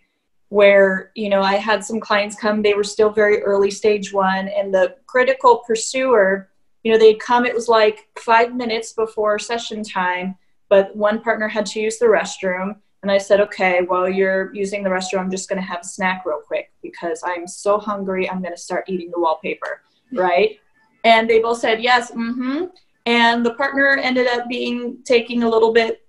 where, 0.53 1.11
you 1.15 1.29
know, 1.29 1.41
I 1.41 1.55
had 1.55 1.83
some 1.83 1.99
clients 1.99 2.35
come, 2.35 2.61
they 2.61 2.75
were 2.75 2.83
still 2.83 3.09
very 3.09 3.41
early 3.41 3.71
stage 3.71 4.13
one, 4.13 4.47
and 4.49 4.71
the 4.71 4.95
critical 5.07 5.63
pursuer, 5.65 6.51
you 6.83 6.91
know, 6.91 6.99
they'd 6.99 7.19
come, 7.19 7.45
it 7.45 7.55
was 7.55 7.67
like 7.67 8.07
five 8.19 8.53
minutes 8.53 8.93
before 8.93 9.39
session 9.39 9.83
time, 9.83 10.35
but 10.69 10.95
one 10.95 11.21
partner 11.21 11.47
had 11.47 11.65
to 11.67 11.79
use 11.79 11.97
the 11.97 12.05
restroom. 12.05 12.75
And 13.01 13.11
I 13.11 13.17
said, 13.17 13.41
okay, 13.41 13.81
while 13.87 14.07
you're 14.07 14.53
using 14.53 14.83
the 14.83 14.91
restroom, 14.91 15.21
I'm 15.21 15.31
just 15.31 15.49
going 15.49 15.59
to 15.59 15.67
have 15.67 15.81
a 15.81 15.87
snack 15.87 16.23
real 16.23 16.39
quick 16.45 16.71
because 16.83 17.23
I'm 17.25 17.47
so 17.47 17.79
hungry. 17.79 18.29
I'm 18.29 18.41
going 18.41 18.53
to 18.53 18.61
start 18.61 18.85
eating 18.87 19.09
the 19.11 19.19
wallpaper 19.19 19.81
right? 20.13 20.59
And 21.03 21.29
they 21.29 21.39
both 21.39 21.59
said 21.59 21.81
yes, 21.81 22.11
mm-hmm. 22.11 22.65
And 23.05 23.45
the 23.45 23.55
partner 23.55 23.97
ended 23.97 24.27
up 24.27 24.47
being 24.47 24.99
taking 25.03 25.43
a 25.43 25.49
little 25.49 25.73
bit 25.73 26.05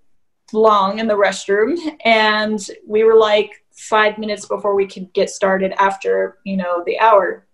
long 0.53 0.99
in 0.99 1.09
the 1.09 1.14
restroom, 1.14 1.76
and 2.05 2.61
we 2.86 3.03
were 3.03 3.16
like 3.16 3.64
five 3.89 4.18
minutes 4.18 4.47
before 4.47 4.74
we 4.74 4.87
could 4.87 5.12
get 5.12 5.30
started 5.30 5.72
after 5.78 6.39
you 6.45 6.57
know 6.57 6.82
the 6.87 6.99
hour. 6.99 7.47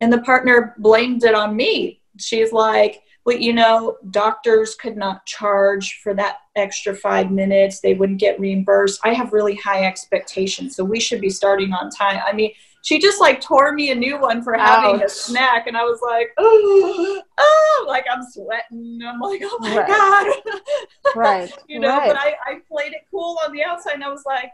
And 0.00 0.12
the 0.12 0.22
partner 0.22 0.74
blamed 0.78 1.24
it 1.24 1.34
on 1.34 1.54
me. 1.54 2.00
She's 2.18 2.52
like, 2.52 3.02
well, 3.26 3.36
you 3.36 3.52
know, 3.52 3.98
doctors 4.10 4.74
could 4.74 4.96
not 4.96 5.26
charge 5.26 6.00
for 6.02 6.14
that 6.14 6.38
extra 6.56 6.94
five 6.94 7.30
minutes. 7.30 7.80
They 7.80 7.92
wouldn't 7.92 8.18
get 8.18 8.40
reimbursed. 8.40 9.00
I 9.04 9.12
have 9.12 9.34
really 9.34 9.56
high 9.56 9.84
expectations, 9.84 10.74
so 10.74 10.84
we 10.84 11.00
should 11.00 11.20
be 11.20 11.28
starting 11.28 11.72
on 11.72 11.90
time. 11.90 12.20
I 12.26 12.32
mean, 12.32 12.52
she 12.82 12.98
just 12.98 13.20
like 13.20 13.40
tore 13.40 13.72
me 13.72 13.90
a 13.90 13.94
new 13.94 14.18
one 14.18 14.42
for 14.42 14.54
having 14.54 14.96
Ouch. 14.96 15.04
a 15.04 15.08
snack 15.08 15.66
and 15.66 15.76
i 15.76 15.82
was 15.82 16.00
like 16.02 16.30
oh, 16.38 17.22
oh 17.38 17.84
like 17.88 18.04
i'm 18.10 18.22
sweating 18.30 19.00
i'm 19.06 19.20
like 19.20 19.40
oh 19.44 19.58
my 19.60 19.76
right. 19.76 19.88
god 19.88 20.54
right 21.16 21.52
you 21.68 21.78
know 21.78 21.88
right. 21.88 22.08
but 22.08 22.16
I, 22.16 22.34
I 22.46 22.58
played 22.68 22.92
it 22.92 23.02
cool 23.10 23.38
on 23.44 23.52
the 23.52 23.62
outside 23.62 23.94
and 23.94 24.04
i 24.04 24.08
was 24.08 24.24
like 24.24 24.52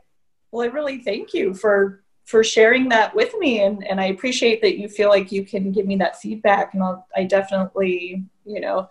well 0.50 0.66
i 0.66 0.70
really 0.70 0.98
thank 0.98 1.34
you 1.34 1.54
for 1.54 2.02
for 2.24 2.42
sharing 2.42 2.88
that 2.88 3.14
with 3.14 3.34
me 3.38 3.62
and 3.62 3.86
and 3.86 4.00
i 4.00 4.06
appreciate 4.06 4.60
that 4.60 4.78
you 4.78 4.88
feel 4.88 5.08
like 5.08 5.30
you 5.30 5.44
can 5.44 5.72
give 5.72 5.86
me 5.86 5.96
that 5.96 6.20
feedback 6.20 6.74
and 6.74 6.82
I'll, 6.82 7.06
i 7.16 7.24
definitely 7.24 8.24
you 8.44 8.60
know 8.60 8.88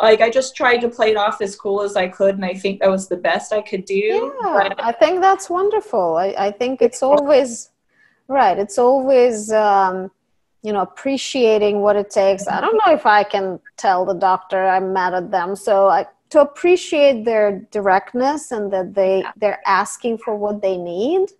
like 0.00 0.20
I 0.20 0.30
just 0.30 0.54
tried 0.54 0.78
to 0.82 0.88
play 0.88 1.10
it 1.10 1.16
off 1.16 1.40
as 1.42 1.56
cool 1.56 1.82
as 1.82 1.96
I 1.96 2.06
could, 2.06 2.36
and 2.36 2.44
I 2.44 2.54
think 2.54 2.78
that 2.78 2.88
was 2.88 3.08
the 3.08 3.16
best 3.16 3.52
I 3.52 3.60
could 3.60 3.84
do. 3.84 4.32
Yeah, 4.44 4.72
I 4.78 4.92
think 4.92 5.20
that's 5.20 5.50
wonderful. 5.50 6.16
I, 6.16 6.36
I 6.38 6.50
think 6.52 6.82
it's 6.82 7.02
always 7.02 7.70
Right. 8.28 8.58
It's 8.58 8.78
always, 8.78 9.50
um, 9.50 10.10
you 10.62 10.72
know, 10.72 10.82
appreciating 10.82 11.80
what 11.80 11.96
it 11.96 12.10
takes. 12.10 12.46
I 12.46 12.60
don't 12.60 12.78
know 12.84 12.92
if 12.92 13.06
I 13.06 13.24
can 13.24 13.58
tell 13.78 14.04
the 14.04 14.14
doctor 14.14 14.68
I'm 14.68 14.92
mad 14.92 15.14
at 15.14 15.30
them. 15.30 15.56
So 15.56 15.88
I, 15.88 16.06
to 16.30 16.40
appreciate 16.40 17.24
their 17.24 17.60
directness 17.70 18.52
and 18.52 18.72
that 18.72 18.94
they 18.94 19.24
they're 19.36 19.62
asking 19.66 20.18
for 20.18 20.34
what 20.36 20.60
they 20.60 20.76
need. 20.76 21.30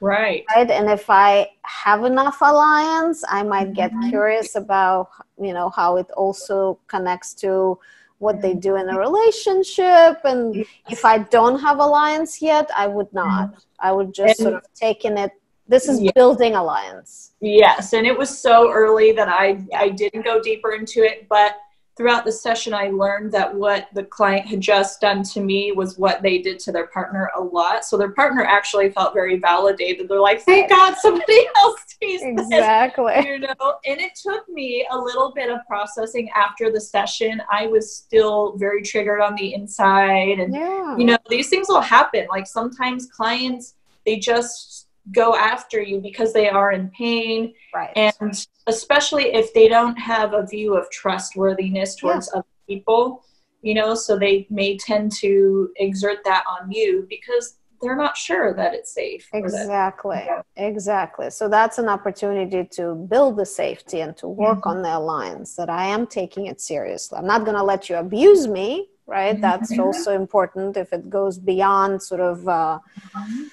Right. 0.00 0.44
Right. 0.54 0.70
And 0.70 0.90
if 0.90 1.08
I 1.08 1.50
have 1.62 2.04
enough 2.04 2.38
alliance, 2.42 3.24
I 3.28 3.42
might 3.42 3.72
get 3.72 3.92
mm-hmm. 3.92 4.10
curious 4.10 4.54
about, 4.54 5.08
you 5.40 5.54
know, 5.54 5.70
how 5.70 5.96
it 5.96 6.10
also 6.10 6.78
connects 6.86 7.32
to 7.34 7.78
what 8.18 8.42
they 8.42 8.52
do 8.52 8.76
in 8.76 8.90
a 8.90 8.98
relationship. 8.98 10.20
And 10.24 10.66
if 10.90 11.04
I 11.04 11.18
don't 11.18 11.60
have 11.60 11.78
alliance 11.78 12.42
yet, 12.42 12.70
I 12.76 12.86
would 12.86 13.12
not. 13.14 13.48
Mm-hmm. 13.48 13.58
I 13.80 13.92
would 13.92 14.12
just 14.12 14.38
sort 14.38 14.54
of 14.54 14.62
taking 14.74 15.16
it 15.16 15.32
this 15.68 15.88
is 15.88 16.00
building 16.14 16.54
alliance 16.54 17.32
yes 17.40 17.92
and 17.92 18.06
it 18.06 18.16
was 18.16 18.30
so 18.36 18.70
early 18.70 19.12
that 19.12 19.28
i 19.28 19.60
i 19.74 19.88
didn't 19.88 20.22
go 20.22 20.40
deeper 20.40 20.72
into 20.72 21.02
it 21.02 21.26
but 21.28 21.56
throughout 21.96 22.24
the 22.24 22.32
session 22.32 22.74
i 22.74 22.88
learned 22.90 23.32
that 23.32 23.54
what 23.54 23.88
the 23.94 24.04
client 24.04 24.46
had 24.46 24.60
just 24.60 25.00
done 25.00 25.22
to 25.22 25.40
me 25.40 25.72
was 25.72 25.98
what 25.98 26.22
they 26.22 26.38
did 26.38 26.58
to 26.58 26.72
their 26.72 26.86
partner 26.88 27.30
a 27.36 27.40
lot. 27.40 27.84
So 27.84 27.96
their 27.96 28.10
partner 28.10 28.44
actually 28.44 28.90
felt 28.90 29.14
very 29.14 29.38
validated. 29.38 30.08
They're 30.08 30.20
like 30.20 30.42
thank 30.42 30.70
god 30.70 30.96
somebody 30.98 31.46
else 31.56 31.80
sees 32.02 32.22
exactly. 32.22 33.14
this, 33.14 33.24
you 33.26 33.38
know? 33.38 33.74
And 33.86 34.00
it 34.00 34.14
took 34.14 34.48
me 34.48 34.86
a 34.90 34.98
little 34.98 35.32
bit 35.32 35.50
of 35.50 35.60
processing 35.66 36.28
after 36.34 36.70
the 36.70 36.80
session. 36.80 37.40
I 37.50 37.66
was 37.66 37.94
still 37.94 38.56
very 38.56 38.82
triggered 38.82 39.20
on 39.20 39.34
the 39.36 39.54
inside 39.54 40.38
and 40.38 40.54
yeah. 40.54 40.96
you 40.96 41.04
know 41.04 41.18
these 41.28 41.48
things 41.48 41.68
will 41.68 41.80
happen. 41.80 42.26
Like 42.30 42.46
sometimes 42.46 43.06
clients 43.06 43.74
they 44.04 44.18
just 44.18 44.85
go 45.12 45.36
after 45.36 45.80
you 45.80 46.00
because 46.00 46.32
they 46.32 46.48
are 46.48 46.72
in 46.72 46.90
pain. 46.90 47.54
Right. 47.74 47.92
And 47.96 48.46
especially 48.66 49.34
if 49.34 49.52
they 49.54 49.68
don't 49.68 49.96
have 49.96 50.34
a 50.34 50.46
view 50.46 50.76
of 50.76 50.90
trustworthiness 50.90 51.94
towards 51.94 52.30
yeah. 52.32 52.40
other 52.40 52.48
people, 52.68 53.24
you 53.62 53.74
know, 53.74 53.94
so 53.94 54.18
they 54.18 54.46
may 54.50 54.76
tend 54.76 55.12
to 55.12 55.70
exert 55.76 56.18
that 56.24 56.44
on 56.48 56.70
you 56.70 57.06
because 57.08 57.58
they're 57.82 57.96
not 57.96 58.16
sure 58.16 58.54
that 58.54 58.72
it's 58.74 58.92
safe. 58.92 59.28
Exactly. 59.34 60.16
That, 60.16 60.44
yeah. 60.56 60.66
Exactly. 60.66 61.30
So 61.30 61.48
that's 61.48 61.78
an 61.78 61.88
opportunity 61.88 62.64
to 62.72 62.94
build 62.94 63.36
the 63.36 63.44
safety 63.44 64.00
and 64.00 64.16
to 64.16 64.28
work 64.28 64.60
mm-hmm. 64.60 64.78
on 64.78 64.82
the 64.82 64.96
alliance 64.96 65.56
that 65.56 65.68
I 65.68 65.86
am 65.86 66.06
taking 66.06 66.46
it 66.46 66.60
seriously. 66.60 67.18
I'm 67.18 67.26
not 67.26 67.44
going 67.44 67.56
to 67.56 67.62
let 67.62 67.90
you 67.90 67.96
abuse 67.96 68.48
me, 68.48 68.88
right? 69.06 69.34
Mm-hmm. 69.34 69.42
That's 69.42 69.78
also 69.78 70.14
important 70.14 70.78
if 70.78 70.92
it 70.92 71.10
goes 71.10 71.38
beyond 71.38 72.02
sort 72.02 72.22
of 72.22 72.48
uh, 72.48 72.78
mm-hmm 73.14 73.44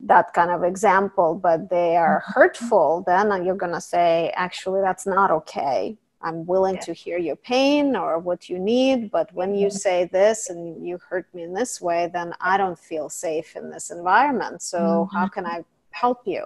that 0.00 0.32
kind 0.32 0.50
of 0.50 0.62
example, 0.62 1.34
but 1.34 1.68
they 1.70 1.96
are 1.96 2.22
mm-hmm. 2.22 2.32
hurtful, 2.32 3.02
then 3.06 3.44
you're 3.44 3.56
going 3.56 3.72
to 3.72 3.80
say, 3.80 4.32
actually, 4.36 4.80
that's 4.80 5.06
not 5.06 5.30
okay. 5.30 5.96
I'm 6.20 6.46
willing 6.46 6.74
yeah. 6.76 6.80
to 6.80 6.92
hear 6.92 7.18
your 7.18 7.36
pain 7.36 7.94
or 7.94 8.18
what 8.18 8.48
you 8.48 8.58
need, 8.58 9.10
but 9.10 9.32
when 9.34 9.54
you 9.54 9.70
say 9.70 10.04
this 10.06 10.50
and 10.50 10.84
you 10.84 10.98
hurt 11.08 11.32
me 11.32 11.44
in 11.44 11.52
this 11.52 11.80
way, 11.80 12.10
then 12.12 12.32
I 12.40 12.56
don't 12.56 12.78
feel 12.78 13.08
safe 13.08 13.54
in 13.54 13.70
this 13.70 13.90
environment. 13.90 14.62
So, 14.62 14.78
mm-hmm. 14.78 15.16
how 15.16 15.28
can 15.28 15.46
I 15.46 15.64
help 15.90 16.22
you? 16.26 16.44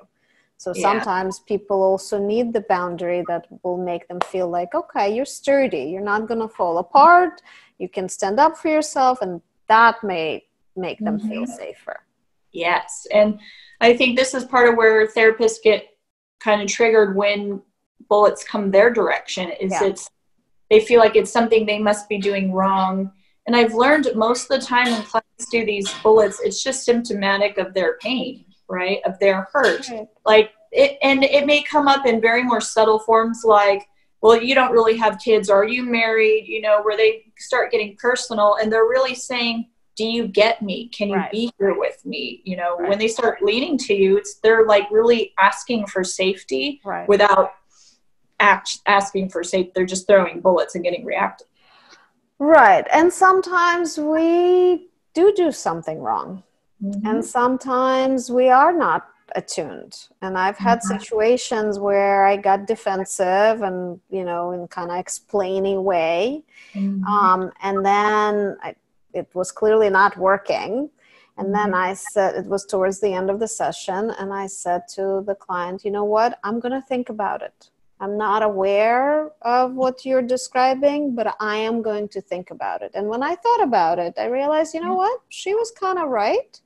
So, 0.58 0.72
yeah. 0.74 0.82
sometimes 0.82 1.40
people 1.40 1.82
also 1.82 2.18
need 2.18 2.52
the 2.52 2.60
boundary 2.62 3.24
that 3.28 3.46
will 3.62 3.78
make 3.78 4.08
them 4.08 4.20
feel 4.20 4.48
like, 4.48 4.74
okay, 4.74 5.14
you're 5.14 5.24
sturdy, 5.24 5.84
you're 5.84 6.02
not 6.02 6.28
going 6.28 6.40
to 6.40 6.48
fall 6.48 6.76
apart, 6.78 7.40
you 7.78 7.88
can 7.88 8.08
stand 8.10 8.38
up 8.38 8.58
for 8.58 8.68
yourself, 8.68 9.22
and 9.22 9.40
that 9.68 10.04
may 10.04 10.44
make 10.76 10.98
them 10.98 11.18
mm-hmm. 11.18 11.28
feel 11.30 11.46
safer. 11.46 12.00
Yes. 12.52 13.06
And 13.12 13.40
I 13.80 13.96
think 13.96 14.16
this 14.16 14.34
is 14.34 14.44
part 14.44 14.68
of 14.68 14.76
where 14.76 15.06
therapists 15.06 15.62
get 15.62 15.86
kind 16.40 16.62
of 16.62 16.68
triggered 16.68 17.16
when 17.16 17.62
bullets 18.08 18.44
come 18.44 18.70
their 18.70 18.90
direction 18.90 19.50
is 19.60 19.72
yeah. 19.72 19.84
it's 19.84 20.10
they 20.70 20.80
feel 20.80 21.00
like 21.00 21.16
it's 21.16 21.30
something 21.30 21.66
they 21.66 21.78
must 21.78 22.08
be 22.08 22.18
doing 22.18 22.52
wrong. 22.52 23.12
And 23.46 23.54
I've 23.54 23.74
learned 23.74 24.08
most 24.14 24.50
of 24.50 24.60
the 24.60 24.66
time 24.66 24.90
when 24.90 25.02
clients 25.02 25.50
do 25.50 25.66
these 25.66 25.92
bullets, 26.02 26.40
it's 26.42 26.62
just 26.62 26.84
symptomatic 26.84 27.58
of 27.58 27.74
their 27.74 27.98
pain, 27.98 28.46
right? 28.68 29.00
Of 29.04 29.18
their 29.18 29.48
hurt. 29.52 29.88
Right. 29.90 30.06
Like 30.24 30.52
it 30.70 30.96
and 31.02 31.24
it 31.24 31.46
may 31.46 31.62
come 31.62 31.88
up 31.88 32.06
in 32.06 32.20
very 32.20 32.42
more 32.42 32.60
subtle 32.60 32.98
forms 33.00 33.42
like 33.44 33.86
well, 34.22 34.40
you 34.40 34.54
don't 34.54 34.70
really 34.70 34.96
have 34.96 35.18
kids. 35.18 35.50
Are 35.50 35.64
you 35.64 35.82
married? 35.82 36.46
You 36.46 36.60
know, 36.62 36.80
where 36.82 36.96
they 36.96 37.24
start 37.38 37.72
getting 37.72 37.96
personal 37.96 38.56
and 38.62 38.72
they're 38.72 38.84
really 38.86 39.16
saying, 39.16 39.68
do 39.96 40.04
you 40.04 40.26
get 40.26 40.62
me 40.62 40.88
can 40.88 41.08
you 41.08 41.16
Right. 41.16 41.30
be 41.30 41.52
here 41.58 41.78
with 41.78 42.04
me 42.04 42.40
you 42.44 42.56
know 42.56 42.76
Right. 42.76 42.88
when 42.88 42.98
they 42.98 43.08
start 43.08 43.42
leaning 43.42 43.76
to 43.78 43.94
you 43.94 44.16
it's 44.16 44.34
they're 44.36 44.66
like 44.66 44.90
really 44.90 45.32
asking 45.38 45.86
for 45.86 46.02
safety 46.04 46.80
Right. 46.84 47.08
without 47.08 47.52
act, 48.40 48.78
asking 48.86 49.28
for 49.28 49.44
safety 49.44 49.70
they're 49.74 49.86
just 49.86 50.06
throwing 50.06 50.40
bullets 50.40 50.74
and 50.74 50.84
getting 50.84 51.04
reactive 51.04 51.46
Right. 52.38 52.84
And 52.92 53.12
sometimes 53.12 53.98
we 53.98 54.88
do 55.14 55.32
do 55.32 55.52
something 55.52 56.00
wrong. 56.00 56.42
Mm-hmm. 56.82 57.06
And 57.06 57.24
sometimes 57.24 58.30
we 58.32 58.48
are 58.48 58.72
not 58.72 59.06
attuned. 59.36 60.08
And 60.22 60.36
I've 60.36 60.58
had 60.58 60.80
Mhm. 60.80 60.98
situations 60.98 61.78
where 61.78 62.26
I 62.26 62.36
got 62.36 62.66
defensive 62.66 63.62
and, 63.62 64.00
you 64.10 64.24
know, 64.24 64.50
in 64.50 64.66
kind 64.66 64.90
of 64.90 64.96
explaining 64.98 65.84
way. 65.84 66.42
Mhm. 66.74 67.04
Um, 67.06 67.52
and 67.62 67.86
then 67.86 68.56
I, 68.60 68.74
it 69.14 69.28
was 69.34 69.50
clearly 69.52 69.90
not 69.90 70.16
working. 70.16 70.90
And 71.38 71.54
then 71.54 71.70
Mhm. 71.72 71.88
I 71.90 71.94
said, 71.94 72.34
it 72.36 72.46
was 72.46 72.66
towards 72.66 73.00
the 73.00 73.12
end 73.12 73.30
of 73.30 73.38
the 73.40 73.48
session, 73.48 74.10
and 74.18 74.32
I 74.34 74.46
said 74.46 74.82
to 74.96 75.22
the 75.26 75.34
client, 75.34 75.84
you 75.84 75.90
know 75.90 76.04
what? 76.04 76.38
I'm 76.44 76.60
going 76.60 76.72
to 76.80 76.86
think 76.86 77.08
about 77.08 77.40
it. 77.42 77.70
I'm 78.00 78.18
not 78.18 78.42
aware 78.42 79.30
of 79.42 79.74
what 79.74 80.04
you're 80.04 80.22
describing, 80.36 81.14
but 81.14 81.36
I 81.40 81.56
am 81.56 81.82
going 81.82 82.08
to 82.08 82.20
think 82.20 82.50
about 82.50 82.82
it. 82.82 82.90
And 82.94 83.08
when 83.08 83.22
I 83.22 83.34
thought 83.36 83.62
about 83.62 83.98
it, 83.98 84.14
I 84.18 84.26
realized, 84.26 84.74
you 84.74 84.80
know 84.80 84.96
what? 84.96 85.20
She 85.28 85.54
was 85.54 85.70
kind 85.70 85.98
of 85.98 86.08
right. 86.08 86.60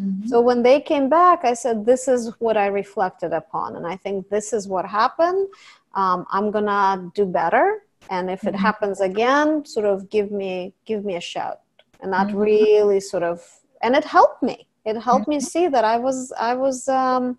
Mhm. 0.00 0.28
So 0.28 0.40
when 0.40 0.62
they 0.62 0.80
came 0.80 1.08
back, 1.08 1.44
I 1.44 1.54
said, 1.54 1.84
This 1.86 2.08
is 2.08 2.22
what 2.40 2.56
I 2.56 2.66
reflected 2.66 3.32
upon. 3.32 3.76
And 3.76 3.86
I 3.86 3.96
think 3.96 4.28
this 4.28 4.52
is 4.52 4.68
what 4.68 4.84
happened. 4.86 5.48
Um, 5.94 6.26
I'm 6.30 6.50
going 6.50 6.66
to 6.66 7.10
do 7.14 7.24
better. 7.26 7.66
And 8.10 8.30
if 8.30 8.46
it 8.46 8.54
Mhm. 8.54 8.58
happens 8.58 9.00
again, 9.00 9.64
sort 9.64 9.86
of 9.86 10.08
give 10.10 10.30
me 10.30 10.74
give 10.84 11.04
me 11.04 11.16
a 11.16 11.20
shout. 11.20 11.60
And 12.02 12.12
that 12.12 12.28
Mhm. 12.28 12.40
really 12.40 13.00
sort 13.00 13.22
of 13.22 13.36
and 13.80 13.96
it 13.96 14.04
helped 14.04 14.42
me. 14.42 14.68
It 14.84 14.96
helped 14.96 15.28
me 15.28 15.40
see 15.40 15.66
that 15.68 15.84
I 15.84 15.96
was 15.98 16.32
I 16.38 16.54
was 16.54 16.88
um, 16.88 17.38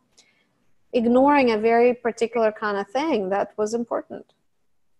ignoring 0.93 1.51
a 1.51 1.57
very 1.57 1.93
particular 1.93 2.51
kind 2.51 2.77
of 2.77 2.87
thing 2.89 3.29
that 3.29 3.57
was 3.57 3.73
important. 3.73 4.33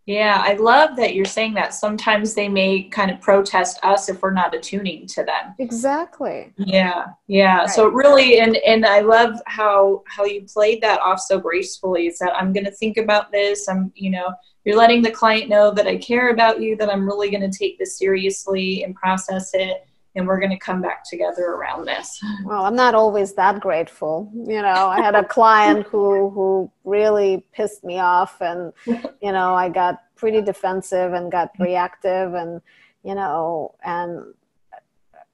Yeah, 0.05 0.43
I 0.45 0.55
love 0.55 0.97
that 0.97 1.15
you're 1.15 1.23
saying 1.23 1.53
that. 1.53 1.73
Sometimes 1.73 2.33
they 2.33 2.49
may 2.49 2.83
kind 2.83 3.09
of 3.09 3.21
protest 3.21 3.79
us 3.83 4.09
if 4.09 4.21
we're 4.21 4.33
not 4.33 4.53
attuning 4.53 5.07
to 5.07 5.23
them. 5.23 5.55
Exactly. 5.59 6.51
Yeah, 6.57 7.05
yeah. 7.27 7.65
So 7.65 7.87
really, 7.87 8.39
and 8.39 8.57
and 8.57 8.85
I 8.85 8.99
love 8.99 9.39
how 9.45 10.03
how 10.07 10.25
you 10.25 10.41
played 10.41 10.81
that 10.81 10.99
off 10.99 11.21
so 11.21 11.39
gracefully. 11.39 12.07
It's 12.07 12.19
that 12.19 12.35
I'm 12.35 12.51
going 12.51 12.65
to 12.65 12.71
think 12.71 12.97
about 12.97 13.31
this. 13.31 13.69
I'm, 13.69 13.93
you 13.95 14.09
know, 14.09 14.33
you're 14.65 14.77
letting 14.77 15.01
the 15.01 15.11
client 15.11 15.49
know 15.49 15.71
that 15.71 15.87
I 15.87 15.97
care 15.97 16.29
about 16.31 16.61
you, 16.61 16.75
that 16.77 16.89
I'm 16.89 17.05
really 17.05 17.29
going 17.29 17.49
to 17.49 17.57
take 17.57 17.79
this 17.79 17.97
seriously 17.97 18.83
and 18.83 18.95
process 18.95 19.51
it, 19.53 19.85
and 20.15 20.27
we're 20.27 20.39
going 20.39 20.51
to 20.51 20.57
come 20.57 20.81
back 20.81 21.03
together 21.03 21.43
around 21.43 21.85
this. 21.85 22.19
Well, 22.45 22.65
I'm 22.65 22.75
not 22.75 22.93
always 22.93 23.33
that 23.33 23.59
grateful. 23.61 24.29
You 24.33 24.61
know, 24.61 24.87
I 24.87 25.01
had 25.01 25.15
a 25.15 25.23
client 25.23 25.85
who 25.87 26.29
who 26.29 26.71
really 26.83 27.45
pissed 27.53 27.83
me 27.83 27.99
off, 27.99 28.41
and 28.41 28.73
you 28.85 29.31
know, 29.31 29.55
I 29.55 29.69
got 29.69 29.99
pretty 30.15 30.41
defensive 30.41 31.13
and 31.13 31.31
got 31.31 31.51
reactive, 31.57 32.33
and 32.33 32.61
you 33.03 33.15
know, 33.15 33.75
and 33.83 34.33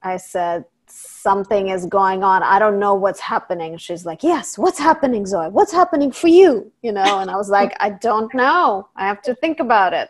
I 0.04 0.18
said 0.18 0.66
something 0.88 1.70
is 1.70 1.86
going 1.86 2.24
on. 2.24 2.44
I 2.44 2.60
don't 2.60 2.80
know 2.80 2.94
what's 2.94 3.20
happening. 3.20 3.78
She's 3.78 4.06
like, 4.06 4.24
"Yes, 4.24 4.58
what's 4.58 4.80
happening, 4.80 5.26
Zoe? 5.26 5.50
What's 5.50 5.72
happening 5.72 6.12
for 6.12 6.28
you?" 6.28 6.72
You 6.84 6.92
know, 6.92 7.20
and 7.20 7.30
I 7.32 7.36
was 7.38 7.50
like, 7.50 7.76
"I 7.80 7.90
don't 7.90 8.34
know. 8.34 8.88
I 8.96 9.08
have 9.08 9.22
to 9.24 9.36
think 9.36 9.60
about 9.60 9.94
it." 9.94 10.10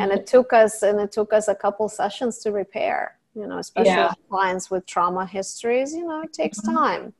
and 0.00 0.10
it 0.10 0.26
mm-hmm. 0.26 0.36
took 0.36 0.52
us 0.52 0.82
and 0.82 0.98
it 0.98 1.12
took 1.12 1.32
us 1.32 1.46
a 1.46 1.54
couple 1.54 1.88
sessions 1.88 2.38
to 2.38 2.50
repair 2.50 3.16
you 3.34 3.46
know 3.46 3.58
especially 3.58 3.90
Yeah. 4.08 4.12
clients 4.28 4.70
with 4.70 4.86
trauma 4.86 5.24
histories 5.26 5.92
you 5.94 6.06
know 6.06 6.20
it 6.22 6.32
takes 6.32 6.60
Mhm. 6.60 6.74
time 6.74 7.12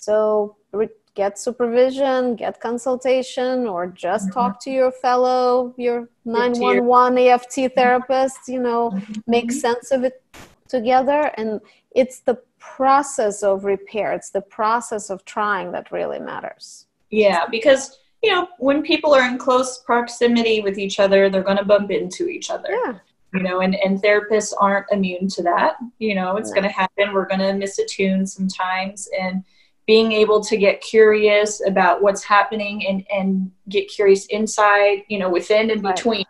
so 0.00 0.56
re- 0.72 0.88
get 1.14 1.38
supervision 1.38 2.36
get 2.36 2.60
consultation 2.60 3.66
or 3.66 3.86
just 3.88 4.28
Mhm. 4.28 4.34
talk 4.34 4.52
to 4.64 4.70
your 4.70 4.92
fellow 4.92 5.74
your 5.76 6.00
to 6.02 6.08
your- 6.24 6.34
911 6.34 7.18
eft 7.34 7.52
therapist 7.74 8.40
you 8.48 8.60
know 8.60 8.82
make 9.26 9.50
sense 9.50 9.90
of 9.90 10.04
it 10.04 10.22
together 10.68 11.20
and 11.38 11.60
it's 12.00 12.20
the 12.20 12.36
process 12.58 13.42
of 13.42 13.64
repair 13.64 14.12
it's 14.12 14.30
the 14.30 14.42
process 14.58 15.10
of 15.10 15.24
trying 15.24 15.72
that 15.72 15.90
really 15.90 16.20
matters 16.32 16.86
Yeah, 17.10 17.46
because 17.56 17.82
you 18.22 18.30
know 18.32 18.42
when 18.58 18.82
people 18.82 19.10
are 19.14 19.26
in 19.30 19.38
close 19.38 19.70
proximity 19.90 20.56
with 20.66 20.76
each 20.84 20.96
other, 21.04 21.20
they're 21.30 21.48
going 21.50 21.56
to 21.64 21.64
bump 21.74 21.88
into 21.90 22.22
each 22.36 22.48
other. 22.50 22.70
yeah 22.84 22.94
you 23.34 23.42
know 23.42 23.60
and, 23.60 23.74
and 23.76 24.02
therapists 24.02 24.52
aren't 24.58 24.86
immune 24.90 25.28
to 25.28 25.42
that 25.42 25.76
you 25.98 26.14
know 26.14 26.36
it's 26.36 26.50
going 26.50 26.62
to 26.62 26.68
happen. 26.70 27.12
We're 27.12 27.26
going 27.26 27.40
to 27.40 27.52
miss 27.52 27.78
a 27.78 27.84
tune 27.84 28.26
sometimes 28.26 29.08
and 29.20 29.44
being 29.86 30.12
able 30.12 30.42
to 30.44 30.56
get 30.56 30.80
curious 30.82 31.62
about 31.66 32.02
what's 32.02 32.22
happening 32.24 32.86
and 32.86 33.06
and 33.12 33.50
get 33.68 33.88
curious 33.88 34.26
inside 34.26 35.02
you 35.08 35.18
know 35.18 35.28
within 35.30 35.70
and 35.70 35.82
between 35.82 36.24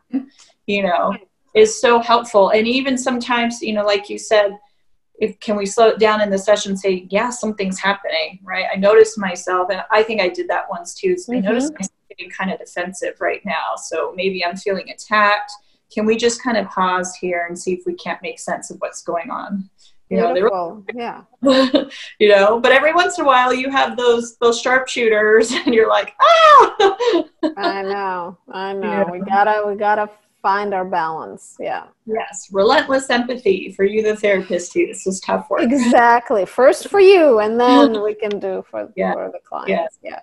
you 0.66 0.82
know 0.82 1.14
is 1.54 1.80
so 1.80 1.98
helpful. 2.00 2.50
And 2.50 2.66
even 2.68 2.98
sometimes 2.98 3.62
you 3.62 3.72
know 3.74 3.84
like 3.84 4.08
you 4.10 4.18
said 4.18 4.58
if 5.20 5.38
can 5.40 5.56
we 5.56 5.66
slow 5.66 5.88
it 5.88 5.98
down 5.98 6.20
in 6.20 6.30
the 6.30 6.38
session 6.38 6.72
and 6.72 6.78
say 6.80 7.06
yeah 7.10 7.30
something's 7.30 7.78
happening 7.78 8.38
right? 8.44 8.66
I 8.72 8.76
noticed 8.76 9.18
myself 9.18 9.68
and 9.70 9.82
i 9.90 10.02
think 10.02 10.20
i 10.20 10.28
did 10.28 10.48
that 10.48 10.68
once 10.70 10.94
too 10.94 11.12
is 11.16 11.28
i 11.28 11.34
Mhm. 11.34 11.44
noticed 11.44 11.72
myself 11.74 11.92
getting 12.08 12.30
kind 12.30 12.50
of 12.52 12.58
defensive 12.58 13.20
right 13.20 13.42
now. 13.44 13.74
So 13.76 14.12
maybe 14.16 14.44
i'm 14.44 14.56
feeling 14.56 14.90
attacked 14.90 15.52
can 15.92 16.06
we 16.06 16.16
just 16.16 16.42
kind 16.42 16.56
of 16.56 16.66
pause 16.68 17.16
here 17.16 17.46
and 17.48 17.58
see 17.58 17.72
if 17.72 17.80
we 17.86 17.94
can't 17.94 18.22
make 18.22 18.38
sense 18.38 18.70
of 18.70 18.76
what's 18.78 19.02
going 19.02 19.30
on 19.30 19.68
you 20.10 20.16
know 20.16 20.84
yeah 20.94 21.22
you 22.18 22.28
know 22.28 22.58
but 22.60 22.72
every 22.72 22.94
once 22.94 23.18
in 23.18 23.24
a 23.24 23.26
while 23.26 23.52
you 23.52 23.70
have 23.70 23.96
those 23.96 24.36
those 24.38 24.60
sharpshooters 24.60 25.52
and 25.66 25.74
you're 25.74 25.88
like 25.88 26.14
ah 26.20 26.76
I 27.56 27.82
know, 27.82 28.36
I 28.50 28.72
know. 28.72 28.88
Yeah. 28.88 29.10
We 29.10 29.20
gotta, 29.20 29.66
we 29.66 29.76
gotta 29.76 30.10
find 30.42 30.74
our 30.74 30.84
balance. 30.84 31.56
Yeah, 31.60 31.84
yes 32.06 32.48
relentless 32.52 33.10
empathy 33.10 33.72
for 33.72 33.84
you 33.84 34.02
the 34.02 34.16
therapist 34.16 34.72
too 34.72 34.86
this 34.86 35.06
is 35.06 35.20
tough 35.20 35.48
work 35.50 35.62
exactly. 35.62 36.46
First 36.46 36.88
for 36.88 37.00
you, 37.00 37.40
and 37.40 37.60
then 37.60 38.02
we 38.02 38.14
can 38.14 38.38
do 38.38 38.64
for 38.70 38.90
Yeah. 38.96 39.12
for 39.12 39.30
the 39.32 39.40
clients. 39.44 39.98
Yeah. 40.02 40.10
Yeah. 40.10 40.20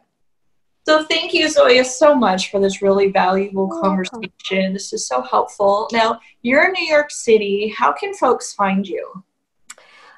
So 0.88 1.04
thank 1.06 1.34
you 1.34 1.50
zoya 1.50 1.84
so 1.84 2.16
much 2.16 2.52
for 2.52 2.60
this 2.60 2.82
really 2.82 3.12
valuable 3.12 3.68
You're 3.68 3.82
welcome. 3.82 4.06
conversation 4.14 4.74
this 4.74 4.94
is 4.94 5.08
so 5.08 5.22
helpful 5.22 5.90
now 5.92 6.20
you're 6.42 6.66
in 6.66 6.74
new 6.74 6.86
york 6.86 7.12
city 7.12 7.74
how 7.78 7.92
can 7.94 8.14
folks 8.14 8.54
find 8.54 8.88
you 8.88 9.24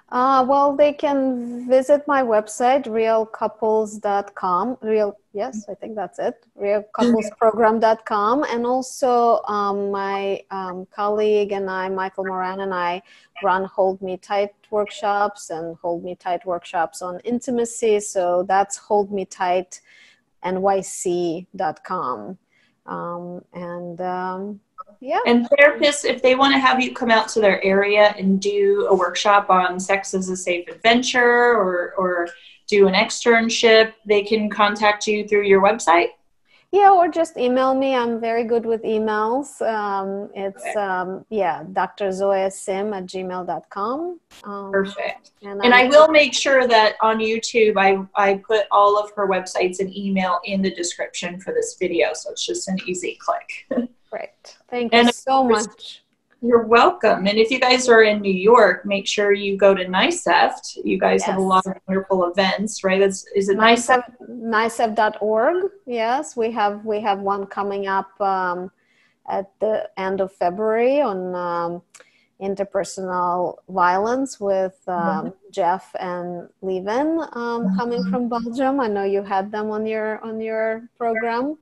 Uh, 0.09 0.45
well, 0.47 0.73
they 0.73 0.93
can 0.93 1.67
visit 1.67 2.07
my 2.07 2.23
website, 2.23 2.85
realcouples.com. 2.85 4.77
Real, 4.81 5.17
yes, 5.33 5.65
I 5.67 5.73
think 5.73 5.95
that's 5.95 6.17
it. 6.17 6.45
Realcouplesprogram.com. 6.57 8.45
And 8.45 8.65
also, 8.65 9.41
um, 9.43 9.91
my 9.91 10.41
um, 10.49 10.87
colleague 10.95 11.51
and 11.51 11.69
I, 11.69 11.89
Michael 11.89 12.23
Moran, 12.23 12.61
and 12.61 12.73
I 12.73 13.01
run 13.43 13.65
Hold 13.65 14.01
Me 14.01 14.15
Tight 14.15 14.53
workshops 14.71 15.49
and 15.49 15.75
Hold 15.81 16.05
Me 16.05 16.15
Tight 16.15 16.45
workshops 16.45 17.01
on 17.01 17.19
intimacy. 17.25 17.99
So 17.99 18.43
that's 18.47 18.77
Hold 18.77 19.11
Me 19.11 19.25
Tight 19.25 19.81
nyc.com. 20.43 22.37
Um, 22.85 23.41
and 23.53 24.01
um, 24.01 24.59
yeah. 24.99 25.19
And 25.25 25.47
therapists, 25.49 26.05
if 26.05 26.21
they 26.21 26.35
want 26.35 26.53
to 26.53 26.59
have 26.59 26.81
you 26.81 26.93
come 26.93 27.11
out 27.11 27.27
to 27.29 27.41
their 27.41 27.63
area 27.63 28.15
and 28.17 28.39
do 28.41 28.87
a 28.89 28.95
workshop 28.95 29.49
on 29.49 29.79
sex 29.79 30.13
as 30.13 30.29
a 30.29 30.37
safe 30.37 30.67
adventure 30.67 31.21
or, 31.21 31.93
or 31.97 32.29
do 32.67 32.87
an 32.87 32.93
externship, 32.93 33.93
they 34.05 34.23
can 34.23 34.49
contact 34.49 35.07
you 35.07 35.27
through 35.27 35.43
your 35.43 35.61
website. 35.61 36.09
Yeah, 36.73 36.91
or 36.91 37.07
just 37.07 37.37
email 37.37 37.73
me. 37.73 37.95
I'm 37.95 38.19
very 38.19 38.43
good 38.43 38.65
with 38.65 38.83
emails. 38.83 39.61
Um, 39.61 40.29
it's, 40.35 40.61
Okay. 40.61 40.73
um, 40.73 41.25
yeah, 41.29 41.63
drzoyasim 41.63 42.93
at 42.95 43.05
gmail.com. 43.05 44.19
Um, 44.43 44.71
Perfect. 44.71 45.31
And, 45.43 45.63
And 45.63 45.73
I 45.73 45.81
I'm- 45.83 45.89
will 45.89 46.09
make 46.09 46.33
sure 46.33 46.67
that 46.67 46.95
on 47.01 47.19
YouTube, 47.19 47.77
I, 47.77 48.05
I 48.21 48.41
put 48.45 48.65
all 48.69 48.99
of 48.99 49.11
her 49.15 49.27
websites 49.27 49.79
and 49.79 49.95
email 49.95 50.39
in 50.43 50.61
the 50.61 50.71
description 50.75 51.39
for 51.39 51.53
this 51.53 51.77
video. 51.79 52.13
So 52.13 52.31
it's 52.31 52.45
just 52.45 52.67
an 52.67 52.77
easy 52.85 53.17
click. 53.21 53.49
Great. 54.11 54.57
Thank 54.69 54.93
you 54.93 55.09
so 55.11 55.43
much. 55.43 56.03
You're 56.41 56.67
welcome. 56.67 57.25
And 57.25 57.39
if 57.39 57.49
you 57.49 57.59
guys 57.59 57.89
are 57.89 58.03
in 58.03 58.21
New 58.21 58.33
York, 58.33 58.85
make 58.85 59.07
sure 59.07 59.33
you 59.33 59.57
go 59.57 59.73
to 59.73 59.85
NICEFT. 59.85 60.77
You 60.83 60.99
guys 60.99 61.23
have 61.23 61.37
a 61.37 61.41
lot 61.41 61.65
of 61.65 61.73
wonderful 61.87 62.29
events, 62.29 62.83
right? 62.83 62.99
That's, 62.99 63.25
is 63.35 63.49
it 63.49 63.57
NICEFT? 63.57 64.03
NICEF.org. 64.29 65.71
Yes, 65.87 66.37
we 66.37 66.51
have 66.51 66.85
we 66.85 67.01
have 67.01 67.19
one 67.19 67.47
coming 67.47 67.87
up 67.87 68.19
um, 68.21 68.71
at 69.27 69.51
the 69.59 69.89
end 69.97 70.21
of 70.21 70.31
February 70.31 71.01
on 71.01 71.33
um, 71.33 71.81
interpersonal 72.41 73.55
violence 73.67 74.39
with 74.39 74.77
um, 74.87 75.33
Jeff 75.51 75.89
and 75.99 76.47
Levin 76.61 77.19
um, 77.33 77.75
coming 77.75 78.03
from 78.11 78.29
Belgium. 78.29 78.79
I 78.79 78.87
know 78.87 79.03
you 79.03 79.23
had 79.23 79.51
them 79.51 79.71
on 79.71 79.87
your 79.87 80.23
on 80.23 80.39
your 80.39 80.87
program, 80.97 81.57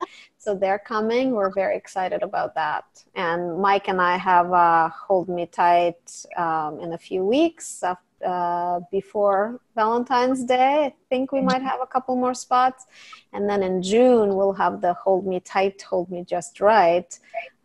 so 0.46 0.54
they're 0.54 0.78
coming. 0.78 1.32
We're 1.32 1.50
very 1.50 1.76
excited 1.76 2.22
about 2.22 2.54
that. 2.54 2.84
And 3.16 3.58
Mike 3.58 3.88
and 3.88 4.00
I 4.00 4.16
have 4.16 4.52
uh, 4.52 4.88
Hold 4.90 5.28
Me 5.28 5.44
Tight 5.46 6.04
um, 6.36 6.78
in 6.78 6.92
a 6.92 6.98
few 7.08 7.22
weeks. 7.24 7.82
uh, 8.24 8.80
before 8.90 9.60
Valentine's 9.74 10.42
Day. 10.42 10.86
I 10.86 10.94
think 11.10 11.32
we 11.32 11.42
might 11.42 11.62
have 11.70 11.80
a 11.82 11.86
couple 11.94 12.14
more 12.16 12.32
spots. 12.32 12.86
And 13.34 13.42
then 13.50 13.62
in 13.62 13.82
June, 13.82 14.28
we'll 14.36 14.54
have 14.64 14.80
the 14.80 14.94
Hold 14.94 15.26
Me 15.26 15.38
Tight, 15.40 15.82
Hold 15.82 16.10
Me 16.10 16.24
Just 16.24 16.60
Right 16.60 17.10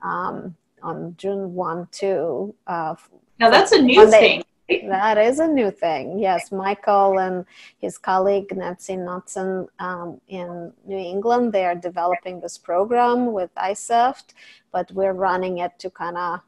um, 0.01 0.53
on 0.83 1.15
June 1.17 1.53
1 1.53 1.87
2. 1.91 2.55
Uh, 2.67 2.95
now, 3.39 3.49
that's 3.49 3.71
a 3.71 3.81
new 3.81 4.09
thing. 4.11 4.43
That 4.87 5.17
is 5.17 5.39
a 5.39 5.47
new 5.47 5.71
thing. 5.71 6.19
Yes, 6.19 6.51
Michael 6.51 7.19
and 7.19 7.45
his 7.79 7.97
colleague 7.97 8.55
Nancy 8.55 8.95
Knudsen 8.95 9.67
um, 9.79 10.21
in 10.27 10.71
New 10.85 10.97
England, 10.97 11.53
they 11.53 11.65
are 11.65 11.75
developing 11.75 12.39
this 12.39 12.57
program 12.57 13.31
with 13.31 13.53
ICEEFT, 13.55 14.33
but 14.71 14.91
we're 14.91 15.13
running 15.13 15.59
it 15.59 15.77
to 15.79 15.89
kind 15.89 16.17
of 16.17 16.39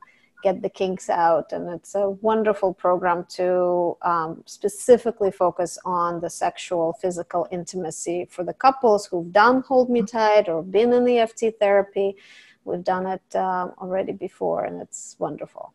get 0.44 0.62
the 0.62 0.70
kinks 0.70 1.10
out. 1.10 1.54
And 1.54 1.70
it's 1.70 1.96
a 1.96 2.10
wonderful 2.10 2.74
program 2.74 3.26
to 3.30 3.98
um, 4.02 4.44
specifically 4.46 5.32
focus 5.32 5.78
on 5.86 6.20
the 6.20 6.30
sexual, 6.30 6.94
physical 7.02 7.48
intimacy 7.52 8.28
for 8.30 8.44
the 8.44 8.54
couples 8.54 9.06
who've 9.06 9.32
done 9.32 9.62
Hold 9.68 9.90
Me 9.90 10.02
Tight 10.04 10.50
or 10.50 10.62
been 10.62 10.94
in 10.94 11.08
EFT 11.08 11.60
therapy. 11.60 12.16
We've 12.66 12.84
done 12.84 13.08
it 13.08 13.36
uh, 13.36 13.70
already 13.80 14.14
before, 14.14 14.66
and 14.66 14.82
it's 14.82 15.16
wonderful. 15.20 15.74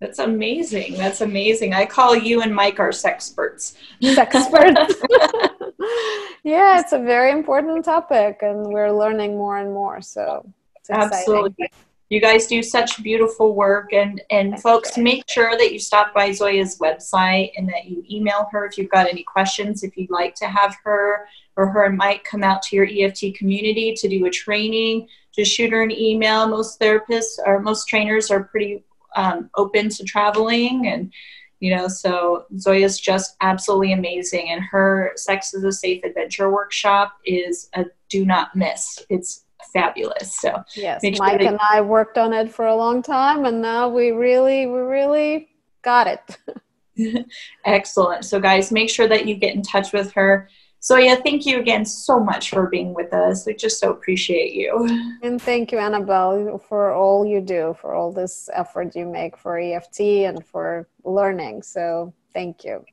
That's 0.00 0.18
amazing. 0.18 0.94
That's 0.94 1.20
amazing. 1.20 1.74
I 1.74 1.84
call 1.84 2.16
you 2.16 2.40
and 2.40 2.54
Mike 2.54 2.80
our 2.80 2.88
sexperts. 2.88 3.76
Sexperts. 4.02 4.94
yeah, 6.42 6.80
it's 6.80 6.92
a 6.92 6.98
very 6.98 7.32
important 7.32 7.84
topic, 7.84 8.38
and 8.40 8.66
we're 8.66 8.90
learning 8.90 9.36
more 9.36 9.58
and 9.58 9.72
more. 9.72 10.00
So 10.00 10.50
absolutely. 10.90 11.70
You 12.08 12.20
guys 12.20 12.48
do 12.48 12.62
such 12.62 13.00
beautiful 13.02 13.54
work, 13.54 13.92
and 13.92 14.22
and 14.30 14.54
That's 14.54 14.62
folks, 14.62 14.94
great. 14.94 15.04
make 15.04 15.24
sure 15.28 15.56
that 15.58 15.70
you 15.70 15.78
stop 15.78 16.14
by 16.14 16.30
Zoya's 16.30 16.78
website 16.78 17.52
and 17.56 17.68
that 17.68 17.84
you 17.84 18.02
email 18.10 18.48
her 18.52 18.64
if 18.64 18.78
you've 18.78 18.90
got 18.90 19.06
any 19.06 19.22
questions. 19.22 19.84
If 19.84 19.98
you'd 19.98 20.10
like 20.10 20.34
to 20.36 20.46
have 20.46 20.76
her 20.82 21.28
or 21.56 21.68
her 21.68 21.84
and 21.84 21.98
Mike 21.98 22.24
come 22.24 22.42
out 22.42 22.62
to 22.62 22.76
your 22.76 22.88
EFT 22.90 23.36
community 23.36 23.94
to 23.98 24.08
do 24.08 24.24
a 24.24 24.30
training, 24.30 25.08
just 25.32 25.52
shoot 25.52 25.70
her 25.70 25.82
an 25.82 25.92
email. 25.92 26.48
Most 26.48 26.80
therapists 26.80 27.38
or 27.44 27.60
most 27.60 27.86
trainers 27.86 28.30
are 28.30 28.44
pretty 28.44 28.82
um, 29.16 29.50
open 29.56 29.88
to 29.90 30.04
traveling 30.04 30.86
and 30.86 31.12
you 31.60 31.74
know 31.74 31.88
so 31.88 32.46
zoya's 32.56 32.98
just 32.98 33.36
absolutely 33.40 33.92
amazing. 33.92 34.50
And 34.50 34.62
her 34.64 35.12
sex 35.16 35.54
is 35.54 35.64
a 35.64 35.72
safe 35.72 36.04
adventure 36.04 36.50
workshop 36.50 37.18
is 37.24 37.68
a 37.74 37.86
do 38.08 38.24
not 38.24 38.56
miss. 38.56 38.98
It's 39.08 39.44
fabulous. 39.72 40.36
So 40.36 40.62
yes 40.74 41.00
sure 41.02 41.12
mike 41.18 41.42
and 41.42 41.58
i 41.70 41.80
worked 41.80 42.16
on 42.18 42.32
it 42.32 42.52
for 42.52 42.66
a 42.66 42.74
long 42.74 43.02
time 43.02 43.44
and 43.44 43.60
now 43.60 43.88
we 43.88 44.10
really 44.10 44.66
we 44.66 44.78
really 44.78 45.48
got 45.82 46.06
it. 46.06 46.38
Excellent. 47.64 48.24
So 48.24 48.40
guys 48.40 48.72
make 48.72 48.90
sure 48.90 49.08
that 49.08 49.26
you 49.26 49.34
get 49.34 49.54
in 49.54 49.62
touch 49.62 49.92
with 49.92 50.12
her 50.12 50.48
so 50.80 50.96
yeah, 50.96 51.14
thank 51.14 51.44
you 51.44 51.60
again 51.60 51.84
so 51.84 52.18
much 52.18 52.50
for 52.50 52.66
being 52.66 52.94
with 52.94 53.12
us. 53.12 53.44
We 53.44 53.54
just 53.54 53.78
so 53.78 53.90
appreciate 53.90 54.54
you. 54.54 54.88
And 55.22 55.40
thank 55.40 55.72
you, 55.72 55.78
Annabelle, 55.78 56.58
for 56.58 56.92
all 56.92 57.26
you 57.26 57.42
do, 57.42 57.76
for 57.78 57.94
all 57.94 58.10
this 58.10 58.48
effort 58.54 58.96
you 58.96 59.04
make 59.04 59.36
for 59.36 59.58
EFT 59.58 60.00
and 60.28 60.44
for 60.44 60.88
learning. 61.04 61.62
So 61.62 62.14
thank 62.32 62.64
you. 62.64 62.84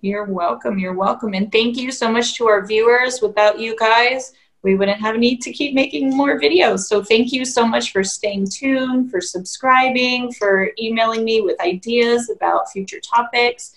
You're 0.00 0.24
welcome. 0.24 0.78
You're 0.78 0.94
welcome. 0.94 1.34
And 1.34 1.52
thank 1.52 1.76
you 1.76 1.92
so 1.92 2.10
much 2.10 2.34
to 2.36 2.46
our 2.46 2.66
viewers. 2.66 3.20
Without 3.20 3.58
you 3.58 3.76
guys, 3.78 4.32
we 4.62 4.74
wouldn't 4.74 5.00
have 5.00 5.14
a 5.14 5.18
need 5.18 5.42
to 5.42 5.52
keep 5.52 5.74
making 5.74 6.16
more 6.16 6.40
videos. 6.40 6.80
So 6.80 7.04
thank 7.04 7.32
you 7.32 7.44
so 7.44 7.66
much 7.66 7.92
for 7.92 8.02
staying 8.02 8.48
tuned, 8.48 9.10
for 9.10 9.20
subscribing, 9.20 10.32
for 10.32 10.70
emailing 10.80 11.24
me 11.24 11.42
with 11.42 11.60
ideas 11.60 12.30
about 12.30 12.70
future 12.72 13.00
topics. 13.00 13.73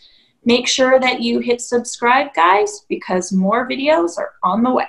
Make 0.48 0.66
sure 0.66 0.98
that 0.98 1.22
you 1.22 1.40
hit 1.40 1.60
subscribe, 1.60 2.34
guys, 2.34 2.86
because 2.88 3.34
more 3.34 3.68
videos 3.68 4.18
are 4.18 4.36
on 4.44 4.64
the 4.64 4.72
way. 4.72 4.88